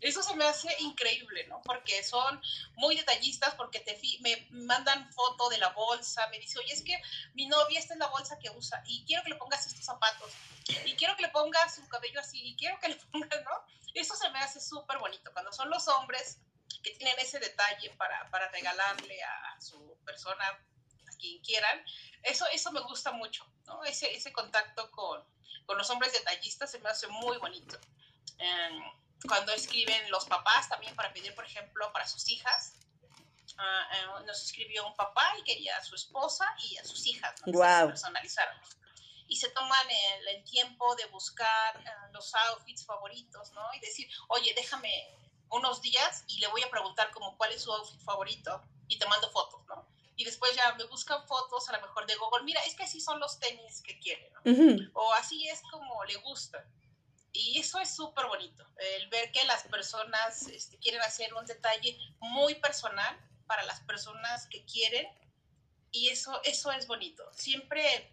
Eso 0.01 0.23
se 0.23 0.35
me 0.37 0.45
hace 0.45 0.69
increíble, 0.81 1.47
¿no? 1.49 1.61
Porque 1.65 2.03
son 2.03 2.41
muy 2.77 2.97
detallistas, 2.97 3.55
porque 3.55 3.81
te 3.81 3.95
me 4.21 4.47
mandan 4.51 5.11
foto 5.13 5.49
de 5.49 5.59
la 5.59 5.71
bolsa, 5.71 6.27
me 6.29 6.39
dice, 6.39 6.59
oye, 6.59 6.73
es 6.73 6.83
que 6.83 7.01
mi 7.35 7.47
novia 7.47 7.79
esta 7.79 7.95
es 7.95 8.01
la 8.01 8.09
bolsa 8.09 8.39
que 8.39 8.51
usa 8.51 8.83
y 8.87 9.05
quiero 9.07 9.23
que 9.23 9.31
le 9.31 9.37
pongas 9.37 9.67
estos 9.67 9.85
zapatos 9.85 10.31
y 10.85 10.95
quiero 10.95 11.17
que 11.17 11.23
le 11.23 11.29
pongas 11.29 11.75
su 11.75 11.87
cabello 11.89 12.21
así 12.21 12.41
y 12.43 12.57
quiero 12.57 12.79
que 12.81 12.89
le 12.89 12.97
pongas, 13.13 13.43
¿no? 13.45 13.65
Eso 13.95 14.17
se 14.17 14.29
me 14.31 14.41
hace 14.41 14.61
súper 14.61 14.99
bonito. 14.99 15.33
Cuando 15.33 15.53
son 15.53 15.71
los 15.71 15.87
hombres 15.89 16.39
que 16.83 16.91
tienen 16.93 17.19
ese 17.19 17.39
detalle 17.39 17.91
para, 17.97 18.29
para 18.31 18.49
regalarle 18.51 19.23
a 19.23 19.61
su 19.61 19.97
persona 20.05 20.45
quien 21.17 21.43
quieran. 21.43 21.85
Eso, 22.23 22.47
eso 22.53 22.73
me 22.73 22.81
gusta 22.81 23.13
mucho, 23.13 23.47
¿no? 23.67 23.85
Ese, 23.85 24.15
ese 24.15 24.33
contacto 24.33 24.91
con, 24.91 25.23
con 25.67 25.79
los 25.79 25.89
hombres 25.91 26.13
detallistas 26.13 26.71
se 26.71 26.79
me 26.79 26.89
hace 26.89 27.07
muy 27.09 27.37
bonito. 27.39 27.79
Em, 28.39 28.83
cuando 29.27 29.53
escriben 29.53 30.11
los 30.11 30.25
papás 30.27 30.69
también 30.69 30.95
para 30.95 31.13
pedir, 31.13 31.35
por 31.35 31.45
ejemplo, 31.45 31.93
para 31.93 32.07
sus 32.07 32.29
hijas, 32.29 32.75
eh, 33.59 34.25
nos 34.27 34.43
escribió 34.43 34.87
un 34.87 34.97
papá 34.97 35.35
y 35.39 35.45
quería 35.45 35.77
a 35.77 35.85
su 35.85 35.95
esposa 35.95 36.45
y 36.59 36.77
a 36.79 36.85
sus 36.85 37.07
hijas, 37.07 37.35
¿no? 37.47 37.53
Wow. 37.53 37.89
personalizaron. 37.89 38.59
Y 39.27 39.37
se 39.37 39.49
toman 39.51 39.91
el, 39.91 40.29
el 40.29 40.45
tiempo 40.45 40.95
de 40.97 41.07
buscar 41.07 41.81
eh, 41.81 41.91
los 42.13 42.35
outfits 42.35 42.85
favoritos, 42.85 43.53
¿no? 43.53 43.63
Y 43.75 43.81
decir, 43.81 44.09
oye, 44.29 44.53
déjame 44.55 45.17
unos 45.51 45.81
días 45.81 46.25
y 46.27 46.41
le 46.41 46.49
voy 46.49 46.63
a 46.63 46.71
preguntar 46.71 47.11
como 47.13 47.37
cuál 47.37 47.53
es 47.53 47.63
su 47.63 47.73
outfit 47.73 48.01
favorito 48.03 48.63
y 48.89 48.99
te 48.99 49.07
mando 49.07 49.31
fotos, 49.31 49.65
¿no? 49.67 49.87
Y 50.17 50.25
después 50.25 50.55
ya 50.55 50.75
me 50.75 50.85
buscan 50.85 51.27
fotos 51.27 51.69
a 51.69 51.73
lo 51.73 51.81
mejor 51.81 52.07
de 52.07 52.15
Google, 52.17 52.45
mira, 52.45 52.61
es 52.65 52.75
que 52.75 52.85
así 52.85 53.01
son 53.01 53.19
los 53.21 53.39
tenis 53.39 53.83
que 53.83 53.99
quieren, 53.99 54.33
o 54.95 55.13
así 55.15 55.49
es 55.49 55.61
como 55.71 56.05
le 56.05 56.17
gusta. 56.17 56.65
Y 57.33 57.59
eso 57.59 57.81
es 57.81 57.95
súper 57.95 58.27
bonito, 58.27 58.65
el 58.77 59.09
ver 59.09 59.33
que 59.33 59.45
las 59.45 59.65
personas 59.65 60.47
este, 60.47 60.79
quieren 60.79 61.01
hacer 61.03 61.35
un 61.35 61.45
detalle 61.45 61.99
muy 62.21 62.55
personal 62.55 63.19
para 63.47 63.65
las 63.65 63.81
personas 63.81 64.47
que 64.47 64.65
quieren, 64.65 65.07
y 65.91 66.11
eso, 66.11 66.41
eso 66.45 66.71
es 66.73 66.87
bonito. 66.87 67.25
Siempre, 67.33 68.13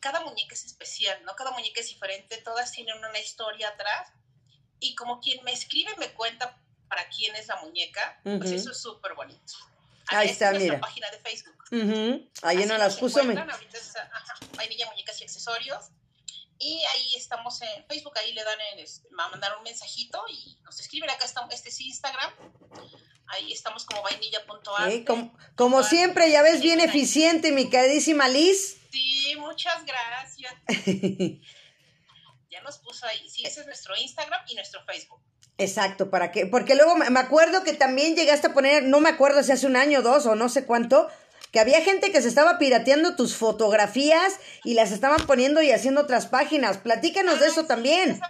cada 0.00 0.20
muñeca 0.20 0.54
es 0.54 0.64
especial, 0.64 1.22
¿no? 1.24 1.34
Cada 1.36 1.50
muñeca 1.50 1.80
es 1.80 1.88
diferente, 1.88 2.38
todas 2.38 2.72
tienen 2.72 2.96
una 2.96 3.18
historia 3.18 3.68
atrás, 3.68 4.12
y 4.80 4.94
como 4.94 5.20
quien 5.20 5.44
me 5.44 5.52
escribe 5.52 5.94
me 5.98 6.12
cuenta 6.14 6.58
para 6.88 7.08
quién 7.10 7.36
es 7.36 7.48
la 7.48 7.56
muñeca, 7.56 8.20
pues 8.22 8.52
eso 8.52 8.70
es 8.70 8.80
súper 8.80 9.14
bonito. 9.14 9.54
Ahí 10.08 10.28
está, 10.28 10.52
mira. 10.52 10.80
página 10.80 11.10
de 11.10 11.18
Facebook. 11.18 12.28
Ahí 12.42 12.64
no 12.66 12.76
las 12.78 12.96
puso. 12.96 13.22
Me... 13.24 13.38
Ahorita 13.38 13.78
es, 13.78 13.94
vainilla, 14.56 14.86
muñecas 14.86 15.20
y 15.20 15.24
accesorios. 15.24 15.90
Y 16.58 16.80
ahí 16.94 17.14
estamos 17.16 17.60
en 17.62 17.84
Facebook, 17.86 18.12
ahí 18.18 18.32
le 18.34 18.44
dan, 18.44 18.58
en, 18.72 18.78
este, 18.78 19.08
a 19.18 19.28
mandar 19.30 19.56
un 19.58 19.64
mensajito 19.64 20.22
y 20.28 20.58
nos 20.62 20.78
escriben. 20.78 21.10
Acá 21.10 21.24
está, 21.24 21.44
este 21.50 21.70
es 21.70 21.80
Instagram. 21.80 22.30
Ahí 23.26 23.52
estamos 23.52 23.84
como 23.84 24.02
vainilla.arte. 24.02 25.04
como, 25.04 25.36
como 25.56 25.82
siempre, 25.82 26.30
ya 26.30 26.42
ves, 26.42 26.60
bien 26.60 26.80
eficiente, 26.80 27.50
mi 27.50 27.68
queridísima 27.68 28.28
Liz. 28.28 28.76
Sí, 28.92 29.34
muchas 29.38 29.84
gracias. 29.84 30.54
ya 32.52 32.60
nos 32.60 32.78
puso 32.78 33.06
ahí. 33.06 33.28
Sí, 33.28 33.44
ese 33.44 33.60
es 33.60 33.66
nuestro 33.66 33.96
Instagram 33.96 34.40
y 34.48 34.54
nuestro 34.54 34.84
Facebook. 34.84 35.22
Exacto, 35.58 36.10
para 36.10 36.32
qué, 36.32 36.46
porque 36.46 36.74
luego 36.74 36.96
me 36.96 37.20
acuerdo 37.20 37.62
que 37.62 37.72
también 37.72 38.16
llegaste 38.16 38.48
a 38.48 38.54
poner, 38.54 38.84
no 38.84 39.00
me 39.00 39.10
acuerdo 39.10 39.42
si 39.42 39.52
hace 39.52 39.66
un 39.66 39.76
año, 39.76 40.02
dos 40.02 40.26
o 40.26 40.34
no 40.34 40.48
sé 40.48 40.64
cuánto, 40.64 41.08
que 41.52 41.60
había 41.60 41.82
gente 41.82 42.10
que 42.10 42.22
se 42.22 42.28
estaba 42.28 42.58
pirateando 42.58 43.14
tus 43.14 43.36
fotografías 43.36 44.38
y 44.64 44.74
las 44.74 44.90
estaban 44.90 45.26
poniendo 45.26 45.60
y 45.62 45.70
haciendo 45.70 46.00
otras 46.00 46.26
páginas. 46.26 46.78
Platícanos 46.78 47.40
de 47.40 47.46
eso 47.46 47.66
también. 47.66 48.20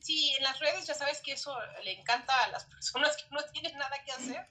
Sí, 0.00 0.34
en 0.36 0.42
las 0.42 0.58
redes 0.58 0.86
ya 0.86 0.94
sabes 0.94 1.20
que 1.22 1.32
eso 1.32 1.56
le 1.84 1.92
encanta 1.92 2.38
a 2.44 2.48
las 2.48 2.64
personas 2.66 3.16
que 3.16 3.24
no 3.30 3.42
tienen 3.52 3.76
nada 3.78 3.96
que 4.04 4.12
hacer. 4.12 4.46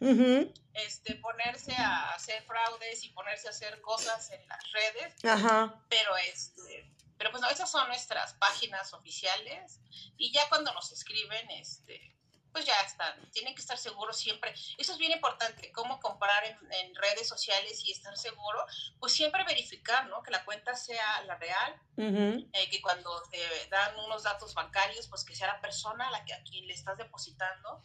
Este, 0.74 1.16
ponerse 1.16 1.74
a 1.74 2.14
hacer 2.14 2.42
fraudes 2.44 3.04
y 3.04 3.10
ponerse 3.10 3.48
a 3.48 3.52
hacer 3.52 3.80
cosas 3.82 4.32
en 4.32 4.48
las 4.48 4.72
redes. 4.72 5.14
Ajá. 5.24 5.84
Pero 5.90 6.18
este, 6.34 6.92
pero 7.22 7.30
pues 7.30 7.44
no, 7.44 7.50
esas 7.52 7.70
son 7.70 7.88
nuestras 7.88 8.34
páginas 8.34 8.94
oficiales 8.94 9.80
y 10.18 10.32
ya 10.32 10.50
cuando 10.50 10.74
nos 10.74 10.92
escriben, 10.92 11.52
este, 11.52 12.18
pues 12.52 12.66
ya 12.66 12.74
están, 12.82 13.30
tienen 13.30 13.54
que 13.54 13.62
estar 13.62 13.78
seguros 13.78 14.18
siempre. 14.18 14.56
Eso 14.80 14.94
es 14.94 14.98
bien 14.98 15.12
importante, 15.12 15.72
cómo 15.72 16.00
comprar 16.00 16.44
en, 16.46 16.96
redes 16.96 17.28
sociales 17.28 17.84
y 17.86 17.92
estar 17.92 18.18
seguro, 18.18 18.66
pues 19.00 19.14
siempre 19.14 19.44
verificar, 19.44 20.08
¿no? 20.08 20.24
Que 20.24 20.32
la 20.32 20.44
cuenta 20.46 20.74
sea 20.74 21.22
la 21.28 21.36
real, 21.36 21.80
eh, 21.98 22.70
que 22.72 22.82
cuando 22.82 23.22
te 23.30 23.40
dan 23.70 23.96
unos 24.00 24.24
datos 24.24 24.56
bancarios, 24.56 25.08
pues 25.08 25.24
que 25.24 25.36
sea 25.36 25.46
la 25.46 25.62
persona 25.62 26.08
a, 26.08 26.12
la 26.12 26.26
que, 26.26 26.34
a 26.34 26.42
quien 26.42 26.66
le 26.66 26.74
estás 26.74 26.98
depositando, 26.98 27.84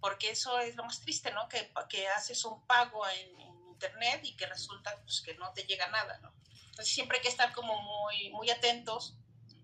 porque 0.00 0.32
eso 0.32 0.58
es 0.58 0.76
lo 0.76 0.84
más 0.84 1.00
triste, 1.00 1.32
¿no? 1.32 1.48
Que, 1.48 1.72
que 1.88 2.08
haces 2.08 2.44
un 2.44 2.66
pago 2.66 3.08
en, 3.08 3.46
internet 3.76 4.20
y 4.24 4.34
que 4.36 4.46
resulta 4.46 4.98
pues, 5.02 5.20
que 5.20 5.34
no 5.34 5.52
te 5.52 5.62
llega 5.62 5.88
nada, 5.88 6.18
¿no? 6.22 6.32
Entonces 6.76 6.94
siempre 6.94 7.16
hay 7.16 7.22
que 7.22 7.30
estar 7.30 7.54
como 7.54 7.80
muy, 7.80 8.28
muy 8.32 8.50
atentos 8.50 9.16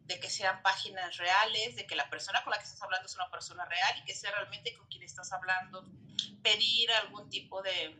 de 0.06 0.18
que 0.18 0.30
sean 0.30 0.62
páginas 0.62 1.18
reales, 1.18 1.76
de 1.76 1.86
que 1.86 1.94
la 1.94 2.08
persona 2.08 2.42
con 2.42 2.52
la 2.52 2.56
que 2.56 2.64
estás 2.64 2.80
hablando 2.80 3.06
es 3.06 3.14
una 3.14 3.30
persona 3.30 3.66
real 3.66 3.98
y 4.00 4.04
que 4.06 4.14
sea 4.14 4.30
realmente 4.30 4.74
con 4.74 4.86
quien 4.86 5.02
estás 5.02 5.30
hablando, 5.30 5.86
pedir 6.42 6.90
algún 6.92 7.28
tipo 7.28 7.60
de, 7.60 7.94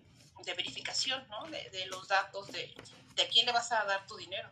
verificación 0.56 1.28
¿no? 1.28 1.44
de, 1.50 1.86
los 1.88 2.08
datos 2.08 2.50
de, 2.52 2.74
de 3.14 3.28
quién 3.28 3.44
le 3.44 3.52
vas 3.52 3.70
a 3.72 3.84
dar 3.84 4.06
tu 4.06 4.16
dinero. 4.16 4.48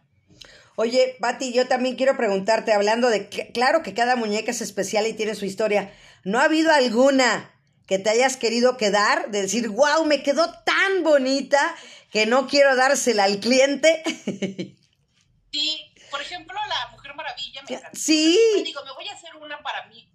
Oye, 0.77 1.17
Pati, 1.19 1.55
yo 1.55 1.67
también 1.67 1.97
quiero 1.97 2.19
preguntarte, 2.19 2.75
hablando 2.75 3.09
de, 3.09 3.31
claro 3.31 3.83
que 3.83 3.95
cada 3.95 4.15
muñeca 4.15 4.51
es 4.51 4.61
especial 4.61 5.07
y 5.07 5.15
tiene 5.15 5.35
su 5.37 5.47
historia, 5.47 5.91
¿no 6.23 6.39
ha 6.39 6.45
habido 6.45 6.71
alguna 6.71 7.51
que 7.91 7.99
te 7.99 8.09
hayas 8.09 8.37
querido 8.37 8.77
quedar, 8.77 9.33
de 9.33 9.43
decir, 9.43 9.69
wow, 9.69 10.05
me 10.05 10.23
quedó 10.23 10.49
tan 10.63 11.03
bonita 11.03 11.75
que 12.13 12.25
no 12.25 12.47
quiero 12.47 12.77
dársela 12.77 13.25
al 13.25 13.41
cliente? 13.41 14.03
Sí, 15.53 15.93
por 16.13 16.23
ejemplo, 16.23 16.57
la 16.69 17.13
Maravilla 17.13 17.63
me 17.69 17.75
encanta. 17.75 17.99
Sí. 17.99 18.39
Me 18.55 18.63
digo, 18.63 18.85
me 18.85 18.93
voy 18.93 19.09
a 19.09 19.15
hacer 19.15 19.35
una 19.35 19.61
para 19.65 19.85
mí. 19.89 20.09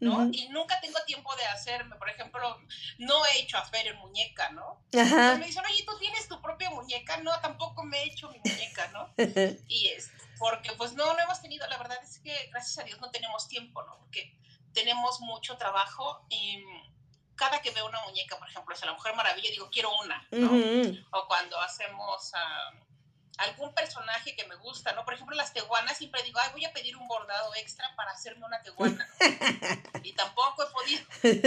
¿no? 0.00 0.28
Y 0.32 0.48
nunca 0.48 0.80
tengo 0.80 0.98
tiempo 1.06 1.32
de 1.36 1.44
hacerme, 1.44 1.94
por 1.94 2.10
ejemplo, 2.10 2.60
no 2.98 3.24
he 3.26 3.38
hecho 3.38 3.58
hacer 3.58 3.86
en 3.86 3.96
muñeca, 3.98 4.50
¿no? 4.50 4.82
Ajá. 5.00 5.36
me 5.36 5.46
dicen, 5.46 5.62
oye, 5.64 5.84
¿tú 5.86 5.96
tienes 6.00 6.26
tu 6.26 6.42
propia 6.42 6.68
muñeca? 6.70 7.18
No, 7.18 7.30
tampoco 7.40 7.84
me 7.84 8.02
he 8.02 8.06
hecho 8.06 8.28
mi 8.30 8.40
muñeca, 8.44 8.88
¿no? 8.88 9.14
y 9.68 9.86
es 9.86 10.10
porque 10.40 10.72
pues 10.72 10.94
no, 10.94 11.14
no 11.14 11.20
hemos 11.20 11.40
tenido, 11.40 11.64
la 11.68 11.78
verdad 11.78 11.98
es 12.02 12.18
que 12.18 12.48
gracias 12.50 12.76
a 12.78 12.82
Dios 12.82 13.00
no 13.00 13.12
tenemos 13.12 13.46
tiempo, 13.46 13.84
¿no? 13.84 13.96
Porque 14.00 14.36
tenemos 14.72 15.20
mucho 15.20 15.56
trabajo 15.56 16.26
y 16.28 16.64
cada 17.42 17.60
que 17.60 17.72
veo 17.72 17.86
una 17.86 18.00
muñeca, 18.02 18.38
por 18.38 18.48
ejemplo, 18.48 18.72
es 18.72 18.84
la 18.84 18.92
Mujer 18.92 19.16
Maravilla, 19.16 19.50
digo, 19.50 19.68
quiero 19.68 19.90
una, 20.04 20.24
¿no? 20.30 20.50
O 21.10 21.26
cuando 21.26 21.60
hacemos... 21.60 22.32
Uh, 22.32 22.82
algún 23.38 23.74
personaje 23.74 24.36
que 24.36 24.46
me 24.46 24.54
gusta, 24.56 24.92
¿no? 24.92 25.04
Por 25.04 25.14
ejemplo, 25.14 25.34
las 25.34 25.52
teguanas 25.52 25.96
siempre 25.98 26.22
digo, 26.22 26.38
ay, 26.40 26.50
voy 26.52 26.64
a 26.66 26.72
pedir 26.72 26.96
un 26.96 27.08
bordado 27.08 27.52
extra 27.56 27.92
para 27.96 28.12
hacerme 28.12 28.44
una 28.44 28.62
teguana. 28.62 29.08
y 30.04 30.12
tampoco 30.12 30.62
he 30.62 30.66
podido, 30.66 31.02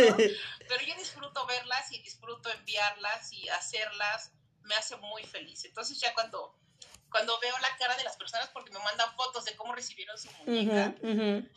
¿no? 0.10 0.18
Pero 0.68 0.84
yo 0.86 0.96
disfruto 0.96 1.46
verlas 1.46 1.92
y 1.92 2.00
disfruto 2.00 2.50
enviarlas 2.50 3.32
y 3.32 3.48
hacerlas, 3.50 4.32
me 4.64 4.76
hace 4.76 4.98
muy 4.98 5.24
feliz. 5.24 5.64
Entonces 5.64 5.98
ya 6.00 6.14
cuando, 6.14 6.58
cuando 7.10 7.40
veo 7.40 7.58
la 7.60 7.78
cara 7.78 7.96
de 7.96 8.04
las 8.04 8.18
personas 8.18 8.50
porque 8.50 8.72
me 8.72 8.80
mandan 8.80 9.16
fotos 9.16 9.46
de 9.46 9.56
cómo 9.56 9.74
recibieron 9.74 10.18
su 10.18 10.30
muñeca, 10.44 10.96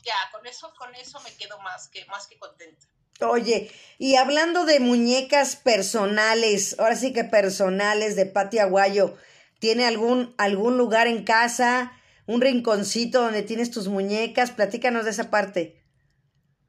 ya 0.05 0.31
con 0.31 0.47
eso, 0.47 0.73
con 0.75 0.95
eso 0.95 1.19
me 1.21 1.35
quedo 1.37 1.59
más 1.61 1.89
que, 1.89 2.05
más 2.05 2.27
que 2.29 2.39
contenta. 2.39 2.87
Oye, 3.21 3.71
y 3.99 4.17
hablando 4.17 4.65
de 4.65 4.81
muñecas 4.81 5.57
personales, 5.57 6.77
ahora 6.79 6.97
sí 6.97 7.13
que 7.13 7.25
personales 7.25 8.15
de 8.17 8.27
Pati 8.27 8.59
Aguayo, 8.59 9.17
¿Tiene 9.59 9.87
algún, 9.87 10.35
algún 10.39 10.79
lugar 10.79 11.09
en 11.09 11.25
casa, 11.25 11.93
un 12.27 12.41
rinconcito 12.41 13.23
donde 13.23 13.43
tienes 13.43 13.71
tus 13.71 13.89
muñecas? 13.89 14.53
Platícanos 14.53 15.05
de 15.05 15.11
esa 15.11 15.31
parte. 15.31 15.85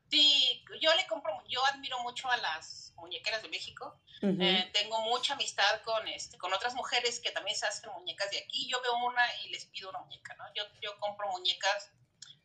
Sí, 0.09 0.65
yo 0.81 0.93
le 0.95 1.05
compro, 1.05 1.31
yo 1.47 1.63
admiro 1.67 1.99
mucho 1.99 2.29
a 2.31 2.37
las 2.37 2.93
muñequeras 2.95 3.43
de 3.43 3.49
México. 3.49 4.01
Eh, 4.21 4.69
tengo 4.73 4.99
mucha 5.03 5.35
amistad 5.35 5.81
con, 5.85 6.05
este, 6.09 6.37
con 6.37 6.51
otras 6.51 6.75
mujeres 6.75 7.21
que 7.21 7.31
también 7.31 7.55
se 7.55 7.65
hacen 7.65 7.89
muñecas 7.93 8.29
de 8.31 8.39
aquí. 8.39 8.67
Yo 8.67 8.81
veo 8.81 8.97
una 9.05 9.23
y 9.45 9.49
les 9.49 9.65
pido 9.65 9.89
una 9.91 9.99
muñeca, 9.99 10.35
¿no? 10.35 10.43
Yo, 10.53 10.63
yo 10.81 10.99
compro 10.99 11.29
muñecas 11.29 11.91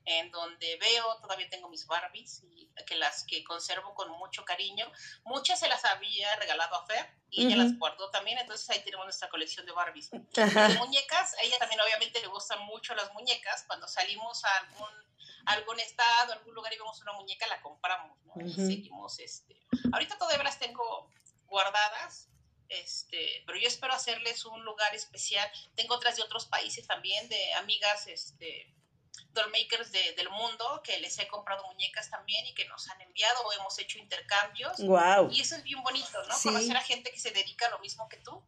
en 0.07 0.30
donde 0.30 0.76
veo, 0.76 1.16
todavía 1.20 1.48
tengo 1.48 1.68
mis 1.68 1.86
Barbies, 1.86 2.42
y 2.44 2.68
que 2.86 2.96
las 2.96 3.24
que 3.24 3.42
conservo 3.44 3.94
con 3.94 4.11
mucho 4.12 4.44
cariño. 4.44 4.90
Muchas 5.24 5.61
se 5.61 5.68
las 5.68 5.84
había 5.84 6.34
regalado 6.36 6.76
a 6.76 6.86
Fer 6.86 7.09
y 7.30 7.46
ella 7.46 7.57
las 7.57 7.78
guardó 7.78 8.11
también, 8.11 8.38
entonces 8.38 8.68
ahí 8.70 8.82
tenemos 8.84 9.07
nuestra 9.07 9.28
colección 9.28 9.64
de 9.66 9.72
Barbies. 9.72 10.11
De 10.11 10.76
muñecas, 10.78 11.34
a 11.34 11.42
ella 11.42 11.59
también 11.59 11.80
obviamente 11.80 12.20
le 12.20 12.26
gustan 12.26 12.61
mucho 12.66 12.94
las 12.94 13.12
muñecas. 13.12 13.64
Cuando 13.66 13.88
salimos 13.88 14.44
a 14.44 14.57
algún, 14.59 14.90
algún 15.46 15.80
estado, 15.80 16.32
algún 16.32 16.55
lugar 16.55 16.72
y 16.72 16.78
vemos 16.78 17.00
una 17.00 17.12
muñeca, 17.12 17.46
la 17.46 17.61
compramos, 17.61 18.18
¿no? 18.24 18.34
Y 18.44 18.52
seguimos, 18.52 19.18
este... 19.18 19.66
Ahorita 19.92 20.18
todavía 20.18 20.44
las 20.44 20.59
tengo 20.59 21.11
guardadas, 21.46 22.28
este, 22.68 23.42
pero 23.46 23.59
yo 23.59 23.68
espero 23.68 23.92
hacerles 23.92 24.44
un 24.44 24.64
lugar 24.64 24.94
especial. 24.94 25.50
Tengo 25.74 25.94
otras 25.94 26.16
de 26.16 26.22
otros 26.22 26.46
países 26.46 26.86
también, 26.86 27.28
de 27.28 27.55
amigas, 27.55 28.07
este, 28.07 28.74
dollmakers 29.32 29.92
de, 29.92 30.12
del 30.16 30.30
mundo 30.30 30.80
que 30.84 30.98
les 31.00 31.18
he 31.18 31.26
comprado 31.26 31.64
muñecas 31.66 32.10
también 32.10 32.46
y 32.46 32.54
que 32.54 32.66
nos 32.66 32.88
han 32.88 33.00
enviado 33.00 33.42
o 33.44 33.52
hemos 33.52 33.78
hecho 33.78 33.98
intercambios. 33.98 34.78
Wow. 34.78 35.30
Y 35.30 35.40
eso 35.40 35.56
es 35.56 35.62
bien 35.62 35.82
bonito, 35.82 36.22
¿no? 36.28 36.34
Conocer 36.42 36.76
a 36.76 36.80
gente 36.80 37.10
que 37.10 37.18
se 37.18 37.30
dedica 37.30 37.66
a 37.66 37.70
lo 37.70 37.78
mismo 37.80 38.08
que 38.08 38.18
tú 38.18 38.42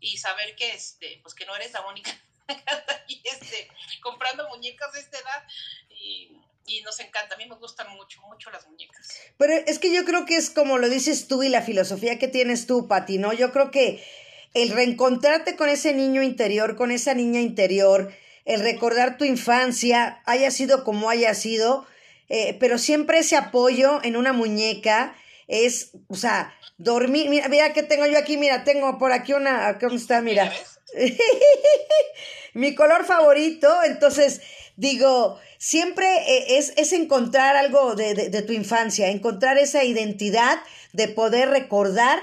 y 0.00 0.18
saber 0.18 0.54
que, 0.56 0.72
este, 0.72 1.20
pues 1.22 1.34
que 1.34 1.46
no 1.46 1.54
eres 1.56 1.72
la 1.72 1.86
única 1.86 2.10
y 3.08 3.22
este, 3.24 3.68
comprando 4.02 4.48
muñecas 4.48 4.92
de 4.92 5.00
esta 5.00 5.18
edad 5.18 5.46
y, 5.88 6.36
y 6.66 6.82
nos 6.82 6.98
encanta. 7.00 7.34
A 7.34 7.38
mí 7.38 7.46
me 7.46 7.56
gustan 7.56 7.90
mucho, 7.94 8.20
mucho 8.22 8.50
las 8.50 8.66
muñecas. 8.66 9.08
Pero 9.38 9.54
es 9.54 9.78
que 9.78 9.92
yo 9.92 10.04
creo 10.04 10.26
que 10.26 10.36
es 10.36 10.50
como 10.50 10.78
lo 10.78 10.88
dices 10.88 11.28
tú 11.28 11.42
y 11.42 11.48
la 11.48 11.62
filosofía 11.62 12.18
que 12.18 12.28
tienes 12.28 12.66
tú, 12.66 12.88
Pati, 12.88 13.18
¿no? 13.18 13.32
Yo 13.32 13.52
creo 13.52 13.70
que 13.70 14.04
el 14.52 14.70
reencontrarte 14.70 15.56
con 15.56 15.68
ese 15.68 15.92
niño 15.94 16.22
interior, 16.22 16.76
con 16.76 16.90
esa 16.90 17.14
niña 17.14 17.40
interior, 17.40 18.14
el 18.44 18.60
recordar 18.60 19.16
tu 19.16 19.24
infancia, 19.24 20.22
haya 20.26 20.50
sido 20.50 20.84
como 20.84 21.10
haya 21.10 21.34
sido, 21.34 21.86
eh, 22.28 22.56
pero 22.60 22.78
siempre 22.78 23.18
ese 23.18 23.36
apoyo 23.36 24.00
en 24.02 24.16
una 24.16 24.32
muñeca 24.32 25.14
es, 25.46 25.92
o 26.08 26.14
sea, 26.14 26.54
dormir, 26.78 27.28
mira, 27.28 27.48
mira 27.48 27.72
que 27.72 27.82
tengo 27.82 28.06
yo 28.06 28.18
aquí, 28.18 28.36
mira, 28.36 28.64
tengo 28.64 28.98
por 28.98 29.12
aquí 29.12 29.32
una, 29.32 29.78
¿cómo 29.78 29.96
está? 29.96 30.20
Mira. 30.20 30.52
Mi 32.54 32.74
color 32.74 33.04
favorito, 33.04 33.68
entonces 33.84 34.40
digo, 34.76 35.38
siempre 35.58 36.06
eh, 36.06 36.58
es, 36.58 36.72
es 36.76 36.92
encontrar 36.92 37.56
algo 37.56 37.94
de, 37.94 38.14
de, 38.14 38.28
de 38.28 38.42
tu 38.42 38.52
infancia, 38.52 39.08
encontrar 39.08 39.58
esa 39.58 39.84
identidad 39.84 40.58
de 40.92 41.08
poder 41.08 41.48
recordar 41.48 42.22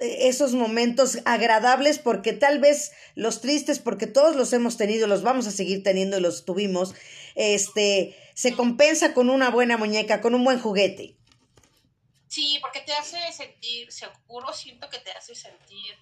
esos 0.00 0.54
momentos 0.54 1.18
agradables 1.26 1.98
porque 1.98 2.32
tal 2.32 2.58
vez 2.58 2.92
los 3.14 3.40
tristes 3.40 3.78
porque 3.78 4.06
todos 4.06 4.34
los 4.34 4.52
hemos 4.52 4.76
tenido, 4.76 5.06
los 5.06 5.22
vamos 5.22 5.46
a 5.46 5.50
seguir 5.50 5.82
teniendo 5.82 6.18
y 6.18 6.22
los 6.22 6.44
tuvimos, 6.44 6.94
este, 7.34 8.18
se 8.34 8.54
compensa 8.54 9.12
con 9.12 9.28
una 9.28 9.50
buena 9.50 9.76
muñeca, 9.76 10.20
con 10.20 10.34
un 10.34 10.44
buen 10.44 10.58
juguete. 10.58 11.16
Sí, 12.28 12.58
porque 12.60 12.80
te 12.80 12.92
hace 12.92 13.18
sentir 13.32 13.92
seguro, 13.92 14.52
siento 14.52 14.88
que 14.88 14.98
te 14.98 15.10
hace 15.10 15.34
sentir 15.34 15.96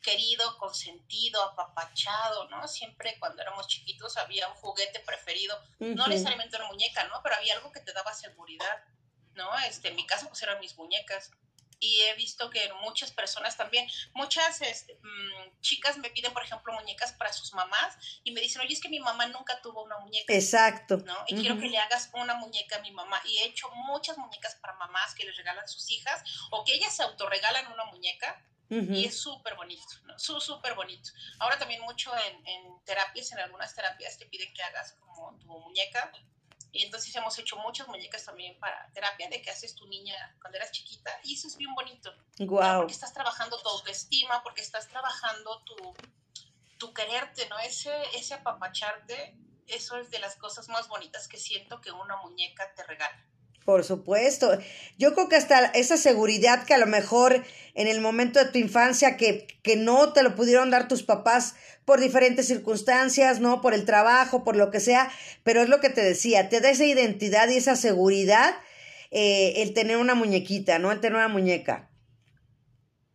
querido, 0.00 0.56
consentido, 0.58 1.42
apapachado, 1.42 2.48
¿no? 2.48 2.66
Siempre 2.68 3.16
cuando 3.18 3.42
éramos 3.42 3.66
chiquitos 3.66 4.16
había 4.16 4.48
un 4.48 4.54
juguete 4.54 5.00
preferido, 5.00 5.58
no 5.78 6.06
necesariamente 6.06 6.56
una 6.56 6.68
muñeca, 6.68 7.04
¿no? 7.04 7.20
Pero 7.22 7.36
había 7.36 7.54
algo 7.54 7.72
que 7.72 7.80
te 7.80 7.92
daba 7.92 8.14
seguridad, 8.14 8.84
¿no? 9.34 9.48
Este, 9.68 9.88
en 9.88 9.96
mi 9.96 10.06
caso 10.06 10.28
pues 10.28 10.42
eran 10.42 10.60
mis 10.60 10.76
muñecas 10.76 11.32
y 11.80 12.02
he 12.02 12.14
visto 12.14 12.50
que 12.50 12.70
muchas 12.82 13.10
personas 13.10 13.56
también, 13.56 13.88
muchas 14.12 14.60
este, 14.60 14.94
mm, 15.02 15.60
chicas 15.60 15.96
me 15.96 16.10
piden, 16.10 16.32
por 16.32 16.44
ejemplo, 16.44 16.72
muñecas 16.74 17.12
para 17.14 17.32
sus 17.32 17.54
mamás 17.54 17.96
y 18.22 18.32
me 18.32 18.42
dicen, 18.42 18.60
oye, 18.60 18.74
es 18.74 18.80
que 18.80 18.90
mi 18.90 19.00
mamá 19.00 19.26
nunca 19.26 19.60
tuvo 19.62 19.82
una 19.82 19.98
muñeca. 19.98 20.32
Exacto. 20.32 20.98
¿no? 20.98 21.16
Y 21.26 21.36
quiero 21.36 21.58
que 21.58 21.68
le 21.68 21.78
hagas 21.78 22.10
una 22.12 22.34
muñeca 22.34 22.76
a 22.76 22.80
mi 22.80 22.92
mamá. 22.92 23.20
Y 23.24 23.38
he 23.38 23.46
hecho 23.46 23.70
muchas 23.70 24.18
muñecas 24.18 24.56
para 24.56 24.74
mamás 24.74 25.14
que 25.14 25.24
les 25.24 25.36
regalan 25.36 25.66
sus 25.66 25.90
hijas 25.90 26.22
o 26.50 26.64
que 26.64 26.74
ellas 26.74 26.94
se 26.94 27.02
autorregalan 27.02 27.72
una 27.72 27.86
muñeca. 27.86 28.46
Y 28.72 29.04
es 29.04 29.20
súper 29.20 29.56
bonito, 29.56 29.82
¿no? 30.04 30.16
Súper 30.16 30.76
bonito. 30.76 31.10
Ahora 31.40 31.58
también 31.58 31.80
mucho 31.82 32.12
en, 32.16 32.46
en 32.46 32.84
terapias, 32.84 33.32
en 33.32 33.40
algunas 33.40 33.74
terapias 33.74 34.16
te 34.16 34.26
piden 34.26 34.54
que 34.54 34.62
hagas 34.62 34.92
como 34.92 35.36
tu 35.40 35.46
muñeca 35.48 36.12
y 36.72 36.84
entonces 36.84 37.14
hemos 37.16 37.36
hecho 37.38 37.56
muchas 37.56 37.88
muñecas 37.88 38.24
también 38.24 38.58
para 38.60 38.90
terapia 38.92 39.28
de 39.28 39.42
que 39.42 39.50
haces 39.50 39.74
tu 39.74 39.86
niña 39.86 40.14
cuando 40.40 40.56
eras 40.56 40.70
chiquita. 40.70 41.10
Y 41.24 41.34
eso 41.34 41.48
es 41.48 41.56
bien 41.56 41.74
bonito. 41.74 42.14
Wow. 42.38 42.78
Porque 42.78 42.92
estás 42.92 43.12
trabajando 43.12 43.60
tu 43.60 43.68
autoestima, 43.68 44.42
porque 44.42 44.60
estás 44.60 44.88
trabajando 44.88 45.62
tu, 45.64 45.94
tu 46.78 46.94
quererte, 46.94 47.48
¿no? 47.48 47.58
Ese, 47.58 47.92
ese 48.14 48.34
apapacharte, 48.34 49.36
eso 49.66 49.96
es 49.96 50.10
de 50.10 50.20
las 50.20 50.36
cosas 50.36 50.68
más 50.68 50.86
bonitas 50.88 51.26
que 51.26 51.38
siento 51.38 51.80
que 51.80 51.90
una 51.90 52.16
muñeca 52.16 52.72
te 52.74 52.84
regala. 52.84 53.26
Por 53.64 53.84
supuesto. 53.84 54.58
Yo 54.98 55.14
creo 55.14 55.28
que 55.28 55.36
hasta 55.36 55.66
esa 55.66 55.96
seguridad 55.96 56.64
que 56.64 56.74
a 56.74 56.78
lo 56.78 56.86
mejor 56.86 57.44
en 57.74 57.88
el 57.88 58.00
momento 58.00 58.38
de 58.38 58.50
tu 58.50 58.58
infancia 58.58 59.16
que, 59.16 59.46
que 59.62 59.76
no 59.76 60.12
te 60.12 60.22
lo 60.22 60.34
pudieron 60.34 60.70
dar 60.70 60.88
tus 60.88 61.02
papás 61.02 61.54
por 61.84 62.00
diferentes 62.00 62.46
circunstancias, 62.46 63.40
¿no? 63.40 63.60
Por 63.60 63.74
el 63.74 63.84
trabajo, 63.84 64.44
por 64.44 64.56
lo 64.56 64.70
que 64.70 64.80
sea, 64.80 65.10
pero 65.42 65.62
es 65.62 65.68
lo 65.68 65.80
que 65.80 65.90
te 65.90 66.02
decía, 66.02 66.48
te 66.48 66.60
da 66.60 66.70
esa 66.70 66.84
identidad 66.84 67.48
y 67.48 67.56
esa 67.56 67.76
seguridad 67.76 68.54
eh, 69.10 69.62
el 69.62 69.74
tener 69.74 69.96
una 69.96 70.14
muñequita, 70.14 70.78
¿no? 70.78 70.92
El 70.92 71.00
tener 71.00 71.16
una 71.16 71.28
muñeca. 71.28 71.90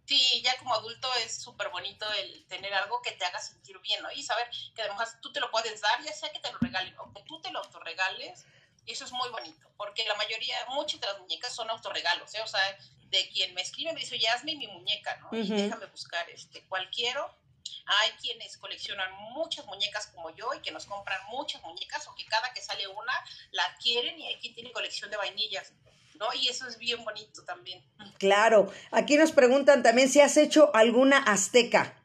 Sí, 0.06 0.42
ya 0.44 0.56
como 0.60 0.76
adulto 0.76 1.08
es 1.26 1.42
súper 1.42 1.70
bonito 1.70 2.06
el 2.20 2.46
tener 2.48 2.74
algo 2.74 3.02
que 3.02 3.12
te 3.14 3.26
haga 3.26 3.40
sentir 3.40 3.80
bien, 3.80 4.04
¿no? 4.04 4.12
Y 4.12 4.22
saber 4.22 4.48
que 4.76 4.82
además 4.84 5.18
tú 5.22 5.32
te 5.32 5.40
lo 5.40 5.50
puedes 5.50 5.82
dar, 5.82 6.04
ya 6.04 6.14
sea 6.14 6.32
que 6.32 6.40
te 6.40 6.52
lo 6.52 6.60
regalen 6.60 6.94
o 7.00 7.12
que 7.12 7.24
tú 7.24 7.42
te 7.42 7.52
lo 7.52 7.60
autorregales, 7.60 8.46
eso 8.92 9.06
es 9.06 9.12
muy 9.12 9.30
bonito, 9.30 9.68
porque 9.78 10.06
la 10.08 10.16
mayoría, 10.16 10.56
muchas 10.70 11.00
de 11.02 11.08
las 11.08 11.20
muñecas 11.20 11.54
son 11.54 11.70
autorregalos, 11.70 12.34
¿eh? 12.36 12.42
O 12.42 12.48
sea, 12.48 12.62
de 13.10 13.30
quien 13.30 13.54
me 13.54 13.62
escribe 13.62 13.94
me 13.94 14.00
dice, 14.00 14.16
oye, 14.16 14.28
hazme 14.30 14.56
mi 14.56 14.68
muñeca, 14.68 15.18
¿no? 15.18 15.38
Y 15.38 15.48
déjame 15.48 15.86
buscar 15.88 16.30
este, 16.30 16.66
cual 16.68 16.90
quiero. 16.92 17.34
Hay 17.88 18.12
quienes 18.22 18.58
coleccionan 18.58 19.12
muchas 19.34 19.66
muñecas 19.66 20.08
como 20.08 20.36
yo 20.36 20.54
y 20.54 20.62
que 20.62 20.72
nos 20.72 20.86
compran 20.86 21.20
muchas 21.28 21.62
muñecas 21.64 22.08
o 22.08 22.16
que 22.16 22.26
cada 22.26 22.52
que 22.54 22.62
sale 22.62 22.88
una 22.88 23.14
la 23.52 23.76
quieren 23.82 24.20
y 24.20 24.28
hay 24.28 24.40
quien 24.40 24.54
tiene 24.56 24.72
colección 24.72 25.10
de 25.12 25.18
vainillas. 25.18 25.72
¿no? 26.20 26.28
Y 26.34 26.48
eso 26.48 26.68
es 26.68 26.78
bien 26.78 27.04
bonito 27.04 27.44
también. 27.44 27.84
Claro. 28.18 28.72
Aquí 28.92 29.18
nos 29.18 29.32
preguntan 29.32 29.84
también 29.84 30.10
si 30.10 30.22
has 30.22 30.38
hecho 30.38 30.72
alguna 30.74 31.18
azteca. 31.20 32.02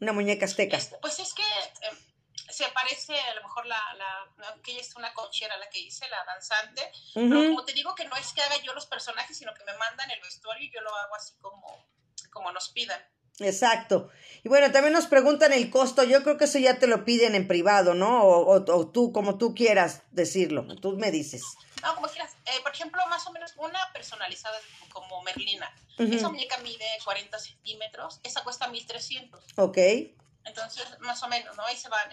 Una 0.00 0.12
muñeca 0.12 0.46
azteca. 0.46 0.78
Pues 1.00 1.18
es 1.18 1.32
que 1.32 1.42
em, 1.42 1.96
se 2.52 2.68
parece 2.68 3.18
a 3.18 3.34
lo 3.34 3.42
mejor 3.42 3.66
la, 3.66 3.80
la, 3.96 4.54
que 4.62 4.72
ella 4.72 4.80
es 4.80 4.94
una 4.96 5.12
conchera 5.14 5.56
la 5.56 5.68
que 5.70 5.80
hice, 5.80 6.08
la 6.08 6.24
danzante. 6.24 6.82
Pero 7.14 7.48
como 7.48 7.64
te 7.64 7.72
digo 7.72 7.94
que 7.94 8.04
no 8.04 8.16
es 8.16 8.32
que 8.32 8.42
haga 8.42 8.56
yo 8.62 8.74
los 8.74 8.86
personajes, 8.86 9.36
sino 9.36 9.54
que 9.54 9.64
me 9.64 9.76
mandan 9.76 10.10
el 10.10 10.20
vestuario 10.20 10.64
y 10.64 10.72
yo 10.72 10.80
lo 10.80 10.94
hago 10.94 11.14
así 11.14 11.34
como, 11.40 11.88
como 12.30 12.52
nos 12.52 12.68
pidan. 12.70 13.00
Exacto. 13.38 14.10
Y 14.44 14.48
bueno, 14.48 14.70
también 14.72 14.92
nos 14.92 15.06
preguntan 15.06 15.52
el 15.52 15.70
costo. 15.70 16.04
Yo 16.04 16.22
creo 16.22 16.36
que 16.36 16.44
eso 16.44 16.58
ya 16.58 16.78
te 16.78 16.86
lo 16.86 17.04
piden 17.04 17.34
en 17.34 17.48
privado, 17.48 17.94
¿no? 17.94 18.22
O, 18.24 18.54
o 18.54 18.88
tú, 18.88 19.12
como 19.12 19.38
tú 19.38 19.54
quieras 19.54 20.02
decirlo. 20.10 20.66
Tú 20.76 20.92
me 20.92 21.10
dices. 21.10 21.42
No, 21.82 21.94
como 21.94 22.08
quieras. 22.08 22.32
Eh, 22.46 22.60
por 22.62 22.72
ejemplo, 22.72 23.02
más 23.08 23.26
o 23.26 23.32
menos 23.32 23.54
una 23.56 23.78
personalizada 23.92 24.58
como 24.92 25.22
Merlina. 25.22 25.74
Esa 25.98 26.28
muñeca 26.28 26.58
mide 26.58 26.84
40 27.04 27.38
centímetros, 27.38 28.20
esa 28.22 28.42
cuesta 28.42 28.68
1300. 28.68 29.44
Ok. 29.56 29.78
Entonces, 30.44 30.84
más 31.00 31.22
o 31.22 31.28
menos, 31.28 31.56
¿no? 31.56 31.64
Ahí 31.64 31.76
se 31.76 31.88
van. 31.88 32.08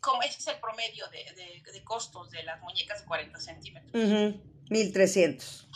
como 0.00 0.22
ese 0.22 0.38
es 0.38 0.46
el 0.48 0.60
promedio 0.60 1.06
de, 1.08 1.62
de, 1.72 1.84
costos 1.84 2.30
de 2.30 2.42
las 2.42 2.60
muñecas 2.60 3.00
de 3.00 3.06
40 3.06 3.40
centímetros. 3.40 4.36
1300. 4.70 5.68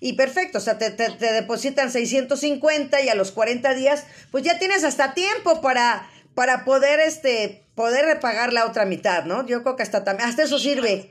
Y 0.00 0.12
perfecto, 0.12 0.58
o 0.58 0.60
sea, 0.60 0.76
te, 0.76 0.90
te, 0.90 1.10
te, 1.10 1.32
depositan 1.32 1.90
650 1.90 3.00
y 3.00 3.08
a 3.08 3.14
los 3.14 3.32
40 3.32 3.74
días, 3.74 4.06
pues 4.30 4.44
ya 4.44 4.58
tienes 4.58 4.84
hasta 4.84 5.14
tiempo 5.14 5.62
para, 5.62 6.10
para 6.34 6.64
poder, 6.66 7.00
este, 7.00 7.66
poder 7.74 8.04
repagar 8.04 8.52
la 8.52 8.66
otra 8.66 8.84
mitad, 8.84 9.24
¿no? 9.24 9.46
Yo 9.46 9.62
creo 9.62 9.76
que 9.76 9.82
hasta, 9.82 9.98
hasta 9.98 10.42
eso 10.42 10.58
sirve 10.58 11.08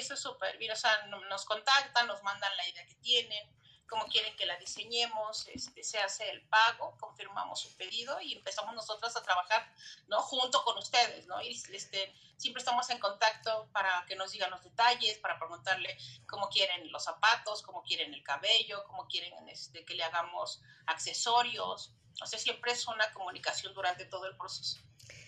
eso 0.00 0.14
es 0.14 0.20
súper 0.20 0.56
bien, 0.58 0.72
o 0.72 0.76
sea, 0.76 1.06
nos 1.06 1.44
contactan, 1.44 2.06
nos 2.06 2.22
mandan 2.22 2.54
la 2.56 2.68
idea 2.68 2.86
que 2.86 2.94
tienen, 2.96 3.48
cómo 3.88 4.06
quieren 4.06 4.36
que 4.36 4.46
la 4.46 4.56
diseñemos, 4.56 5.46
este, 5.48 5.84
se 5.84 5.98
hace 5.98 6.30
el 6.30 6.42
pago, 6.48 6.96
confirmamos 6.98 7.60
su 7.60 7.76
pedido 7.76 8.20
y 8.20 8.34
empezamos 8.34 8.74
nosotros 8.74 9.14
a 9.16 9.22
trabajar, 9.22 9.72
¿no? 10.08 10.20
Junto 10.20 10.62
con 10.64 10.78
ustedes, 10.78 11.26
¿no? 11.26 11.40
Y 11.42 11.50
este, 11.50 12.14
siempre 12.36 12.60
estamos 12.60 12.88
en 12.90 12.98
contacto 12.98 13.68
para 13.72 14.04
que 14.06 14.16
nos 14.16 14.32
digan 14.32 14.50
los 14.50 14.62
detalles, 14.62 15.18
para 15.18 15.38
preguntarle 15.38 15.96
cómo 16.26 16.48
quieren 16.48 16.90
los 16.90 17.04
zapatos, 17.04 17.62
cómo 17.62 17.82
quieren 17.82 18.12
el 18.14 18.22
cabello, 18.22 18.84
cómo 18.84 19.06
quieren 19.06 19.48
este, 19.48 19.84
que 19.84 19.94
le 19.94 20.04
hagamos 20.04 20.62
accesorios. 20.86 21.92
O 22.22 22.26
sea, 22.26 22.38
siempre 22.38 22.72
es 22.72 22.86
una 22.86 23.12
comunicación 23.12 23.74
durante 23.74 24.04
todo 24.04 24.26
el 24.26 24.36
proceso. 24.36 24.78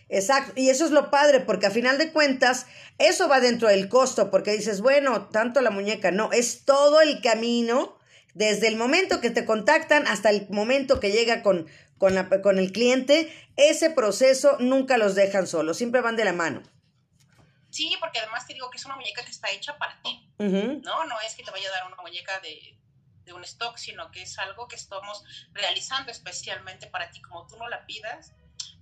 Exacto, 0.09 0.53
y 0.55 0.71
eso 0.71 0.85
es 0.85 0.93
lo 0.93 1.11
padre, 1.11 1.41
porque 1.41 1.67
a 1.67 1.71
final 1.71 1.99
de 1.99 2.13
cuentas, 2.13 2.67
eso 2.99 3.29
va 3.29 3.41
dentro 3.41 3.69
del 3.69 3.89
costo, 3.89 4.31
porque 4.31 4.53
dices, 4.53 4.81
bueno, 4.81 5.29
tanto 5.29 5.61
la 5.61 5.71
muñeca, 5.71 6.13
no, 6.13 6.31
es 6.33 6.65
todo 6.65 7.01
el 7.01 7.21
camino, 7.21 7.99
desde 8.37 8.69
el 8.69 8.77
momento 8.77 9.21
que 9.21 9.31
te 9.31 9.47
contactan 9.47 10.07
hasta 10.07 10.29
el 10.31 10.47
momento 10.51 11.01
que 11.01 11.11
llega 11.11 11.43
con, 11.43 11.67
con, 11.99 12.15
la, 12.15 12.29
con 12.43 12.59
el 12.59 12.71
cliente, 12.71 13.33
ese 13.57 13.91
proceso 13.91 14.59
nunca 14.61 14.99
los 14.99 15.15
dejan 15.15 15.47
solos, 15.47 15.79
siempre 15.79 16.03
van 16.03 16.17
de 16.17 16.25
la 16.25 16.33
mano. 16.33 16.63
Sí, 17.71 17.97
porque 17.99 18.19
además 18.19 18.47
te 18.47 18.55
digo 18.55 18.71
que 18.71 18.77
es 18.77 18.85
una 18.85 18.97
muñeca 18.97 19.25
que 19.25 19.31
está 19.31 19.51
hecha 19.51 19.77
para 19.79 20.01
ti, 20.03 20.31
¿no? 20.39 21.05
No 21.05 21.21
es 21.27 21.35
que 21.35 21.43
te 21.43 21.51
vaya 21.51 21.69
a 21.69 21.73
dar 21.73 21.87
una 21.87 21.97
muñeca 22.03 22.39
de, 22.41 22.79
de 23.25 23.33
un 23.33 23.43
stock, 23.45 23.77
sino 23.79 24.11
que 24.11 24.23
es 24.23 24.39
algo 24.39 24.69
que 24.69 24.77
estamos 24.77 25.25
realizando 25.53 26.13
especialmente 26.13 26.87
para 26.87 27.11
ti, 27.11 27.21
como 27.23 27.47
tú 27.47 27.57
no 27.57 27.69
la 27.69 27.87
pidas 27.87 28.33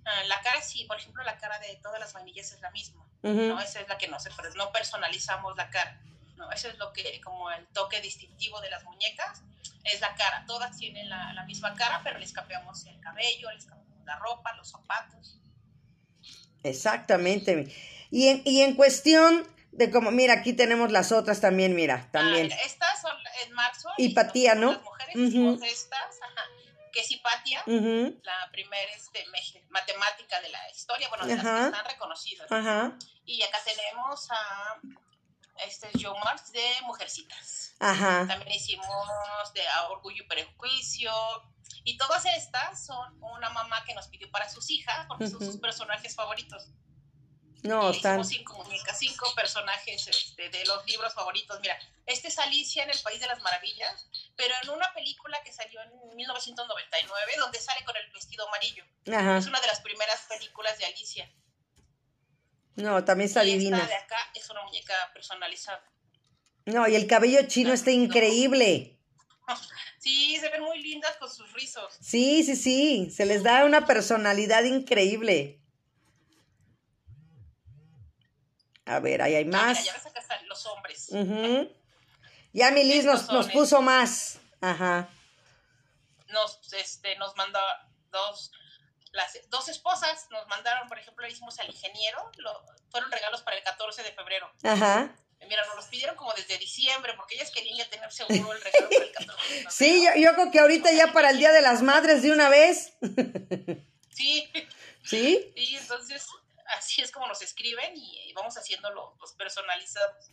Ah, 0.05 0.23
la 0.27 0.39
cara 0.41 0.61
sí, 0.61 0.85
por 0.85 0.97
ejemplo, 0.97 1.23
la 1.23 1.37
cara 1.37 1.57
de 1.59 1.79
todas 1.81 1.99
las 1.99 2.13
vainillas 2.13 2.51
es 2.51 2.61
la 2.61 2.69
misma, 2.69 3.03
¿no? 3.23 3.59
Esa 3.59 3.81
es 3.81 3.87
la 3.87 3.97
que 3.97 4.07
no 4.07 4.19
se, 4.19 4.29
no 4.55 4.71
personalizamos 4.71 5.57
la 5.57 5.71
cara, 5.71 5.99
¿no? 6.37 6.51
Eso 6.51 6.69
es 6.69 6.77
lo 6.77 6.91
que, 6.93 7.21
como 7.21 7.49
el 7.51 7.65
toque 7.67 8.01
distintivo 8.01 8.59
de 8.61 8.69
las 8.69 8.83
muñecas, 8.83 9.41
es 9.83 10.01
la 10.01 10.15
cara. 10.15 10.45
Todas 10.47 10.77
tienen 10.77 11.09
la, 11.09 11.33
la 11.33 11.43
misma 11.45 11.73
cara, 11.75 12.01
pero 12.03 12.19
les 12.19 12.31
cambiamos 12.33 12.85
el 12.85 12.99
cabello, 12.99 13.51
les 13.51 13.65
cambiamos 13.65 14.05
la 14.05 14.17
ropa, 14.17 14.53
los 14.53 14.69
zapatos. 14.69 15.39
Exactamente. 16.63 17.73
Y 18.11 18.27
en, 18.29 18.41
y 18.45 18.61
en 18.61 18.75
cuestión 18.75 19.47
de 19.71 19.91
como, 19.91 20.11
mira, 20.11 20.33
aquí 20.35 20.53
tenemos 20.53 20.91
las 20.91 21.11
otras 21.11 21.41
también, 21.41 21.75
mira, 21.75 22.09
también. 22.11 22.49
Ah, 22.51 22.55
estas 22.65 23.01
son 23.01 23.13
en 23.45 23.53
marzo. 23.53 23.89
Y 23.97 24.13
Patía, 24.13 24.55
¿no? 24.55 24.71
Las 24.71 24.81
mujeres 24.81 25.73
estas, 25.73 26.21
ajá 26.21 26.43
que 26.95 27.01
es 27.01 27.11
Hipatia, 27.11 27.61
la 27.65 28.49
primera 28.53 28.91
este, 28.93 29.25
matemática 29.69 30.39
de 30.39 30.47
la 30.47 30.71
historia, 30.71 31.09
bueno, 31.09 31.25
de 31.25 31.35
las 31.35 31.43
que 31.43 31.65
están 31.65 31.85
reconocidas. 31.85 32.49
Y 33.25 33.43
acá 33.43 33.57
tenemos 33.65 34.31
a 34.31 34.79
este 35.65 35.89
Joe 36.01 36.17
Marx 36.23 36.51
de 36.51 36.65
Mujercitas. 36.83 37.75
También 37.79 38.51
hicimos 38.51 38.87
de 39.53 39.61
Orgullo 39.89 40.23
y 40.23 40.27
Prejuicio. 40.27 41.11
Y 41.83 41.97
todas 41.97 42.25
estas 42.25 42.85
son 42.85 43.17
una 43.21 43.49
mamá 43.49 43.83
que 43.85 43.93
nos 43.93 44.07
pidió 44.07 44.29
para 44.31 44.49
sus 44.49 44.69
hijas, 44.69 45.05
porque 45.07 45.27
son 45.27 45.39
sus 45.39 45.57
personajes 45.57 46.15
favoritos. 46.15 46.67
No, 47.63 47.89
están... 47.89 48.19
Hicimos 48.19 48.27
cinco 48.29 48.63
muñecas, 48.63 48.99
cinco 48.99 49.33
personajes 49.35 50.07
este, 50.07 50.49
de 50.49 50.65
los 50.65 50.85
libros 50.85 51.13
favoritos. 51.13 51.59
Mira, 51.61 51.77
este 52.05 52.27
es 52.27 52.37
Alicia 52.37 52.83
en 52.83 52.91
el 52.91 52.99
País 52.99 53.19
de 53.19 53.27
las 53.27 53.41
Maravillas, 53.41 54.07
pero 54.35 54.53
en 54.61 54.69
una 54.69 54.93
película 54.93 55.41
que 55.43 55.51
salió 55.51 55.81
en 55.81 56.15
1999, 56.15 57.33
donde 57.37 57.59
sale 57.59 57.83
con 57.83 57.95
el 57.97 58.11
vestido 58.11 58.47
amarillo. 58.47 58.83
Es 59.05 59.47
una 59.47 59.59
de 59.59 59.67
las 59.67 59.81
primeras 59.81 60.21
películas 60.29 60.77
de 60.77 60.85
Alicia. 60.85 61.31
No, 62.75 63.03
también 63.03 63.27
está 63.27 63.43
y 63.43 63.53
divina. 63.53 63.77
Esta 63.77 63.89
de 63.89 63.95
acá 63.95 64.17
es 64.33 64.49
una 64.49 64.63
muñeca 64.63 64.93
personalizada. 65.13 65.83
No, 66.65 66.87
y 66.87 66.95
el 66.95 67.07
cabello 67.07 67.39
chino 67.47 67.73
está 67.73 67.91
increíble. 67.91 68.99
Sí, 69.99 70.37
se 70.39 70.49
ven 70.49 70.61
muy 70.61 70.79
lindas 70.83 71.17
con 71.17 71.27
sus 71.27 71.51
rizos. 71.53 71.97
Sí, 71.99 72.43
sí, 72.43 72.55
sí, 72.55 73.09
se 73.09 73.25
les 73.25 73.41
da 73.41 73.65
una 73.65 73.87
personalidad 73.87 74.63
increíble. 74.63 75.59
A 78.85 78.99
ver, 78.99 79.23
ahí 79.23 79.33
hay 79.33 79.45
más. 79.45 79.83
ya 79.83 79.93
ves 79.93 80.05
acá 80.05 80.19
están 80.19 80.47
los 80.47 80.63
hombres. 80.67 81.09
Ya 82.53 82.69
mi 82.69 82.83
Liz 82.83 83.03
nos, 83.03 83.31
nos 83.31 83.49
puso 83.49 83.81
más. 83.81 84.37
Ajá. 84.61 85.09
Nos, 86.27 86.71
este, 86.73 87.15
nos 87.17 87.35
mandó 87.35 87.59
dos, 88.11 88.51
las 89.15 89.37
dos 89.49 89.67
esposas, 89.69 90.27
nos 90.29 90.47
mandaron, 90.47 90.87
por 90.87 90.99
ejemplo, 90.99 91.25
le 91.25 91.31
hicimos 91.31 91.57
al 91.59 91.67
ingeniero, 91.67 92.31
lo, 92.37 92.65
fueron 92.89 93.11
regalos 93.11 93.41
para 93.41 93.57
el 93.57 93.63
14 93.63 94.03
de 94.03 94.11
febrero. 94.11 94.51
Ajá. 94.63 95.15
Mira, 95.47 95.65
nos 95.67 95.75
los 95.75 95.85
pidieron 95.85 96.15
como 96.15 96.33
desde 96.33 96.57
diciembre, 96.57 97.13
porque 97.15 97.35
ellas 97.35 97.51
querían 97.51 97.77
ya 97.77 97.89
tener 97.89 98.11
seguro 98.11 98.53
el 98.53 98.61
regalo 98.61 98.89
para 98.89 99.05
el 99.05 99.11
14 99.11 99.65
Sí, 99.69 100.03
yo, 100.03 100.21
yo 100.21 100.33
creo 100.33 100.51
que 100.51 100.59
ahorita 100.59 100.91
ya 100.91 101.11
para 101.13 101.29
el 101.29 101.37
Día 101.37 101.51
de 101.51 101.61
las 101.61 101.81
Madres 101.81 102.21
de 102.21 102.31
una 102.31 102.49
vez. 102.49 102.93
Sí. 104.15 104.49
¿Sí? 105.03 105.51
Sí, 105.57 105.75
entonces 105.75 106.25
así 106.77 107.01
es 107.01 107.11
como 107.11 107.27
nos 107.27 107.41
escriben 107.41 107.93
y, 107.95 108.31
vamos 108.33 108.57
haciéndolo 108.57 109.15
los 109.19 109.33
personalizados. 109.33 110.31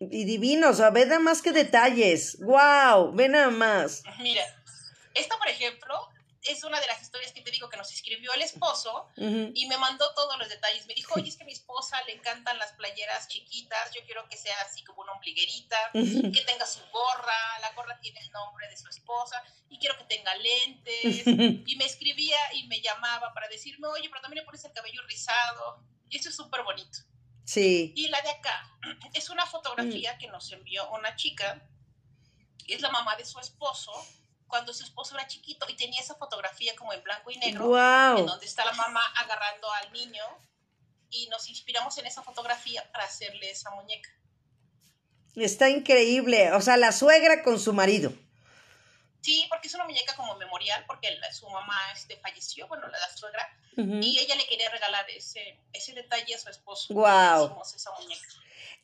Y 0.00 0.24
divinos, 0.24 0.80
a 0.80 0.90
ver, 0.90 1.06
nada 1.06 1.20
más 1.20 1.42
que 1.42 1.52
detalles. 1.52 2.38
¡Wow! 2.40 3.12
Ve 3.14 3.28
nada 3.28 3.50
más. 3.50 4.02
Mira, 4.18 4.42
esta, 5.14 5.38
por 5.38 5.48
ejemplo, 5.48 6.08
es 6.46 6.64
una 6.64 6.80
de 6.80 6.86
las 6.86 7.02
historias 7.02 7.32
que 7.32 7.40
te 7.40 7.50
digo 7.50 7.68
que 7.68 7.76
nos 7.76 7.92
escribió 7.92 8.32
el 8.34 8.42
esposo 8.42 9.08
y 9.16 9.66
me 9.66 9.78
mandó 9.78 10.04
todos 10.14 10.38
los 10.38 10.48
detalles. 10.48 10.86
Me 10.86 10.94
dijo, 10.94 11.14
oye, 11.14 11.28
es 11.28 11.36
que 11.36 11.42
a 11.42 11.46
mi 11.46 11.52
esposa 11.52 12.02
le 12.04 12.12
encantan 12.12 12.58
las 12.58 12.72
playeras 12.72 13.28
chiquitas, 13.28 13.92
yo 13.94 14.02
quiero 14.04 14.28
que 14.28 14.36
sea 14.36 14.56
así 14.62 14.84
como 14.84 15.02
una 15.02 15.12
ombliguerita, 15.12 15.76
que 15.92 16.44
tenga 16.46 16.66
su 16.66 16.80
gorra, 16.90 17.58
la 17.60 17.72
gorra 17.72 17.98
tiene 18.00 18.20
el 18.20 18.30
nombre 18.30 18.68
de 18.68 18.76
su 18.76 18.88
esposa 18.88 19.42
y 19.68 19.78
quiero 19.78 19.96
que 19.98 20.04
tenga 20.04 20.34
lentes. 20.36 21.26
y 21.26 21.76
me 21.76 21.84
escribía 21.84 22.38
y 22.54 22.66
me 22.66 22.80
llamaba 22.80 23.32
para 23.34 23.48
decirme, 23.48 23.88
oye, 23.88 24.08
pero 24.08 24.20
también 24.20 24.42
le 24.42 24.46
pones 24.46 24.64
el 24.64 24.72
cabello 24.72 25.02
rizado. 25.06 25.82
Y 26.08 26.18
eso 26.18 26.28
es 26.28 26.36
súper 26.36 26.62
bonito. 26.62 26.98
Sí. 27.44 27.92
Y 27.96 28.08
la 28.08 28.20
de 28.22 28.30
acá 28.30 28.78
es 29.14 29.30
una 29.30 29.46
fotografía 29.46 30.18
que 30.18 30.28
nos 30.28 30.50
envió 30.52 30.90
una 30.90 31.14
chica, 31.16 31.62
es 32.66 32.80
la 32.80 32.90
mamá 32.90 33.16
de 33.16 33.24
su 33.24 33.38
esposo, 33.38 33.92
cuando 34.48 34.72
su 34.72 34.84
esposo 34.84 35.14
era 35.14 35.26
chiquito 35.26 35.66
y 35.68 35.76
tenía 35.76 36.00
esa 36.00 36.14
fotografía 36.14 36.74
como 36.76 36.92
en 36.92 37.02
blanco 37.02 37.30
y 37.30 37.38
negro, 37.38 37.76
en 38.18 38.26
donde 38.26 38.46
está 38.46 38.64
la 38.64 38.72
mamá 38.72 39.02
agarrando 39.16 39.70
al 39.72 39.92
niño 39.92 40.24
y 41.10 41.28
nos 41.28 41.48
inspiramos 41.48 41.96
en 41.98 42.06
esa 42.06 42.22
fotografía 42.22 42.90
para 42.92 43.04
hacerle 43.04 43.50
esa 43.50 43.70
muñeca. 43.70 44.10
Está 45.34 45.68
increíble, 45.68 46.52
o 46.52 46.60
sea, 46.60 46.76
la 46.76 46.92
suegra 46.92 47.42
con 47.42 47.60
su 47.60 47.72
marido. 47.72 48.12
Sí, 49.20 49.44
porque 49.48 49.66
es 49.66 49.74
una 49.74 49.84
muñeca 49.84 50.14
como 50.14 50.36
memorial, 50.36 50.84
porque 50.86 51.08
su 51.32 51.48
mamá 51.50 51.76
este, 51.92 52.16
falleció, 52.18 52.68
bueno, 52.68 52.86
la, 52.86 53.16
suegra, 53.16 53.46
y 53.76 54.18
ella 54.18 54.36
le 54.36 54.46
quería 54.46 54.70
regalar 54.70 55.04
ese, 55.10 55.60
ese 55.72 55.92
detalle 55.92 56.34
a 56.34 56.38
su 56.38 56.48
esposo. 56.48 56.94
Wow. 56.94 57.60
esa 57.62 57.90
muñeca. 57.98 58.26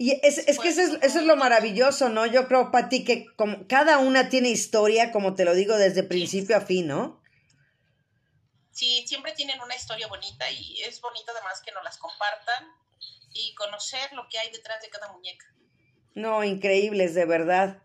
Y 0.03 0.18
es, 0.24 0.38
es 0.38 0.59
que 0.59 0.70
eso 0.70 0.80
es, 0.80 0.98
eso 1.00 1.20
es, 1.20 1.26
lo 1.26 1.36
maravilloso, 1.36 2.09
¿no? 2.09 2.26
Yo 2.26 2.48
creo, 2.48 2.72
Pati, 2.72 3.05
que 3.05 3.24
como 3.36 3.68
cada 3.68 3.98
una 3.98 4.28
tiene 4.28 4.48
historia, 4.48 5.12
como 5.12 5.36
te 5.36 5.44
lo 5.44 5.55
digo, 5.55 5.76
desde 5.76 6.03
principio 6.03 6.57
a 6.57 6.61
fin, 6.61 6.88
¿no? 6.88 7.22
Sí, 8.72 9.05
siempre 9.07 9.30
tienen 9.30 9.61
una 9.61 9.76
historia 9.76 10.09
bonita 10.09 10.50
y 10.50 10.82
es 10.82 11.00
bonito 11.00 11.30
además 11.30 11.62
que 11.64 11.70
nos 11.70 11.84
las 11.84 11.98
compartan 11.98 12.66
y 13.32 13.55
conocer 13.55 14.12
lo 14.14 14.26
que 14.28 14.40
hay 14.40 14.50
detrás 14.50 14.82
de 14.82 14.88
cada 14.88 15.12
muñeca. 15.12 15.46
No, 16.16 16.42
increíbles, 16.42 17.14
de 17.14 17.24
verdad. 17.24 17.80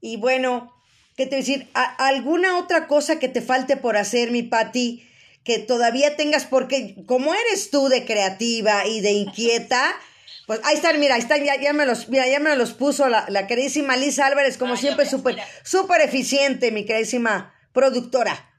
Y 0.00 0.16
bueno, 0.16 0.74
¿qué 1.18 1.26
te 1.26 1.36
voy 1.36 1.44
a 1.44 1.46
decir? 1.46 1.70
¿Alguna 1.74 2.56
otra 2.56 2.86
cosa 2.88 3.18
que 3.18 3.28
te 3.28 3.42
falte 3.42 3.76
por 3.76 3.98
hacer, 3.98 4.30
mi 4.30 4.42
Pati? 4.42 5.06
Que 5.44 5.58
todavía 5.58 6.16
tengas, 6.16 6.46
porque 6.46 6.96
como 7.06 7.34
eres 7.34 7.70
tú 7.70 7.90
de 7.90 8.06
creativa 8.06 8.86
y 8.86 9.02
de 9.02 9.12
inquieta, 9.12 9.94
pues 10.46 10.60
ahí 10.64 10.76
están, 10.76 11.00
mira, 11.00 11.14
ahí 11.14 11.20
están, 11.20 11.42
ya, 11.44 11.56
ya 11.56 11.72
me 11.72 11.86
los, 11.86 12.08
mira, 12.08 12.26
ya 12.26 12.40
me 12.40 12.54
los 12.56 12.72
puso 12.72 13.08
la, 13.08 13.24
la 13.28 13.46
queridísima 13.46 13.96
Lisa 13.96 14.26
Álvarez, 14.26 14.58
como 14.58 14.74
ah, 14.74 14.76
siempre, 14.76 15.06
súper, 15.06 15.42
súper 15.64 16.00
eficiente, 16.02 16.70
mi 16.70 16.84
queridísima 16.84 17.54
productora. 17.72 18.52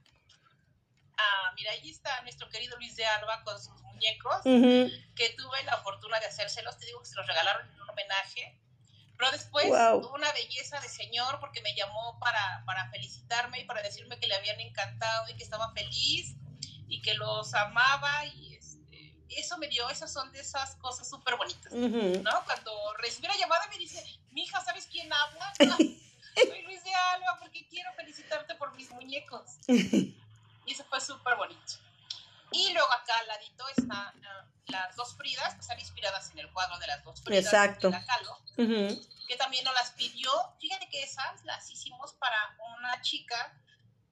Ah, 1.18 1.54
mira, 1.56 1.72
ahí 1.72 1.90
está 1.90 2.22
nuestro 2.24 2.50
querido 2.50 2.76
Luis 2.78 2.96
de 2.96 3.06
Alba 3.06 3.44
con 3.44 3.62
sus 3.62 3.80
muñecos, 3.82 4.42
que 4.44 5.30
tuve 5.38 5.64
la 5.66 5.78
fortuna 5.84 6.20
de 6.20 6.26
hacérselos, 6.26 6.78
te 6.78 6.86
digo 6.86 7.02
que 7.02 7.08
se 7.08 7.16
los 7.16 7.28
regalaron 7.28 7.68
en 7.72 7.82
un 7.82 7.90
homenaje 7.90 8.60
pero 9.18 9.32
después 9.32 9.68
tuvo 9.68 10.14
una 10.14 10.32
belleza 10.34 10.80
de 10.80 10.90
señor 10.90 11.40
porque 11.40 11.62
me 11.62 11.74
llamó 11.76 12.20
para, 12.20 12.64
para 12.66 12.90
felicitarme 12.90 13.62
y 13.62 13.66
para 13.66 13.82
decirme 13.82 14.20
que 14.20 14.28
le 14.28 14.36
habían 14.36 14.60
encantado 14.60 15.30
y 15.30 15.36
que 15.36 15.44
estaba 15.44 15.72
feliz 15.74 16.36
y 16.88 17.02
que 17.02 17.14
los 17.14 17.54
amaba 17.54 18.26
y 18.26 18.55
eso 19.30 19.58
me 19.58 19.68
dio, 19.68 19.90
esas 19.90 20.12
son 20.12 20.32
de 20.32 20.40
esas 20.40 20.76
cosas 20.78 21.10
súper 21.10 21.36
bonitas, 21.36 21.72
¿no? 21.74 22.46
Cuando 22.46 22.94
recibí 23.00 23.28
la 23.28 23.38
llamada 23.38 23.68
me 23.70 23.78
dice, 23.78 24.04
mi 24.32 24.44
hija, 24.44 24.64
¿sabes 24.64 24.88
quién 24.92 25.12
habla? 25.12 25.54
Soy 25.60 26.62
Luis 26.64 26.84
de 26.84 26.94
Alba 26.94 27.38
porque 27.40 27.66
quiero 27.68 27.94
felicitarte 27.94 28.56
por 28.56 28.76
mis 28.76 28.90
muñecos. 28.92 29.44
Y 30.68 30.72
eso 30.72 30.84
fue 30.86 31.00
súper 31.00 31.36
bonito. 31.36 31.74
Y 32.52 32.74
luego 32.74 32.92
acá 32.92 33.18
al 33.20 33.28
ladito 33.28 33.68
están 33.70 34.26
ah, 34.26 34.46
las 34.68 34.96
dos 34.96 35.16
Fridas, 35.16 35.54
que 35.54 35.62
están 35.62 35.80
inspiradas 35.80 36.32
en 36.32 36.40
el 36.40 36.52
cuadro 36.52 36.78
de 36.80 36.88
las 36.88 37.04
dos 37.04 37.22
Fridas 37.22 37.46
Exacto. 37.46 37.90
de 37.90 38.00
la 38.00 38.06
Calo, 38.06 38.40
que 38.56 39.36
también 39.38 39.64
nos 39.64 39.74
las 39.74 39.92
pidió. 39.92 40.32
Fíjate 40.60 40.90
que 40.90 41.04
esas 41.04 41.44
las 41.44 41.70
hicimos 41.70 42.14
para 42.14 42.58
una 42.80 43.02
chica 43.02 43.54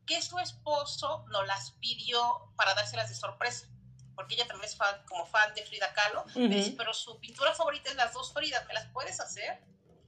que 0.05 0.22
su 0.22 0.38
esposo 0.39 1.26
nos 1.30 1.47
las 1.47 1.72
pidió 1.80 2.51
para 2.55 2.74
dárselas 2.74 3.09
de 3.09 3.16
sorpresa, 3.16 3.68
porque 4.16 4.36
ella 4.36 4.47
también 4.47 4.70
es 4.70 4.76
fan, 4.76 5.03
como 5.07 5.26
fan 5.26 5.53
de 5.55 5.66
Frida 5.66 5.93
Kahlo. 5.93 6.26
Me 6.36 6.55
dice, 6.55 6.74
pero 6.78 6.93
su 6.93 7.20
pintura 7.20 7.53
favorita 7.53 7.89
es 7.89 7.95
las 7.95 8.14
dos 8.14 8.34
Fridas, 8.34 8.66
¿me 8.68 8.74
las 8.74 8.88
puedes 8.91 9.20
hacer? 9.20 9.59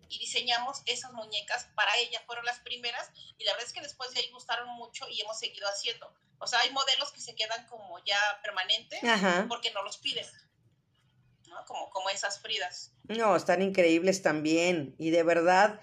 y 0.09 0.19
diseñamos 0.19 0.81
esas 0.85 1.11
muñecas 1.13 1.67
para 1.75 1.95
ella, 1.97 2.21
fueron 2.25 2.45
las 2.45 2.59
primeras 2.59 3.09
y 3.37 3.43
la 3.43 3.53
verdad 3.53 3.67
es 3.67 3.73
que 3.73 3.81
después 3.81 4.11
de 4.13 4.19
ahí 4.19 4.29
gustaron 4.31 4.69
mucho 4.69 5.07
y 5.09 5.21
hemos 5.21 5.39
seguido 5.39 5.67
haciendo. 5.67 6.13
O 6.39 6.47
sea, 6.47 6.59
hay 6.59 6.71
modelos 6.71 7.11
que 7.11 7.21
se 7.21 7.35
quedan 7.35 7.65
como 7.67 8.03
ya 8.05 8.19
permanentes 8.41 8.99
porque 9.47 9.71
no 9.71 9.83
los 9.83 9.97
piden. 9.97 10.25
¿no? 11.47 11.63
Como, 11.65 11.89
como 11.89 12.09
esas 12.09 12.39
Fridas. 12.39 12.91
No, 13.07 13.35
están 13.35 13.61
increíbles 13.61 14.21
también. 14.21 14.95
Y 14.97 15.11
de 15.11 15.23
verdad, 15.23 15.79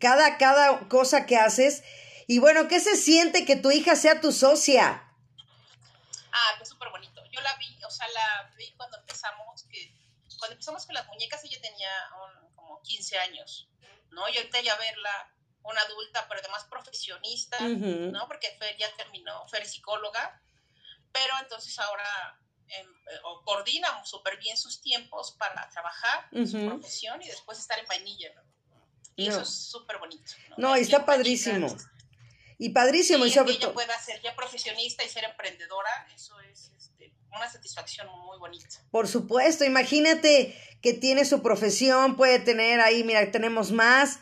cada, 0.00 0.38
cada 0.38 0.88
cosa 0.88 1.26
que 1.26 1.36
haces. 1.36 1.82
Y 2.26 2.38
bueno, 2.38 2.68
¿qué 2.68 2.80
se 2.80 2.96
siente 2.96 3.44
que 3.44 3.56
tu 3.56 3.70
hija 3.70 3.96
sea 3.96 4.20
tu 4.20 4.32
socia? 4.32 5.12
Ah, 6.32 6.54
pues 6.56 6.70
súper 6.70 6.88
bonito. 6.90 7.11
Yo 7.32 7.40
la 7.40 7.56
vi, 7.56 7.82
o 7.84 7.90
sea, 7.90 8.06
la 8.08 8.54
vi 8.56 8.72
cuando 8.76 8.98
empezamos, 8.98 9.64
que 9.64 9.92
cuando 10.38 10.52
empezamos 10.52 10.86
con 10.86 10.94
las 10.94 11.06
muñecas 11.08 11.42
ella 11.44 11.60
tenía 11.60 11.90
como 12.54 12.80
15 12.82 13.18
años, 13.18 13.68
¿no? 14.10 14.28
Y 14.28 14.36
ahorita 14.36 14.60
ya 14.60 14.76
verla 14.76 15.34
una 15.64 15.80
adulta, 15.80 16.26
pero 16.28 16.40
además 16.40 16.64
profesionista, 16.64 17.58
¿no? 17.60 18.26
Porque 18.28 18.54
Fer 18.58 18.76
ya 18.76 18.94
terminó, 18.96 19.46
Fer 19.48 19.62
es 19.62 19.72
psicóloga, 19.72 20.42
pero 21.10 21.34
entonces 21.40 21.78
ahora 21.78 22.38
em, 22.68 22.86
eh, 22.88 23.20
coordina 23.44 24.04
súper 24.04 24.38
bien 24.38 24.56
sus 24.56 24.80
tiempos 24.80 25.32
para 25.32 25.68
trabajar 25.70 26.28
en 26.32 26.48
su 26.48 26.66
profesión 26.66 27.20
y 27.22 27.28
después 27.28 27.58
estar 27.58 27.78
en 27.78 27.86
vainilla, 27.86 28.32
¿no? 28.34 28.52
Y 29.14 29.28
eso 29.28 29.42
es 29.42 29.48
súper 29.70 29.98
bonito. 29.98 30.32
No, 30.56 30.76
y 30.76 30.80
está 30.80 31.04
padrísimo. 31.04 31.76
Y 32.62 32.70
padrísimo. 32.70 33.26
y 33.26 33.30
sobre 33.30 33.54
todo. 33.54 33.74
pueda 33.74 33.98
ser 34.00 34.20
ya 34.22 34.34
profesionista 34.34 35.04
y 35.04 35.08
ser 35.08 35.24
emprendedora, 35.24 35.90
eso 36.14 36.38
es 36.40 36.70
este, 36.76 37.12
una 37.30 37.50
satisfacción 37.50 38.08
muy 38.24 38.38
bonita. 38.38 38.66
Por 38.90 39.08
supuesto, 39.08 39.64
imagínate 39.64 40.56
que 40.80 40.92
tiene 40.92 41.24
su 41.24 41.42
profesión, 41.42 42.16
puede 42.16 42.38
tener 42.38 42.80
ahí, 42.80 43.04
mira, 43.04 43.30
tenemos 43.30 43.72
más 43.72 44.20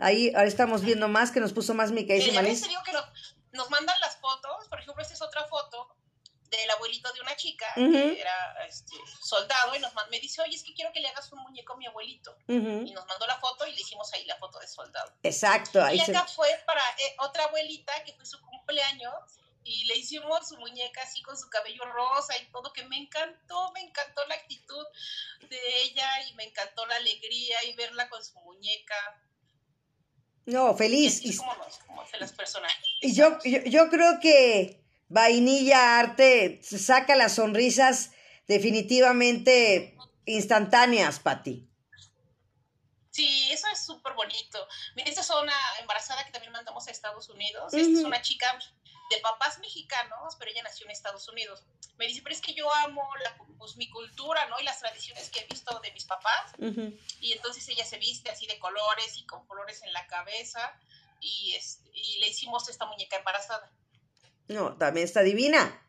Ahí 0.00 0.32
ahora 0.34 0.48
estamos 0.48 0.82
viendo 0.82 1.08
más 1.08 1.30
que 1.30 1.40
nos 1.40 1.52
puso 1.52 1.74
más 1.74 1.92
mi 1.92 2.06
queridísima 2.06 2.40
Sí, 2.42 2.68
digo 2.68 2.82
que 2.84 2.92
nos, 2.92 3.70
mandan 3.70 3.94
las 4.00 4.16
fotos, 4.16 4.66
por 4.68 4.80
ejemplo, 4.80 5.02
esta 5.02 5.14
es 5.14 5.22
otra 5.22 5.46
foto 5.46 5.94
del 6.50 6.70
abuelito 6.70 7.12
de 7.12 7.20
una 7.20 7.36
chica 7.36 7.66
que 7.74 8.20
era 8.20 8.66
este, 8.66 8.96
soldado 9.22 9.74
y 9.74 9.78
nos 9.78 9.92
me 10.10 10.18
dice, 10.18 10.42
oye, 10.42 10.56
es 10.56 10.64
que 10.64 10.74
quiero 10.74 10.92
que 10.92 11.00
le 11.00 11.08
hagas 11.08 11.30
un 11.32 11.40
muñeco 11.40 11.74
a 11.74 11.76
mi 11.76 11.86
abuelito. 11.86 12.36
Y 12.48 12.92
nos 12.92 13.06
mandó 13.06 13.26
la 13.26 13.38
foto 13.38 13.66
y 13.66 13.72
le 13.72 13.80
hicimos 13.80 14.12
ahí 14.12 14.24
la 14.24 14.36
foto 14.36 14.58
de 14.58 14.66
soldado. 14.66 15.12
Exacto. 15.22 15.82
Ahí 15.82 15.98
y 15.98 16.00
acá 16.00 16.26
fue 16.26 16.48
para 16.66 16.82
eh, 16.98 17.16
otra 17.18 17.44
abuelita 17.44 17.92
que 18.04 18.12
fue 18.14 18.26
su 18.26 18.40
cumpleaños 18.40 19.14
y 19.64 19.84
le 19.84 19.96
hicimos 19.96 20.48
su 20.48 20.56
muñeca 20.58 21.02
así 21.02 21.22
con 21.22 21.36
su 21.36 21.48
cabello 21.48 21.84
rosa 21.84 22.36
y 22.38 22.50
todo, 22.50 22.72
que 22.72 22.84
me 22.86 22.96
encantó, 22.96 23.70
me 23.72 23.80
encantó 23.80 24.26
la 24.26 24.34
actitud 24.34 24.86
de 25.48 25.82
ella 25.82 26.08
y 26.28 26.34
me 26.34 26.44
encantó 26.44 26.86
la 26.86 26.96
alegría 26.96 27.64
y 27.64 27.74
verla 27.74 28.08
con 28.08 28.24
su 28.24 28.38
muñeca. 28.40 29.22
No, 30.46 30.74
feliz. 30.74 31.20
Y, 31.24 31.36
como, 31.36 31.54
como 31.86 32.04
las 32.18 32.32
personas. 32.32 32.72
Y 33.02 33.14
yo, 33.14 33.38
yo, 33.44 33.88
creo 33.90 34.18
que 34.20 34.79
Vainilla 35.10 35.98
Arte 35.98 36.60
saca 36.62 37.16
las 37.16 37.34
sonrisas 37.34 38.12
definitivamente 38.46 39.96
instantáneas, 40.24 41.18
Pati. 41.18 41.68
Sí, 43.10 43.50
eso 43.50 43.66
es 43.72 43.84
súper 43.84 44.14
bonito. 44.14 44.64
Mira, 44.94 45.08
esta 45.08 45.22
es 45.22 45.30
una 45.30 45.52
embarazada 45.80 46.24
que 46.24 46.30
también 46.30 46.52
mandamos 46.52 46.86
a 46.86 46.92
Estados 46.92 47.28
Unidos. 47.28 47.74
Esta 47.74 47.98
es 47.98 48.04
una 48.04 48.22
chica 48.22 48.56
de 49.10 49.18
papás 49.20 49.58
mexicanos, 49.58 50.36
pero 50.38 50.52
ella 50.52 50.62
nació 50.62 50.86
en 50.86 50.92
Estados 50.92 51.28
Unidos. 51.28 51.64
Me 51.98 52.06
dice, 52.06 52.22
pero 52.22 52.32
es 52.32 52.40
que 52.40 52.54
yo 52.54 52.72
amo 52.72 53.02
pues, 53.58 53.76
mi 53.76 53.90
cultura, 53.90 54.46
¿no? 54.46 54.60
Y 54.60 54.62
las 54.62 54.78
tradiciones 54.78 55.28
que 55.30 55.40
he 55.40 55.46
visto 55.46 55.76
de 55.80 55.90
mis 55.90 56.04
papás. 56.04 56.52
Y 57.20 57.32
entonces 57.32 57.68
ella 57.68 57.84
se 57.84 57.98
viste 57.98 58.30
así 58.30 58.46
de 58.46 58.60
colores 58.60 59.16
y 59.16 59.26
con 59.26 59.44
colores 59.48 59.82
en 59.82 59.92
la 59.92 60.06
cabeza. 60.06 60.72
Y, 61.20 61.58
y 61.94 62.20
le 62.20 62.28
hicimos 62.28 62.68
esta 62.68 62.86
muñeca 62.86 63.16
embarazada. 63.16 63.72
No, 64.50 64.76
también 64.76 65.06
está 65.06 65.22
divina. 65.22 65.80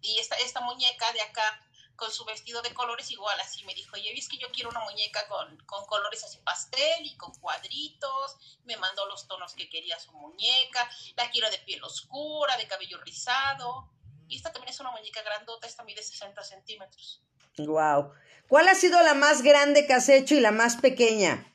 Y 0.00 0.18
esta, 0.18 0.34
esta 0.36 0.60
muñeca 0.60 1.12
de 1.12 1.20
acá 1.20 1.64
con 1.94 2.10
su 2.10 2.24
vestido 2.24 2.62
de 2.62 2.74
colores 2.74 3.10
igual, 3.12 3.38
así 3.40 3.62
me 3.64 3.74
dijo, 3.74 3.94
oye, 3.94 4.12
es 4.18 4.28
que 4.28 4.38
yo 4.38 4.50
quiero 4.50 4.70
una 4.70 4.80
muñeca 4.80 5.24
con, 5.28 5.56
colores 5.86 6.24
así 6.24 6.38
pastel 6.38 7.04
y 7.04 7.16
con 7.16 7.32
cuadritos, 7.34 8.36
me 8.64 8.76
mandó 8.78 9.06
los 9.06 9.28
tonos 9.28 9.54
que 9.54 9.68
quería 9.68 10.00
su 10.00 10.10
muñeca, 10.12 10.90
la 11.16 11.30
quiero 11.30 11.48
de 11.50 11.58
piel 11.58 11.84
oscura, 11.84 12.56
de 12.56 12.66
cabello 12.66 12.98
rizado, 13.02 13.92
y 14.26 14.36
esta 14.36 14.50
también 14.50 14.72
es 14.72 14.80
una 14.80 14.90
muñeca 14.90 15.22
grandota, 15.22 15.68
esta 15.68 15.84
mide 15.84 16.02
60 16.02 16.42
centímetros. 16.42 17.22
Wow. 17.58 18.14
¿Cuál 18.48 18.68
ha 18.68 18.74
sido 18.74 19.00
la 19.02 19.14
más 19.14 19.42
grande 19.42 19.86
que 19.86 19.92
has 19.92 20.08
hecho 20.08 20.34
y 20.34 20.40
la 20.40 20.50
más 20.50 20.76
pequeña? 20.76 21.54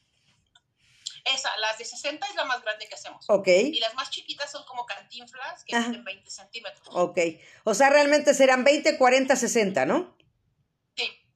Esa, 1.26 1.49
las 1.57 1.78
de 1.78 1.86
60 1.86 2.28
es 2.28 2.36
la 2.36 2.45
más 2.45 2.61
grande 2.61 2.88
que 2.88 2.95
hacemos. 2.95 3.26
Ok. 3.30 3.47
Y 3.47 3.80
las 3.80 3.95
más 3.95 4.11
chiquitas 4.11 4.51
son 4.51 4.63
como 4.65 4.86
cantinflas, 4.86 5.63
que 5.63 5.76
tienen 5.76 6.03
20 6.03 6.30
centímetros. 6.30 6.88
Ok. 6.91 7.19
O 7.63 7.73
sea, 7.73 7.89
realmente 7.89 8.34
serán 8.34 8.63
20, 8.63 8.97
40, 8.97 9.36
60, 9.36 9.86
¿no? 9.86 10.15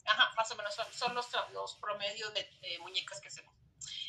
Ajá, 0.09 0.33
más 0.35 0.49
o 0.51 0.55
menos 0.55 0.75
son, 0.91 1.13
los, 1.13 1.27
los, 1.53 1.75
promedios 1.75 2.33
de, 2.33 2.49
muñecas 2.79 3.21
que 3.21 3.27
hacemos. 3.27 3.53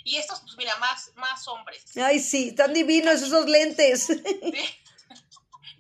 Y 0.03 0.17
estos, 0.17 0.41
pues 0.41 0.57
mira, 0.57 0.75
más, 0.77 1.13
más 1.17 1.47
hombres. 1.47 1.85
Ay, 1.97 2.21
sí, 2.21 2.53
tan 2.53 2.73
divinos 2.73 3.23
esos 3.23 3.47
lentes. 3.47 4.09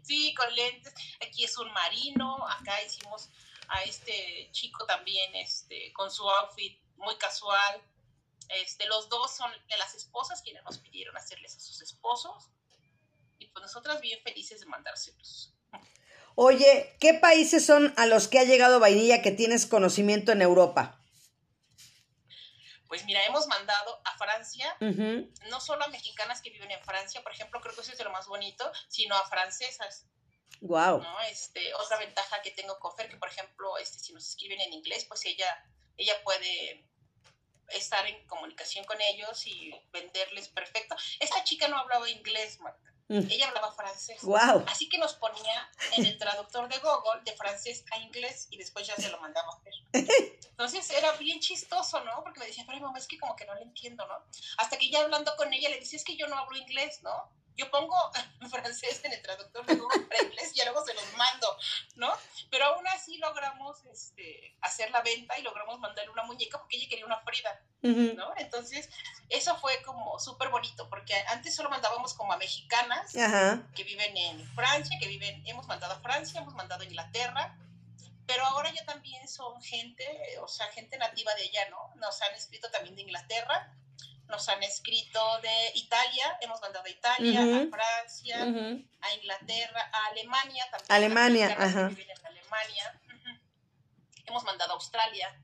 Sí. 0.02 0.34
con 0.34 0.52
lentes. 0.56 0.92
Aquí 1.24 1.44
es 1.44 1.56
un 1.56 1.72
marino. 1.72 2.44
Acá 2.48 2.82
hicimos 2.82 3.30
a 3.68 3.84
este 3.84 4.48
chico 4.50 4.84
también 4.84 5.36
este, 5.36 5.92
con 5.92 6.10
su 6.10 6.28
outfit 6.28 6.80
muy 6.96 7.16
casual. 7.16 7.80
Este, 8.54 8.86
los 8.86 9.08
dos 9.08 9.34
son 9.36 9.50
de 9.68 9.76
las 9.78 9.94
esposas 9.94 10.42
quienes 10.42 10.62
nos 10.64 10.78
pidieron 10.78 11.16
hacerles 11.16 11.56
a 11.56 11.60
sus 11.60 11.80
esposos. 11.82 12.50
Y 13.38 13.46
pues 13.46 13.62
nosotras 13.62 14.00
bien 14.00 14.20
felices 14.22 14.60
de 14.60 14.66
mandárselos. 14.66 15.54
Oye, 16.34 16.96
¿qué 17.00 17.14
países 17.14 17.64
son 17.64 17.92
a 17.96 18.06
los 18.06 18.28
que 18.28 18.38
ha 18.38 18.44
llegado 18.44 18.80
vainilla 18.80 19.22
que 19.22 19.30
tienes 19.30 19.66
conocimiento 19.66 20.32
en 20.32 20.42
Europa? 20.42 21.00
Pues 22.88 23.04
mira, 23.04 23.24
hemos 23.24 23.46
mandado 23.46 24.00
a 24.04 24.18
Francia, 24.18 24.76
no 24.80 25.60
solo 25.60 25.84
a 25.84 25.88
mexicanas 25.88 26.40
que 26.40 26.50
viven 26.50 26.72
en 26.72 26.84
Francia, 26.84 27.22
por 27.22 27.32
ejemplo, 27.32 27.60
creo 27.60 27.74
que 27.74 27.82
eso 27.82 27.92
es 27.92 27.98
de 27.98 28.04
lo 28.04 28.10
más 28.10 28.26
bonito, 28.26 28.70
sino 28.88 29.14
a 29.14 29.28
francesas, 29.28 30.06
Wow. 30.60 31.00
¿no? 31.00 31.20
Este, 31.22 31.72
otra 31.74 31.98
ventaja 31.98 32.42
que 32.42 32.50
tengo 32.50 32.78
con 32.78 32.94
Fer, 32.94 33.08
que 33.08 33.16
por 33.16 33.28
ejemplo, 33.28 33.78
este, 33.78 33.98
si 33.98 34.12
nos 34.12 34.28
escriben 34.28 34.60
en 34.60 34.72
inglés, 34.72 35.04
pues 35.06 35.24
ella, 35.24 35.64
ella 35.96 36.14
puede 36.22 36.84
estar 37.72 38.06
en 38.06 38.26
comunicación 38.26 38.84
con 38.84 39.00
ellos 39.00 39.46
y 39.46 39.74
venderles 39.92 40.48
perfecto. 40.48 40.96
Esta 41.18 41.44
chica 41.44 41.68
no 41.68 41.78
hablaba 41.78 42.08
inglés, 42.08 42.60
Marta. 42.60 42.90
Mm. 43.08 43.28
Ella 43.28 43.48
hablaba 43.48 43.72
francés. 43.72 44.22
Wow. 44.22 44.64
Así 44.68 44.88
que 44.88 44.96
nos 44.96 45.14
ponía 45.14 45.68
en 45.96 46.06
el 46.06 46.16
traductor 46.16 46.68
de 46.68 46.78
Google 46.78 47.22
de 47.24 47.32
francés 47.32 47.84
a 47.90 47.98
inglés 47.98 48.46
y 48.50 48.56
después 48.56 48.86
ya 48.86 48.94
se 48.94 49.08
lo 49.08 49.20
mandaba 49.20 49.48
a 49.48 49.60
Fer. 49.60 49.74
Entonces 50.50 50.90
era 50.90 51.10
bien 51.12 51.40
chistoso, 51.40 52.04
¿no? 52.04 52.22
Porque 52.22 52.38
me 52.38 52.46
decía, 52.46 52.64
pero 52.66 52.78
mamá, 52.78 52.98
es 52.98 53.08
que 53.08 53.18
como 53.18 53.34
que 53.34 53.46
no 53.46 53.54
le 53.56 53.62
entiendo, 53.62 54.06
¿no? 54.06 54.14
Hasta 54.58 54.78
que 54.78 54.90
ya 54.90 55.00
hablando 55.00 55.34
con 55.36 55.52
ella 55.52 55.70
le 55.70 55.80
decía, 55.80 55.96
es 55.96 56.04
que 56.04 56.16
yo 56.16 56.28
no 56.28 56.38
hablo 56.38 56.56
inglés, 56.56 57.02
¿no? 57.02 57.32
Yo 57.60 57.70
pongo 57.70 57.94
francés 58.50 59.02
en 59.04 59.12
el 59.12 59.20
traductor 59.20 59.66
de 59.66 59.74
Google 59.74 60.00
para 60.00 60.22
inglés 60.22 60.52
y 60.54 60.64
luego 60.64 60.82
se 60.84 60.94
los 60.94 61.12
mando, 61.14 61.46
¿no? 61.96 62.10
Pero 62.50 62.64
aún 62.64 62.86
así 62.88 63.18
logramos 63.18 63.84
este, 63.84 64.56
hacer 64.62 64.90
la 64.90 65.02
venta 65.02 65.38
y 65.38 65.42
logramos 65.42 65.78
mandarle 65.78 66.10
una 66.10 66.22
muñeca 66.22 66.58
porque 66.58 66.78
ella 66.78 66.88
quería 66.88 67.04
una 67.04 67.20
Frida. 67.20 67.60
¿no? 67.82 68.32
Entonces, 68.36 68.88
eso 69.28 69.56
fue 69.58 69.80
como 69.82 70.18
súper 70.18 70.48
bonito 70.48 70.88
porque 70.90 71.14
antes 71.28 71.54
solo 71.54 71.70
mandábamos 71.70 72.14
como 72.14 72.32
a 72.32 72.36
mexicanas 72.36 73.16
Ajá. 73.16 73.62
que 73.74 73.84
viven 73.84 74.16
en 74.16 74.46
Francia, 74.54 74.98
que 74.98 75.08
viven, 75.08 75.42
hemos 75.46 75.66
mandado 75.66 75.94
a 75.94 76.00
Francia, 76.00 76.40
hemos 76.40 76.54
mandado 76.54 76.82
a 76.82 76.84
Inglaterra, 76.84 77.56
pero 78.26 78.44
ahora 78.46 78.72
ya 78.72 78.84
también 78.84 79.26
son 79.28 79.62
gente, 79.62 80.06
o 80.42 80.48
sea, 80.48 80.66
gente 80.68 80.98
nativa 80.98 81.34
de 81.34 81.42
allá, 81.42 81.70
¿no? 81.70 81.94
Nos 81.96 82.20
han 82.22 82.34
escrito 82.34 82.70
también 82.70 82.94
de 82.96 83.02
Inglaterra, 83.02 83.72
nos 84.30 84.48
han 84.48 84.62
escrito 84.62 85.40
de 85.40 85.72
Italia, 85.74 86.38
hemos 86.40 86.60
mandado 86.60 86.86
a 86.86 86.90
Italia, 86.90 87.40
a 87.40 87.66
Francia, 87.70 88.42
a 89.00 89.14
Inglaterra, 89.14 89.90
a 89.92 90.06
Alemania 90.06 90.64
también. 90.70 90.92
Alemania, 90.92 91.56
ajá. 91.58 91.88
que 91.88 91.94
viven 91.94 92.16
en 92.18 92.26
Alemania. 92.26 93.00
Hemos 94.26 94.44
mandado 94.44 94.72
a 94.72 94.74
Australia, 94.74 95.42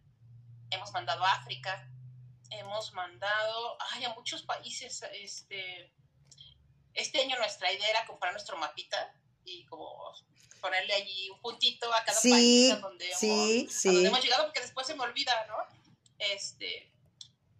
hemos 0.70 0.92
mandado 0.92 1.24
a 1.24 1.32
África, 1.32 1.90
hemos 2.50 2.92
mandado 2.92 3.76
ay, 3.92 4.04
a 4.04 4.14
muchos 4.14 4.42
países. 4.42 5.02
Este, 5.12 5.92
este 6.94 7.20
año 7.20 7.36
nuestra 7.38 7.72
idea 7.72 7.88
era 7.88 8.06
comprar 8.06 8.32
nuestro 8.32 8.56
mapita 8.56 9.12
y 9.44 9.66
como 9.66 10.14
ponerle 10.60 10.94
allí 10.94 11.30
un 11.30 11.40
puntito 11.40 11.92
a 11.92 12.04
cada 12.04 12.18
Sí, 12.18 12.30
país 12.30 12.72
a 12.72 12.76
donde, 12.76 13.14
sí, 13.14 13.60
hemos, 13.60 13.74
a 13.74 13.78
sí. 13.78 13.88
donde 13.88 14.08
hemos 14.08 14.22
llegado, 14.22 14.44
porque 14.44 14.60
después 14.60 14.86
se 14.86 14.94
me 14.94 15.02
olvida, 15.02 15.46
¿no? 15.46 15.56
Este, 16.18 16.92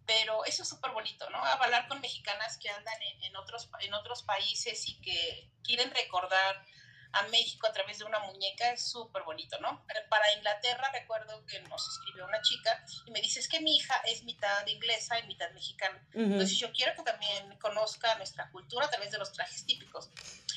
pero 0.07 0.45
eso 0.45 0.63
es 0.63 0.69
súper 0.69 0.91
bonito, 0.91 1.29
¿no? 1.29 1.37
Hablar 1.43 1.87
con 1.87 2.01
mexicanas 2.01 2.57
que 2.57 2.69
andan 2.69 2.99
en, 3.01 3.23
en 3.25 3.35
otros, 3.35 3.69
en 3.81 3.93
otros 3.93 4.23
países 4.23 4.87
y 4.87 4.99
que 5.01 5.51
quieren 5.63 5.93
recordar 5.93 6.65
a 7.13 7.23
México 7.27 7.67
a 7.67 7.73
través 7.73 7.99
de 7.99 8.05
una 8.05 8.19
muñeca 8.19 8.71
es 8.71 8.89
súper 8.89 9.23
bonito, 9.23 9.59
¿no? 9.59 9.85
Para 10.09 10.33
Inglaterra 10.33 10.89
recuerdo 10.93 11.45
que 11.45 11.59
nos 11.61 11.87
escribió 11.87 12.25
una 12.25 12.41
chica 12.41 12.83
y 13.05 13.11
me 13.11 13.21
dice, 13.21 13.39
es 13.39 13.47
que 13.47 13.59
mi 13.59 13.77
hija 13.77 13.95
es 14.05 14.23
mitad 14.23 14.65
inglesa 14.67 15.19
y 15.19 15.27
mitad 15.27 15.51
mexicana. 15.51 16.05
Entonces 16.13 16.57
yo 16.57 16.71
quiero 16.71 16.93
que 16.95 17.03
también 17.03 17.57
conozca 17.59 18.15
nuestra 18.15 18.49
cultura 18.51 18.85
a 18.85 18.89
través 18.89 19.11
de 19.11 19.17
los 19.17 19.31
trajes 19.31 19.65
típicos. 19.65 20.09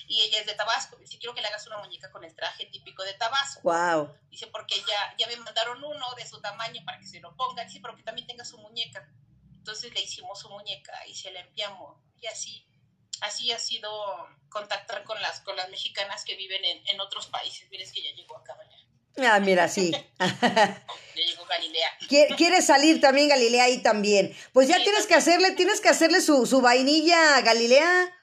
Y 0.07 0.23
ella 0.23 0.41
es 0.41 0.47
de 0.47 0.55
Tabasco, 0.55 0.97
dice, 0.97 1.19
quiero 1.19 1.35
que 1.35 1.41
le 1.41 1.49
hagas 1.49 1.67
una 1.67 1.79
muñeca 1.79 2.11
con 2.11 2.25
el 2.25 2.35
traje 2.35 2.67
típico 2.67 3.05
de 3.05 3.15
Tabasco. 3.15 3.61
Wow. 3.63 4.13
Dice, 4.29 4.49
porque 4.49 4.77
ya, 4.81 5.15
ya 5.19 5.27
me 5.29 5.37
mandaron 5.37 5.83
uno 5.83 6.15
de 6.17 6.27
su 6.27 6.41
tamaño 6.41 6.83
para 6.85 6.99
que 6.99 7.07
se 7.07 7.21
lo 7.21 7.37
ponga. 7.37 7.65
Dice, 7.65 7.79
pero 7.81 7.97
que 7.97 8.03
también 8.03 8.27
tenga 8.27 8.45
su 8.45 8.59
muñeca. 8.59 9.09
Entonces 9.61 9.93
le 9.95 10.01
hicimos 10.01 10.41
su 10.41 10.49
muñeca 10.51 10.93
y 11.07 11.15
se 11.15 11.31
la 11.31 11.41
enviamos. 11.41 11.97
Y 12.21 12.27
así, 12.27 12.67
así 13.21 13.53
ha 13.53 13.59
sido 13.59 13.91
contactar 14.49 15.05
con 15.05 15.21
las, 15.23 15.41
con 15.41 15.55
las 15.57 15.69
mexicanas 15.69 16.25
que 16.25 16.35
viven 16.35 16.65
en, 16.65 16.87
en 16.89 17.01
otros 17.01 17.27
países. 17.29 17.69
Mira, 17.71 17.85
es 17.85 17.93
que 17.93 18.03
ya 18.03 18.11
llegó 18.15 18.37
acá, 18.39 18.57
ya, 19.17 19.35
Ah, 19.35 19.41
mira, 19.41 19.69
sí. 19.69 19.91
ya 20.21 20.77
llegó 21.15 21.45
Galilea. 21.45 21.89
Quie- 22.09 22.35
¿Quieres 22.37 22.67
salir 22.67 23.01
también, 23.01 23.29
Galilea, 23.29 23.65
ahí 23.65 23.83
también? 23.83 24.35
Pues 24.53 24.67
ya 24.69 24.77
Sí, 24.79 24.85
tienes 24.85 25.07
que 25.07 25.15
hacerle, 25.15 25.53
tienes 25.53 25.81
que 25.81 25.89
hacerle 25.91 26.21
su, 26.21 26.47
su 26.47 26.61
vainilla 26.61 27.37
a 27.37 27.41
Galilea. 27.43 28.17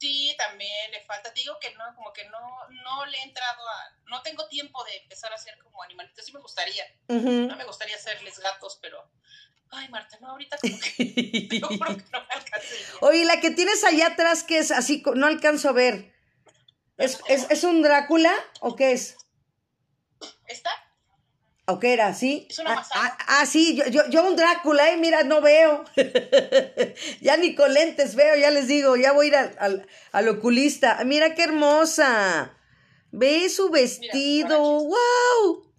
Sí, 0.00 0.34
también 0.38 0.92
le 0.92 1.00
falta. 1.04 1.32
Te 1.34 1.40
digo 1.40 1.58
que 1.60 1.74
no, 1.74 1.84
como 1.96 2.12
que 2.12 2.24
no, 2.26 2.68
no 2.84 3.06
le 3.06 3.18
he 3.18 3.22
entrado 3.22 3.68
a. 3.68 3.96
No 4.06 4.22
tengo 4.22 4.46
tiempo 4.46 4.84
de 4.84 4.96
empezar 4.98 5.32
a 5.32 5.34
hacer 5.34 5.58
como 5.58 5.82
animalitos. 5.82 6.24
Sí 6.24 6.32
me 6.32 6.38
gustaría. 6.40 6.84
No 7.08 7.56
me 7.56 7.64
gustaría 7.64 7.96
hacerles 7.96 8.38
gatos, 8.38 8.78
pero. 8.80 9.10
Ay, 9.70 9.88
Marta, 9.90 10.16
no, 10.20 10.28
ahorita 10.30 10.56
como 10.58 10.78
que. 10.80 11.48
que 11.48 11.60
no 11.60 11.68
me 11.70 11.76
alcancé. 11.86 12.76
Oye, 13.00 13.24
la 13.24 13.40
que 13.40 13.50
tienes 13.50 13.84
allá 13.84 14.08
atrás, 14.08 14.42
que 14.44 14.58
es 14.58 14.70
así, 14.70 15.02
no 15.14 15.26
alcanzo 15.26 15.68
a 15.68 15.72
ver. 15.72 16.12
¿Es, 16.96 17.20
es, 17.28 17.46
es 17.50 17.64
un 17.64 17.82
Drácula 17.82 18.32
o 18.60 18.74
qué 18.76 18.92
es? 18.92 19.16
¿Está? 20.46 20.70
¿O 21.66 21.78
qué 21.78 21.92
era? 21.92 22.14
¿Sí? 22.14 22.46
Es 22.48 22.58
una 22.60 22.72
ah, 22.78 22.86
ah, 22.94 23.18
ah, 23.28 23.46
sí, 23.46 23.76
yo, 23.76 23.84
yo, 23.88 24.08
yo 24.08 24.26
un 24.26 24.36
Drácula, 24.36 24.90
eh, 24.90 24.96
mira, 24.96 25.22
no 25.22 25.40
veo. 25.42 25.84
ya 27.20 27.36
ni 27.36 27.54
con 27.54 27.72
lentes 27.74 28.14
veo, 28.14 28.36
ya 28.36 28.50
les 28.50 28.66
digo, 28.68 28.96
ya 28.96 29.12
voy 29.12 29.26
a 29.26 29.28
ir 29.28 29.36
al, 29.36 29.56
al- 29.60 29.86
al 30.12 30.28
oculista. 30.28 30.98
Mira 31.04 31.34
qué 31.34 31.42
hermosa. 31.44 32.56
Ve 33.12 33.48
su 33.50 33.68
vestido. 33.70 34.58
¡Wow! 34.58 35.72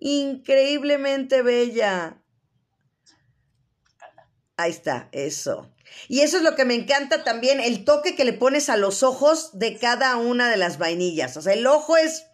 Increíblemente 0.00 1.42
bella. 1.42 2.20
Ahí 4.56 4.70
está, 4.70 5.08
eso. 5.12 5.70
Y 6.08 6.20
eso 6.20 6.38
es 6.38 6.42
lo 6.42 6.56
que 6.56 6.64
me 6.64 6.74
encanta 6.74 7.24
también, 7.24 7.60
el 7.60 7.84
toque 7.84 8.16
que 8.16 8.24
le 8.24 8.32
pones 8.32 8.68
a 8.68 8.76
los 8.76 9.02
ojos 9.02 9.58
de 9.58 9.78
cada 9.78 10.16
una 10.16 10.50
de 10.50 10.56
las 10.56 10.78
vainillas. 10.78 11.36
O 11.36 11.42
sea, 11.42 11.52
el 11.52 11.66
ojo 11.66 11.96
es 11.96 12.26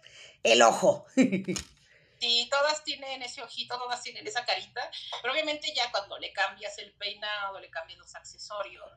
el 0.43 0.61
ojo. 0.61 1.05
Sí, 2.19 2.47
todas 2.49 2.81
tienen 2.85 3.21
ese 3.21 3.43
ojito, 3.43 3.77
todas 3.77 4.01
tienen 4.01 4.25
esa 4.25 4.45
carita, 4.45 4.89
pero 5.21 5.33
obviamente 5.33 5.73
ya 5.75 5.91
cuando 5.91 6.17
le 6.19 6.31
cambias 6.31 6.77
el 6.77 6.93
peinado, 6.93 7.59
le 7.59 7.69
cambias 7.69 7.99
los 7.99 8.15
accesorios, 8.15 8.89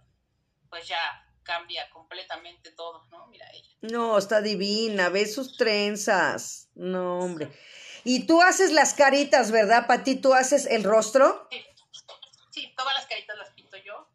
pues 0.71 0.87
ya 0.87 0.97
cambia 1.43 1.91
completamente 1.91 2.71
todo, 2.71 3.05
¿no? 3.11 3.27
Mira 3.27 3.51
ella. 3.53 3.69
No, 3.81 4.17
está 4.17 4.41
divina, 4.43 5.09
ve 5.09 5.27
sus 5.27 5.57
trenzas. 5.57 6.69
No, 6.77 7.19
hombre. 7.19 7.51
Y 8.05 8.29
tú 8.29 8.43
haces 8.43 8.71
las 8.71 8.95
caritas, 8.95 9.51
¿verdad, 9.51 9.89
Pati? 9.89 10.15
¿Tú 10.15 10.33
haces 10.33 10.67
el 10.67 10.85
rostro? 10.85 11.49
Sí, 11.51 11.65
sí, 12.53 12.75
todas 12.77 12.95
caritas 13.17 13.39
las 13.39 13.51
pinto 13.51 13.77
yo. 13.79 14.09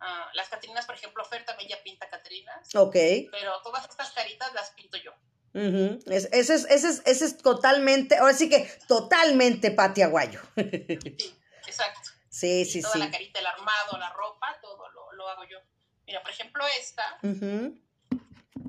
Ah, 0.00 0.28
las 0.34 0.48
Catrinas, 0.48 0.86
por 0.86 0.94
ejemplo, 0.94 1.24
Fer 1.24 1.44
también 1.44 1.68
ya 1.70 1.82
pinta 1.82 2.08
Catrinas, 2.08 2.74
Ok. 2.74 2.94
pero 3.30 3.60
todas 3.62 3.84
estas 3.88 4.12
caritas 4.12 4.52
las 4.54 4.70
pinto 4.70 4.96
yo. 4.98 5.12
Es- 5.54 6.28
ese, 6.32 6.54
es, 6.54 6.64
ese, 6.68 6.88
es, 6.88 7.02
ese 7.06 7.24
es 7.24 7.38
totalmente, 7.38 8.16
ahora 8.16 8.34
sí 8.34 8.48
que 8.48 8.70
totalmente 8.88 9.70
Pati 9.70 10.02
Aguayo. 10.02 10.40
Sí, 10.56 11.34
exacto. 11.66 12.10
sí, 12.28 12.60
Y 12.60 12.64
sí, 12.64 12.82
toda 12.82 12.92
sí. 12.94 12.98
la 13.00 13.10
carita, 13.10 13.38
el 13.40 13.46
armado, 13.46 13.96
la 13.98 14.10
ropa, 14.12 14.56
todo 14.60 14.88
lo, 14.90 15.12
lo 15.12 15.28
hago 15.28 15.44
yo. 15.44 15.58
Mira, 16.06 16.20
por 16.22 16.30
ejemplo, 16.30 16.64
esta, 16.78 17.18
Ujú. 17.22 17.80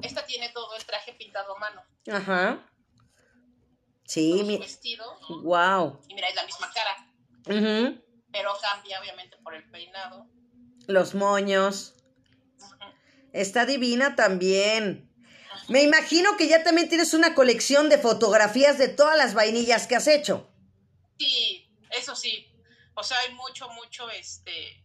esta 0.02 0.26
tiene 0.26 0.50
todo 0.50 0.76
el 0.76 0.86
traje 0.86 1.14
pintado 1.14 1.56
a 1.56 1.60
mano. 1.60 1.84
Ajá. 2.12 2.66
Sí, 4.06 4.44
mi... 4.44 4.58
vestido. 4.60 5.18
wow. 5.44 6.00
Y 6.08 6.14
mira, 6.14 6.28
es 6.30 6.36
la 6.36 6.46
misma 6.46 6.72
cara, 6.72 6.96
Ujú. 7.48 8.05
Pero 8.36 8.52
cambia 8.62 9.00
obviamente 9.00 9.38
por 9.38 9.56
el 9.56 9.64
peinado. 9.72 10.28
Los 10.88 11.16
moños. 11.16 11.94
Está 13.32 13.66
divina 13.66 14.18
también. 14.18 15.10
Me 15.70 15.84
imagino 15.84 16.36
que 16.36 16.50
ya 16.50 16.62
también 16.62 16.90
tienes 16.90 17.14
una 17.14 17.34
colección 17.34 17.88
de 17.88 17.98
fotografías 17.98 18.78
de 18.78 18.90
todas 18.90 19.18
las 19.18 19.34
vainillas 19.34 19.88
que 19.88 19.96
has 19.96 20.08
hecho. 20.08 20.50
Sí, 21.18 21.72
eso 21.92 22.14
sí. 22.14 22.46
O 22.94 23.04
sea, 23.04 23.18
hay 23.20 23.34
mucho, 23.34 23.70
mucho, 23.70 24.10
este... 24.10 24.84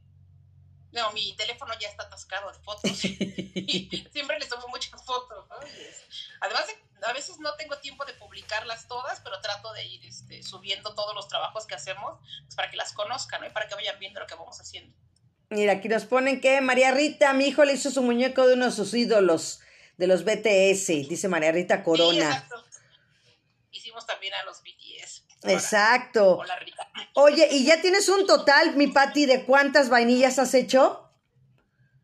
No, 0.92 1.12
mi 1.12 1.34
teléfono 1.36 1.72
ya 1.78 1.88
está 1.88 2.04
atascado 2.04 2.50
de 2.52 2.58
fotos. 2.60 3.04
y 3.04 4.08
siempre 4.12 4.38
les 4.38 4.48
tomo 4.48 4.66
muchas 4.68 5.04
fotos, 5.04 5.48
¿no? 5.48 5.56
Además, 6.40 6.66
de- 6.66 6.90
a 7.06 7.12
veces 7.14 7.38
no 7.38 7.54
tengo 7.56 7.78
tiempo 7.78 8.04
de 8.04 8.12
publicarlas 8.14 8.86
todas, 8.86 9.20
pero 9.20 9.40
trato 9.40 9.72
de 9.72 9.86
ir 9.86 10.04
este, 10.04 10.42
subiendo 10.42 10.94
todos 10.94 11.14
los 11.14 11.28
trabajos 11.28 11.66
que 11.66 11.74
hacemos 11.74 12.18
pues, 12.42 12.54
para 12.54 12.70
que 12.70 12.76
las 12.76 12.92
conozcan, 12.92 13.40
¿no? 13.40 13.46
Y 13.46 13.50
para 13.50 13.68
que 13.68 13.74
vayan 13.74 13.98
viendo 13.98 14.20
lo 14.20 14.26
que 14.26 14.34
vamos 14.34 14.60
haciendo. 14.60 14.94
Mira, 15.48 15.72
aquí 15.74 15.88
nos 15.88 16.04
ponen 16.04 16.40
que 16.40 16.60
María 16.60 16.90
Rita, 16.92 17.32
mi 17.32 17.46
hijo 17.46 17.64
le 17.64 17.72
hizo 17.72 17.90
su 17.90 18.02
muñeco 18.02 18.46
de 18.46 18.54
uno 18.54 18.66
de 18.66 18.72
sus 18.72 18.92
ídolos, 18.94 19.60
de 19.96 20.06
los 20.06 20.24
BTS, 20.24 21.08
dice 21.08 21.28
María 21.28 21.52
Rita 21.52 21.78
Sí, 21.78 21.82
Corona. 21.84 22.24
exacto. 22.24 22.64
Hicimos 23.72 24.06
también 24.06 24.34
a 24.34 24.44
los 24.44 24.60
BTS. 24.62 25.24
Exacto. 25.44 26.36
Hola, 26.38 26.56
Rita. 26.58 26.79
Oye, 27.14 27.48
¿y 27.50 27.64
ya 27.64 27.80
tienes 27.80 28.08
un 28.08 28.26
total, 28.26 28.76
mi 28.76 28.86
Pati, 28.88 29.26
de 29.26 29.44
cuántas 29.44 29.88
vainillas 29.88 30.38
has 30.38 30.54
hecho? 30.54 31.10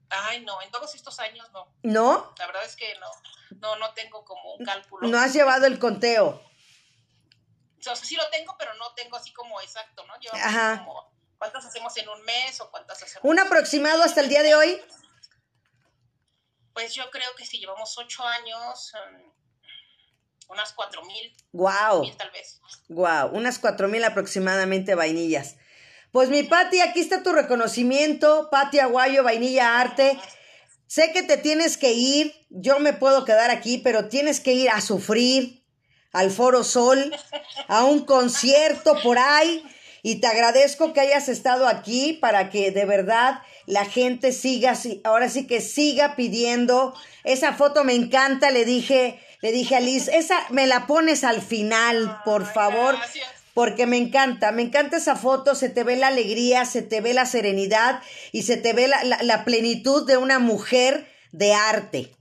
Ay, 0.08 0.44
no, 0.44 0.60
en 0.62 0.70
todos 0.70 0.94
estos 0.94 1.18
años 1.18 1.50
no. 1.52 1.72
¿No? 1.82 2.34
La 2.38 2.46
verdad 2.46 2.64
es 2.64 2.76
que 2.76 2.94
no, 2.98 3.10
no, 3.60 3.76
no 3.76 3.92
tengo 3.94 4.24
como 4.24 4.54
un 4.54 4.64
cálculo. 4.64 5.08
No 5.08 5.18
has 5.18 5.32
llevado 5.32 5.66
el 5.66 5.78
conteo. 5.78 6.42
O 7.78 7.82
sea, 7.82 7.96
sí 7.96 8.16
lo 8.16 8.28
tengo, 8.30 8.56
pero 8.58 8.74
no 8.74 8.92
tengo 8.94 9.16
así 9.16 9.32
como 9.32 9.60
exacto, 9.60 10.04
¿no? 10.06 10.18
Llevamos 10.18 10.46
Ajá. 10.46 10.84
como 10.84 11.12
cuántas 11.38 11.64
hacemos 11.64 11.96
en 11.96 12.08
un 12.08 12.22
mes 12.22 12.60
o 12.60 12.70
cuántas 12.70 13.02
hacemos. 13.02 13.24
¿Un 13.24 13.38
aproximado 13.38 14.02
hasta 14.02 14.20
el 14.20 14.28
día 14.28 14.42
de 14.42 14.54
hoy? 14.54 14.80
Pues 16.72 16.94
yo 16.94 17.10
creo 17.10 17.34
que 17.36 17.46
si 17.46 17.58
llevamos 17.58 17.96
ocho 17.96 18.24
años, 18.24 18.92
um, 18.94 19.32
unas 20.48 20.72
cuatro 20.72 21.02
mil, 21.04 21.34
Wow. 21.52 22.02
mil 22.02 22.16
tal 22.16 22.30
vez. 22.30 22.60
Wow, 22.88 23.30
unas 23.32 23.58
cuatro 23.58 23.88
mil 23.88 24.04
aproximadamente 24.04 24.94
vainillas. 24.94 25.56
Pues 26.12 26.28
mi 26.30 26.42
Pati, 26.44 26.80
aquí 26.80 27.00
está 27.00 27.22
tu 27.22 27.32
reconocimiento, 27.32 28.48
Pati 28.50 28.78
Aguayo, 28.78 29.22
Vainilla 29.22 29.80
Arte. 29.80 30.18
Sé 30.86 31.12
que 31.12 31.22
te 31.22 31.36
tienes 31.36 31.76
que 31.76 31.92
ir, 31.92 32.32
yo 32.48 32.78
me 32.78 32.92
puedo 32.92 33.24
quedar 33.24 33.50
aquí, 33.50 33.78
pero 33.78 34.08
tienes 34.08 34.40
que 34.40 34.52
ir 34.52 34.70
a 34.70 34.80
sufrir 34.80 35.64
al 36.12 36.30
Foro 36.30 36.64
Sol, 36.64 37.14
a 37.68 37.84
un 37.84 38.04
concierto 38.06 38.96
por 39.02 39.18
ahí. 39.18 39.64
Y 40.02 40.20
te 40.20 40.28
agradezco 40.28 40.92
que 40.92 41.00
hayas 41.00 41.28
estado 41.28 41.66
aquí 41.66 42.12
para 42.12 42.48
que 42.48 42.70
de 42.70 42.84
verdad 42.84 43.42
la 43.66 43.84
gente 43.84 44.30
siga, 44.30 44.74
ahora 45.02 45.28
sí 45.28 45.48
que 45.48 45.60
siga 45.60 46.14
pidiendo. 46.14 46.94
Esa 47.24 47.52
foto 47.54 47.82
me 47.82 47.94
encanta, 47.94 48.52
le 48.52 48.64
dije, 48.64 49.20
le 49.46 49.52
dije 49.52 49.76
a 49.76 49.80
Liz, 49.80 50.08
esa 50.08 50.44
me 50.50 50.66
la 50.66 50.88
pones 50.88 51.22
al 51.22 51.40
final, 51.40 52.20
por 52.24 52.42
Ay, 52.42 52.50
favor 52.52 52.96
gracias. 52.96 53.28
porque 53.54 53.86
me 53.86 53.96
encanta, 53.96 54.50
me 54.50 54.62
encanta 54.62 54.96
esa 54.96 55.14
foto, 55.14 55.54
se 55.54 55.68
te 55.68 55.84
ve 55.84 55.94
la 55.96 56.08
alegría, 56.08 56.64
se 56.64 56.82
te 56.82 57.00
ve 57.00 57.14
la 57.14 57.26
serenidad 57.26 58.02
y 58.32 58.42
se 58.42 58.56
te 58.56 58.72
ve 58.72 58.88
la, 58.88 59.04
la- 59.04 59.22
la 59.22 59.44
plenitud 59.44 60.04
de 60.04 60.16
una 60.16 60.40
mujer 60.40 61.08
de 61.30 61.54
arte. 61.54 62.12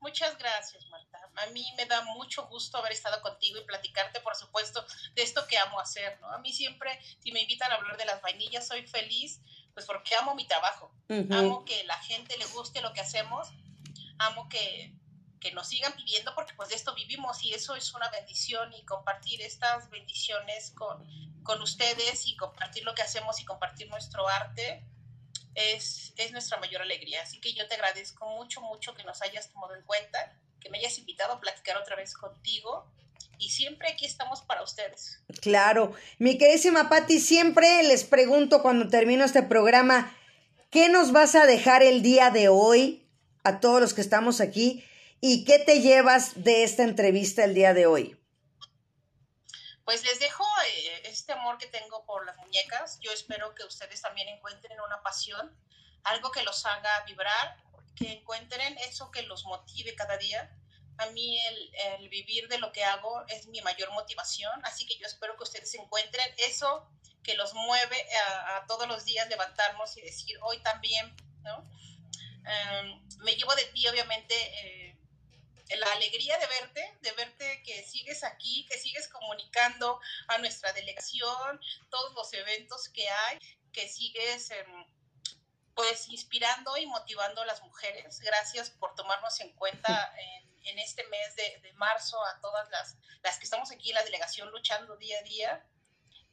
Muchas 0.00 0.38
gracias, 0.38 0.86
Marta. 0.88 1.18
A 1.36 1.46
mí 1.50 1.64
me 1.76 1.84
da 1.84 2.02
mucho 2.16 2.46
gusto 2.48 2.78
haber 2.78 2.92
estado 2.92 3.20
contigo 3.20 3.58
y 3.60 3.64
platicarte, 3.66 4.20
por 4.20 4.34
supuesto, 4.36 4.84
de 5.14 5.22
esto 5.22 5.46
que 5.46 5.58
amo 5.58 5.78
hacer, 5.80 6.18
¿no? 6.20 6.28
A 6.30 6.38
mí 6.38 6.50
siempre, 6.52 6.98
si 7.22 7.30
me 7.32 7.40
invitan 7.42 7.70
a 7.72 7.74
hablar 7.74 7.98
de 7.98 8.06
las 8.06 8.22
vainillas, 8.22 8.66
soy 8.66 8.86
feliz, 8.86 9.40
pues 9.74 9.84
porque 9.84 10.14
amo 10.16 10.34
mi 10.34 10.46
trabajo. 10.46 10.90
Amo 11.30 11.64
que 11.66 11.84
la 11.84 11.98
gente 11.98 12.38
le 12.38 12.46
guste 12.46 12.80
lo 12.80 12.92
que 12.94 13.00
hacemos, 13.02 13.48
amo 14.18 14.48
que, 14.48 14.94
que 15.44 15.52
nos 15.52 15.68
sigan 15.68 15.92
pidiendo 15.94 16.34
porque 16.34 16.54
pues 16.54 16.70
de 16.70 16.74
esto 16.74 16.94
vivimos 16.94 17.44
y 17.44 17.52
eso 17.52 17.76
es 17.76 17.92
una 17.92 18.08
bendición 18.08 18.72
y 18.72 18.82
compartir 18.86 19.42
estas 19.42 19.90
bendiciones 19.90 20.70
con, 20.70 21.06
con 21.42 21.60
ustedes 21.60 22.26
y 22.26 22.34
compartir 22.34 22.82
lo 22.82 22.94
que 22.94 23.02
hacemos 23.02 23.38
y 23.40 23.44
compartir 23.44 23.90
nuestro 23.90 24.26
arte 24.26 24.82
es, 25.54 26.14
es 26.16 26.32
nuestra 26.32 26.58
mayor 26.60 26.80
alegría. 26.80 27.20
Así 27.22 27.42
que 27.42 27.52
yo 27.52 27.68
te 27.68 27.74
agradezco 27.74 28.26
mucho, 28.30 28.62
mucho 28.62 28.94
que 28.94 29.04
nos 29.04 29.20
hayas 29.20 29.50
tomado 29.50 29.74
en 29.74 29.82
cuenta, 29.82 30.34
que 30.60 30.70
me 30.70 30.78
hayas 30.78 30.96
invitado 30.98 31.34
a 31.34 31.40
platicar 31.40 31.76
otra 31.76 31.94
vez 31.94 32.14
contigo 32.14 32.90
y 33.36 33.50
siempre 33.50 33.88
aquí 33.88 34.06
estamos 34.06 34.40
para 34.40 34.62
ustedes. 34.62 35.20
Claro, 35.42 35.92
mi 36.18 36.38
queridísima 36.38 36.88
Patti, 36.88 37.20
siempre 37.20 37.82
les 37.82 38.04
pregunto 38.04 38.62
cuando 38.62 38.88
termino 38.88 39.26
este 39.26 39.42
programa, 39.42 40.16
¿qué 40.70 40.88
nos 40.88 41.12
vas 41.12 41.34
a 41.34 41.44
dejar 41.44 41.82
el 41.82 42.00
día 42.00 42.30
de 42.30 42.48
hoy 42.48 43.06
a 43.42 43.60
todos 43.60 43.82
los 43.82 43.92
que 43.92 44.00
estamos 44.00 44.40
aquí? 44.40 44.82
¿Y 45.20 45.44
qué 45.44 45.58
te 45.58 45.80
llevas 45.80 46.42
de 46.42 46.64
esta 46.64 46.82
entrevista 46.82 47.44
el 47.44 47.54
día 47.54 47.74
de 47.74 47.86
hoy? 47.86 48.20
Pues 49.84 50.02
les 50.04 50.18
dejo 50.18 50.44
eh, 50.66 51.02
este 51.04 51.32
amor 51.32 51.58
que 51.58 51.66
tengo 51.66 52.04
por 52.06 52.24
las 52.24 52.36
muñecas. 52.38 52.98
Yo 53.00 53.12
espero 53.12 53.54
que 53.54 53.64
ustedes 53.64 54.00
también 54.00 54.28
encuentren 54.28 54.80
una 54.80 55.02
pasión, 55.02 55.54
algo 56.04 56.30
que 56.30 56.42
los 56.42 56.64
haga 56.64 57.04
vibrar, 57.06 57.56
que 57.96 58.12
encuentren 58.12 58.76
eso 58.78 59.10
que 59.10 59.22
los 59.22 59.44
motive 59.44 59.94
cada 59.94 60.16
día. 60.16 60.50
A 60.98 61.06
mí 61.06 61.38
el, 61.98 62.08
vivir 62.08 62.48
de 62.48 62.58
lo 62.58 62.72
que 62.72 62.84
hago 62.84 63.24
es 63.28 63.46
mi 63.48 63.60
mayor 63.62 63.90
motivación, 63.92 64.52
así 64.64 64.86
que 64.86 64.96
yo 64.96 65.06
espero 65.06 65.36
que 65.36 65.42
ustedes 65.42 65.74
encuentren 65.74 66.26
eso 66.38 66.88
que 67.22 67.34
los 67.34 67.52
mueve 67.54 68.06
a, 68.26 68.56
a 68.56 68.66
todos 68.66 68.86
los 68.86 69.04
días 69.04 69.28
levantarnos 69.28 69.96
y 69.96 70.02
decir, 70.02 70.38
hoy 70.42 70.62
también, 70.62 71.14
¿no? 71.42 71.64
Em, 72.46 73.00
me 73.20 73.34
llevo 73.36 73.54
de 73.54 73.64
ti, 73.66 73.86
obviamente, 73.88 74.34
eh, 74.34 74.83
la 75.76 75.92
alegría 75.92 76.38
de 76.38 76.46
verte, 76.46 76.98
de 77.00 77.12
verte 77.12 77.62
que 77.64 77.82
sigues 77.84 78.22
aquí, 78.24 78.66
que 78.70 78.78
sigues 78.78 79.08
comunicando 79.08 80.00
a 80.28 80.38
nuestra 80.38 80.72
delegación, 80.72 81.60
todos 81.90 82.14
los 82.14 82.32
eventos 82.34 82.88
que 82.88 83.08
hay, 83.08 83.38
que 83.72 83.88
sigues 83.88 84.50
em, 84.50 84.86
pues 85.74 86.08
inspirando 86.08 86.76
y 86.76 86.86
motivando 86.86 87.42
a 87.42 87.46
las 87.46 87.62
mujeres. 87.62 88.20
Gracias 88.20 88.70
por 88.70 88.94
tomarnos 88.94 89.40
en 89.40 89.52
cuenta 89.54 90.14
en, 90.18 90.54
en 90.66 90.78
este 90.78 91.06
mes 91.08 91.36
de, 91.36 91.60
de 91.62 91.72
marzo 91.74 92.22
a 92.24 92.40
todas 92.40 92.68
las, 92.70 92.96
las 93.22 93.38
que 93.38 93.44
estamos 93.44 93.70
aquí 93.70 93.90
en 93.90 93.96
la 93.96 94.04
delegación 94.04 94.50
luchando 94.50 94.96
día 94.96 95.18
a 95.18 95.22
día. 95.22 95.66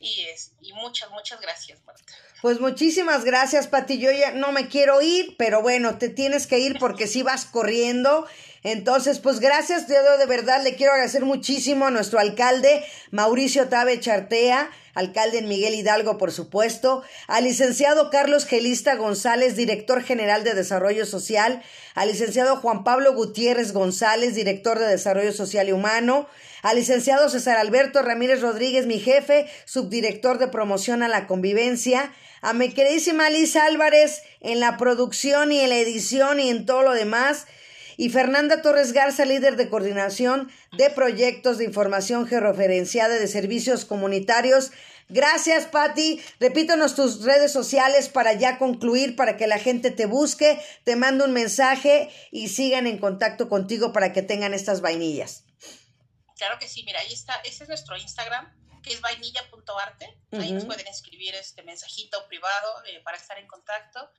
Y, 0.04 0.24
es, 0.24 0.54
y 0.62 0.74
muchas, 0.74 1.12
muchas 1.12 1.40
gracias, 1.40 1.84
Marta. 1.84 2.14
Pues 2.42 2.60
muchísimas 2.60 3.24
gracias, 3.24 3.68
Pati. 3.68 4.00
Yo 4.00 4.12
ya 4.12 4.32
no 4.32 4.52
me 4.52 4.68
quiero 4.68 5.00
ir, 5.00 5.36
pero 5.38 5.62
bueno, 5.62 6.00
te 6.00 6.10
tienes 6.10 6.48
que 6.48 6.58
ir 6.58 6.80
porque 6.80 7.06
si 7.06 7.22
vas 7.22 7.46
corriendo. 7.46 8.28
Entonces, 8.64 9.20
pues 9.20 9.40
gracias, 9.40 9.88
yo 9.88 10.18
de 10.18 10.26
verdad 10.28 10.64
le 10.64 10.76
quiero 10.76 10.94
agradecer 10.94 11.26
muchísimo 11.26 11.88
a 11.88 11.92
nuestro 11.92 12.20
alcalde, 12.20 12.84
Mauricio 13.10 13.70
Tabe 13.70 14.00
Chartea, 14.00 14.70
alcalde 14.94 15.40
en 15.40 15.48
Miguel 15.48 15.74
Hidalgo, 15.74 16.20
por 16.20 16.32
supuesto, 16.32 17.02
al 17.28 17.46
licenciado 17.46 18.12
Carlos 18.12 18.46
Gelista 18.46 18.96
González, 18.96 19.56
director 19.56 20.04
general 20.04 20.44
de 20.44 20.54
Desarrollo 20.54 21.08
Social, 21.08 21.64
al 21.96 22.10
licenciado 22.10 22.58
Juan 22.58 22.84
Pablo 22.84 23.16
Gutiérrez 23.16 23.74
González, 23.74 24.36
director 24.36 24.78
de 24.78 24.86
Desarrollo 24.86 25.32
Social 25.32 25.68
y 25.68 25.72
Humano, 25.72 26.28
al 26.62 26.76
licenciado 26.76 27.30
César 27.30 27.58
Alberto 27.58 28.04
Ramírez 28.04 28.42
Rodríguez, 28.42 28.86
mi 28.86 29.00
jefe, 29.00 29.48
subdirector 29.66 30.38
de 30.38 30.50
promoción 30.50 31.02
a 31.02 31.08
la 31.08 31.26
convivencia, 31.26 32.14
a 32.42 32.54
mi 32.54 32.72
queridísima 32.72 33.30
Liz 33.32 33.56
Álvarez 33.56 34.22
en 34.40 34.60
la 34.60 34.78
producción 34.78 35.52
y 35.52 35.62
en 35.62 35.70
la 35.70 35.78
edición 35.78 36.40
y 36.40 36.50
en 36.50 36.66
todo 36.66 36.84
lo 36.84 36.94
demás, 36.94 37.48
y 38.02 38.10
Fernanda 38.10 38.64
Torres 38.64 38.94
Garza, 38.94 39.26
líder 39.26 39.58
de 39.58 39.70
coordinación 39.70 40.52
de 40.72 40.90
proyectos 40.90 41.60
de 41.60 41.66
información 41.66 42.26
georreferenciada 42.26 43.14
de 43.14 43.28
servicios 43.28 43.86
comunitarios. 43.86 44.72
Gracias, 45.08 45.68
Patti. 45.68 46.20
Repítanos 46.40 46.96
tus 46.96 47.24
redes 47.24 47.54
sociales 47.54 48.10
para 48.10 48.34
ya 48.34 48.58
concluir, 48.58 49.16
para 49.16 49.38
que 49.38 49.46
la 49.46 49.60
gente 49.60 49.92
te 49.92 50.08
busque, 50.08 50.60
te 50.84 50.96
mande 50.96 51.26
un 51.26 51.32
mensaje 51.32 52.10
y 52.32 52.48
sigan 52.48 52.88
en 52.88 52.98
contacto 52.98 53.48
contigo 53.48 53.94
para 53.94 54.14
que 54.14 54.24
tengan 54.24 54.56
estas 54.56 54.82
vainillas. 54.82 55.44
Claro 56.38 56.58
que 56.58 56.68
sí, 56.68 56.82
mira, 56.84 57.02
ahí 57.02 57.14
está, 57.14 57.36
ese 57.44 57.66
es 57.66 57.70
nuestro 57.70 57.96
Instagram, 57.98 58.52
que 58.82 58.94
es 58.96 59.02
vainilla.arte. 59.02 60.06
Ahí 60.32 60.46
Ujú. 60.46 60.54
nos 60.56 60.66
pueden 60.66 60.88
escribir 60.88 61.36
este 61.36 61.62
mensajito 61.62 62.28
privado 62.28 62.84
eh, 62.88 63.00
para 63.04 63.18
estar 63.18 63.38
en 63.38 63.46
contacto. 63.46 64.10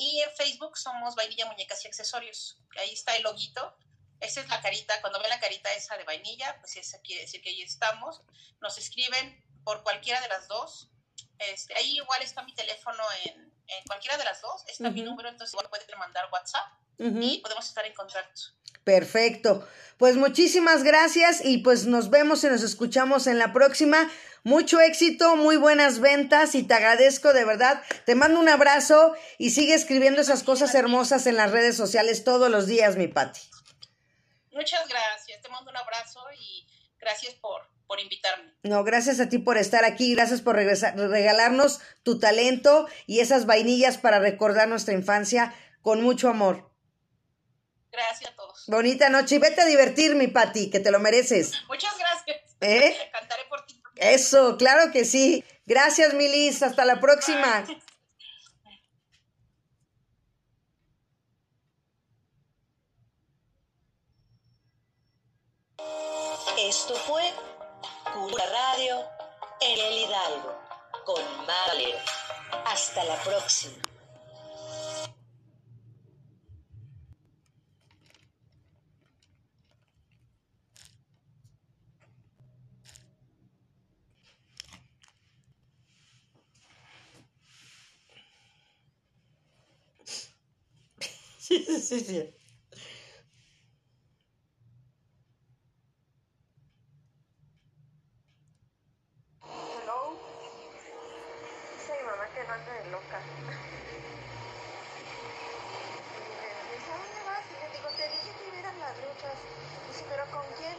Y 0.00 0.20
en 0.20 0.30
Facebook 0.30 0.78
somos 0.78 1.16
Vainilla 1.16 1.46
Muñecas 1.46 1.84
y 1.84 1.88
Accesorios. 1.88 2.56
Ahí 2.78 2.92
está 2.92 3.16
el 3.16 3.24
loguito. 3.24 3.76
Esa 4.20 4.40
es 4.42 4.48
la 4.48 4.60
carita. 4.60 5.00
Cuando 5.00 5.18
ven 5.18 5.28
la 5.28 5.40
carita 5.40 5.72
esa 5.74 5.96
de 5.96 6.04
vainilla, 6.04 6.56
pues 6.60 6.76
esa 6.76 7.00
quiere 7.00 7.22
decir 7.22 7.42
que 7.42 7.48
ahí 7.48 7.62
estamos. 7.62 8.22
Nos 8.60 8.78
escriben 8.78 9.44
por 9.64 9.82
cualquiera 9.82 10.20
de 10.20 10.28
las 10.28 10.46
dos. 10.46 10.88
Este, 11.40 11.74
ahí 11.74 11.96
igual 11.96 12.22
está 12.22 12.44
mi 12.44 12.54
teléfono 12.54 13.02
en, 13.24 13.52
en 13.66 13.84
cualquiera 13.88 14.16
de 14.16 14.24
las 14.24 14.40
dos. 14.40 14.62
Está 14.68 14.88
mi 14.90 15.00
Ujú. 15.00 15.10
número, 15.10 15.30
entonces 15.30 15.52
igual 15.52 15.68
pueden 15.68 15.98
mandar 15.98 16.28
WhatsApp 16.32 16.66
Ujú. 17.00 17.18
y 17.20 17.38
podemos 17.38 17.66
estar 17.66 17.84
en 17.84 17.94
contacto. 17.94 18.40
Perfecto. 18.88 19.68
Pues 19.98 20.16
muchísimas 20.16 20.82
gracias 20.82 21.44
y 21.44 21.58
pues 21.58 21.84
nos 21.84 22.08
vemos 22.08 22.42
y 22.42 22.46
nos 22.46 22.62
escuchamos 22.62 23.26
en 23.26 23.38
la 23.38 23.52
próxima. 23.52 24.10
Mucho 24.44 24.80
éxito, 24.80 25.36
muy 25.36 25.58
buenas 25.58 26.00
ventas 26.00 26.54
y 26.54 26.62
te 26.62 26.72
agradezco 26.72 27.34
de 27.34 27.44
verdad. 27.44 27.82
Te 28.06 28.14
mando 28.14 28.40
un 28.40 28.48
abrazo 28.48 29.14
y 29.36 29.50
sigue 29.50 29.74
escribiendo 29.74 30.22
esas 30.22 30.42
cosas 30.42 30.74
hermosas 30.74 31.26
en 31.26 31.36
las 31.36 31.50
redes 31.50 31.76
sociales 31.76 32.24
todos 32.24 32.50
los 32.50 32.66
días, 32.66 32.96
mi 32.96 33.08
Pati. 33.08 33.42
Muchas 34.52 34.88
gracias. 34.88 35.42
Te 35.42 35.50
mando 35.50 35.70
un 35.70 35.76
abrazo 35.76 36.20
y 36.40 36.66
gracias 36.98 37.34
por, 37.34 37.60
por 37.86 38.00
invitarme. 38.00 38.54
No, 38.62 38.84
gracias 38.84 39.20
a 39.20 39.28
ti 39.28 39.36
por 39.36 39.58
estar 39.58 39.84
aquí, 39.84 40.14
gracias 40.14 40.40
por 40.40 40.56
regresar, 40.56 40.96
regalarnos 40.96 41.80
tu 42.04 42.18
talento 42.18 42.88
y 43.06 43.20
esas 43.20 43.44
vainillas 43.44 43.98
para 43.98 44.18
recordar 44.18 44.66
nuestra 44.66 44.94
infancia 44.94 45.52
con 45.82 46.00
mucho 46.02 46.30
amor. 46.30 46.67
Gracias 47.98 48.30
a 48.30 48.36
todos. 48.36 48.64
Bonita 48.68 49.08
noche 49.08 49.36
y 49.36 49.38
vete 49.38 49.60
a 49.60 49.64
divertir, 49.64 50.14
mi 50.14 50.28
Pati, 50.28 50.70
que 50.70 50.78
te 50.78 50.92
lo 50.92 51.00
mereces. 51.00 51.52
Muchas 51.66 51.98
gracias. 51.98 52.38
¿Eh? 52.60 52.96
Cantaré 53.12 53.42
por 53.48 53.66
ti. 53.66 53.82
Eso, 53.96 54.56
claro 54.56 54.92
que 54.92 55.04
sí. 55.04 55.44
Gracias, 55.66 56.14
Milis. 56.14 56.62
Hasta 56.62 56.84
la 56.84 57.00
próxima. 57.00 57.64
Bye. 57.66 57.82
Esto 66.68 66.94
fue 66.94 67.22
Cura 68.12 68.44
Radio 68.46 69.04
en 69.60 69.78
el 69.78 69.98
Hidalgo 69.98 70.58
con 71.04 71.22
Mar 71.46 71.68
Valero. 71.68 71.98
Hasta 72.66 73.04
la 73.04 73.16
próxima. 73.22 73.87
Sí, 91.80 92.00
sí. 92.00 92.34
Hello. 99.72 100.18
Dice 101.70 101.92
mi 101.94 102.02
mamá 102.02 102.30
que 102.32 102.44
no 102.44 102.54
de 102.64 102.90
loca. 102.90 103.24
Me 106.68 106.74
dice, 106.74 106.92
¿a 106.92 106.98
dónde 106.98 107.22
vas? 107.24 107.50
Y 107.50 107.54
le 107.58 107.70
digo, 107.70 107.88
te 107.94 108.08
dije 108.10 108.34
que 108.36 108.50
vieras 108.50 108.76
las 108.76 109.00
luchas. 109.00 109.48
Dice, 109.86 110.04
¿pero 110.08 110.30
con 110.30 110.52
quién? 110.54 110.78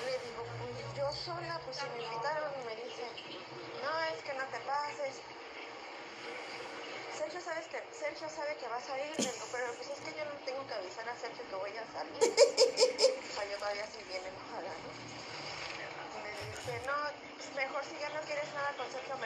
Le 0.00 0.18
digo, 0.20 0.54
pues 0.58 0.92
yo 0.92 1.10
sola, 1.12 1.60
pues 1.64 1.76
si 1.78 1.88
me 1.90 1.98
invitaron. 2.00 2.52
Y 2.60 2.64
me 2.64 2.76
dice, 2.76 3.02
no, 3.82 4.00
es 4.14 4.22
que 4.22 4.34
no 4.34 4.48
te 4.48 4.60
pases. 4.60 5.22
Sergio, 7.38 7.54
¿sabes 7.54 7.68
que 7.68 7.78
Sergio 7.94 8.28
sabe 8.28 8.56
que 8.56 8.66
vas 8.66 8.82
a 8.90 8.98
ir, 8.98 9.14
le 9.14 9.30
digo, 9.30 9.46
pero 9.52 9.72
pues 9.74 9.88
es 9.90 10.00
que 10.00 10.10
yo 10.10 10.24
no 10.24 10.34
tengo 10.44 10.66
que 10.66 10.74
avisar 10.74 11.08
a 11.08 11.14
Sergio 11.14 11.44
que 11.48 11.54
voy 11.54 11.70
a 11.70 11.86
salir. 11.94 12.18
O 12.18 13.34
sea, 13.38 13.44
yo 13.46 13.58
todavía 13.58 13.86
sí 13.86 14.02
bien 14.08 14.22
enojada, 14.26 14.74
¿no? 14.82 14.90
Y 14.90 16.18
me 16.18 16.30
dice, 16.34 16.82
no, 16.82 16.98
mejor 17.54 17.84
si 17.84 17.94
ya 18.00 18.08
no 18.10 18.20
quieres 18.26 18.48
nada 18.54 18.74
con 18.74 18.90
Sergio, 18.90 19.14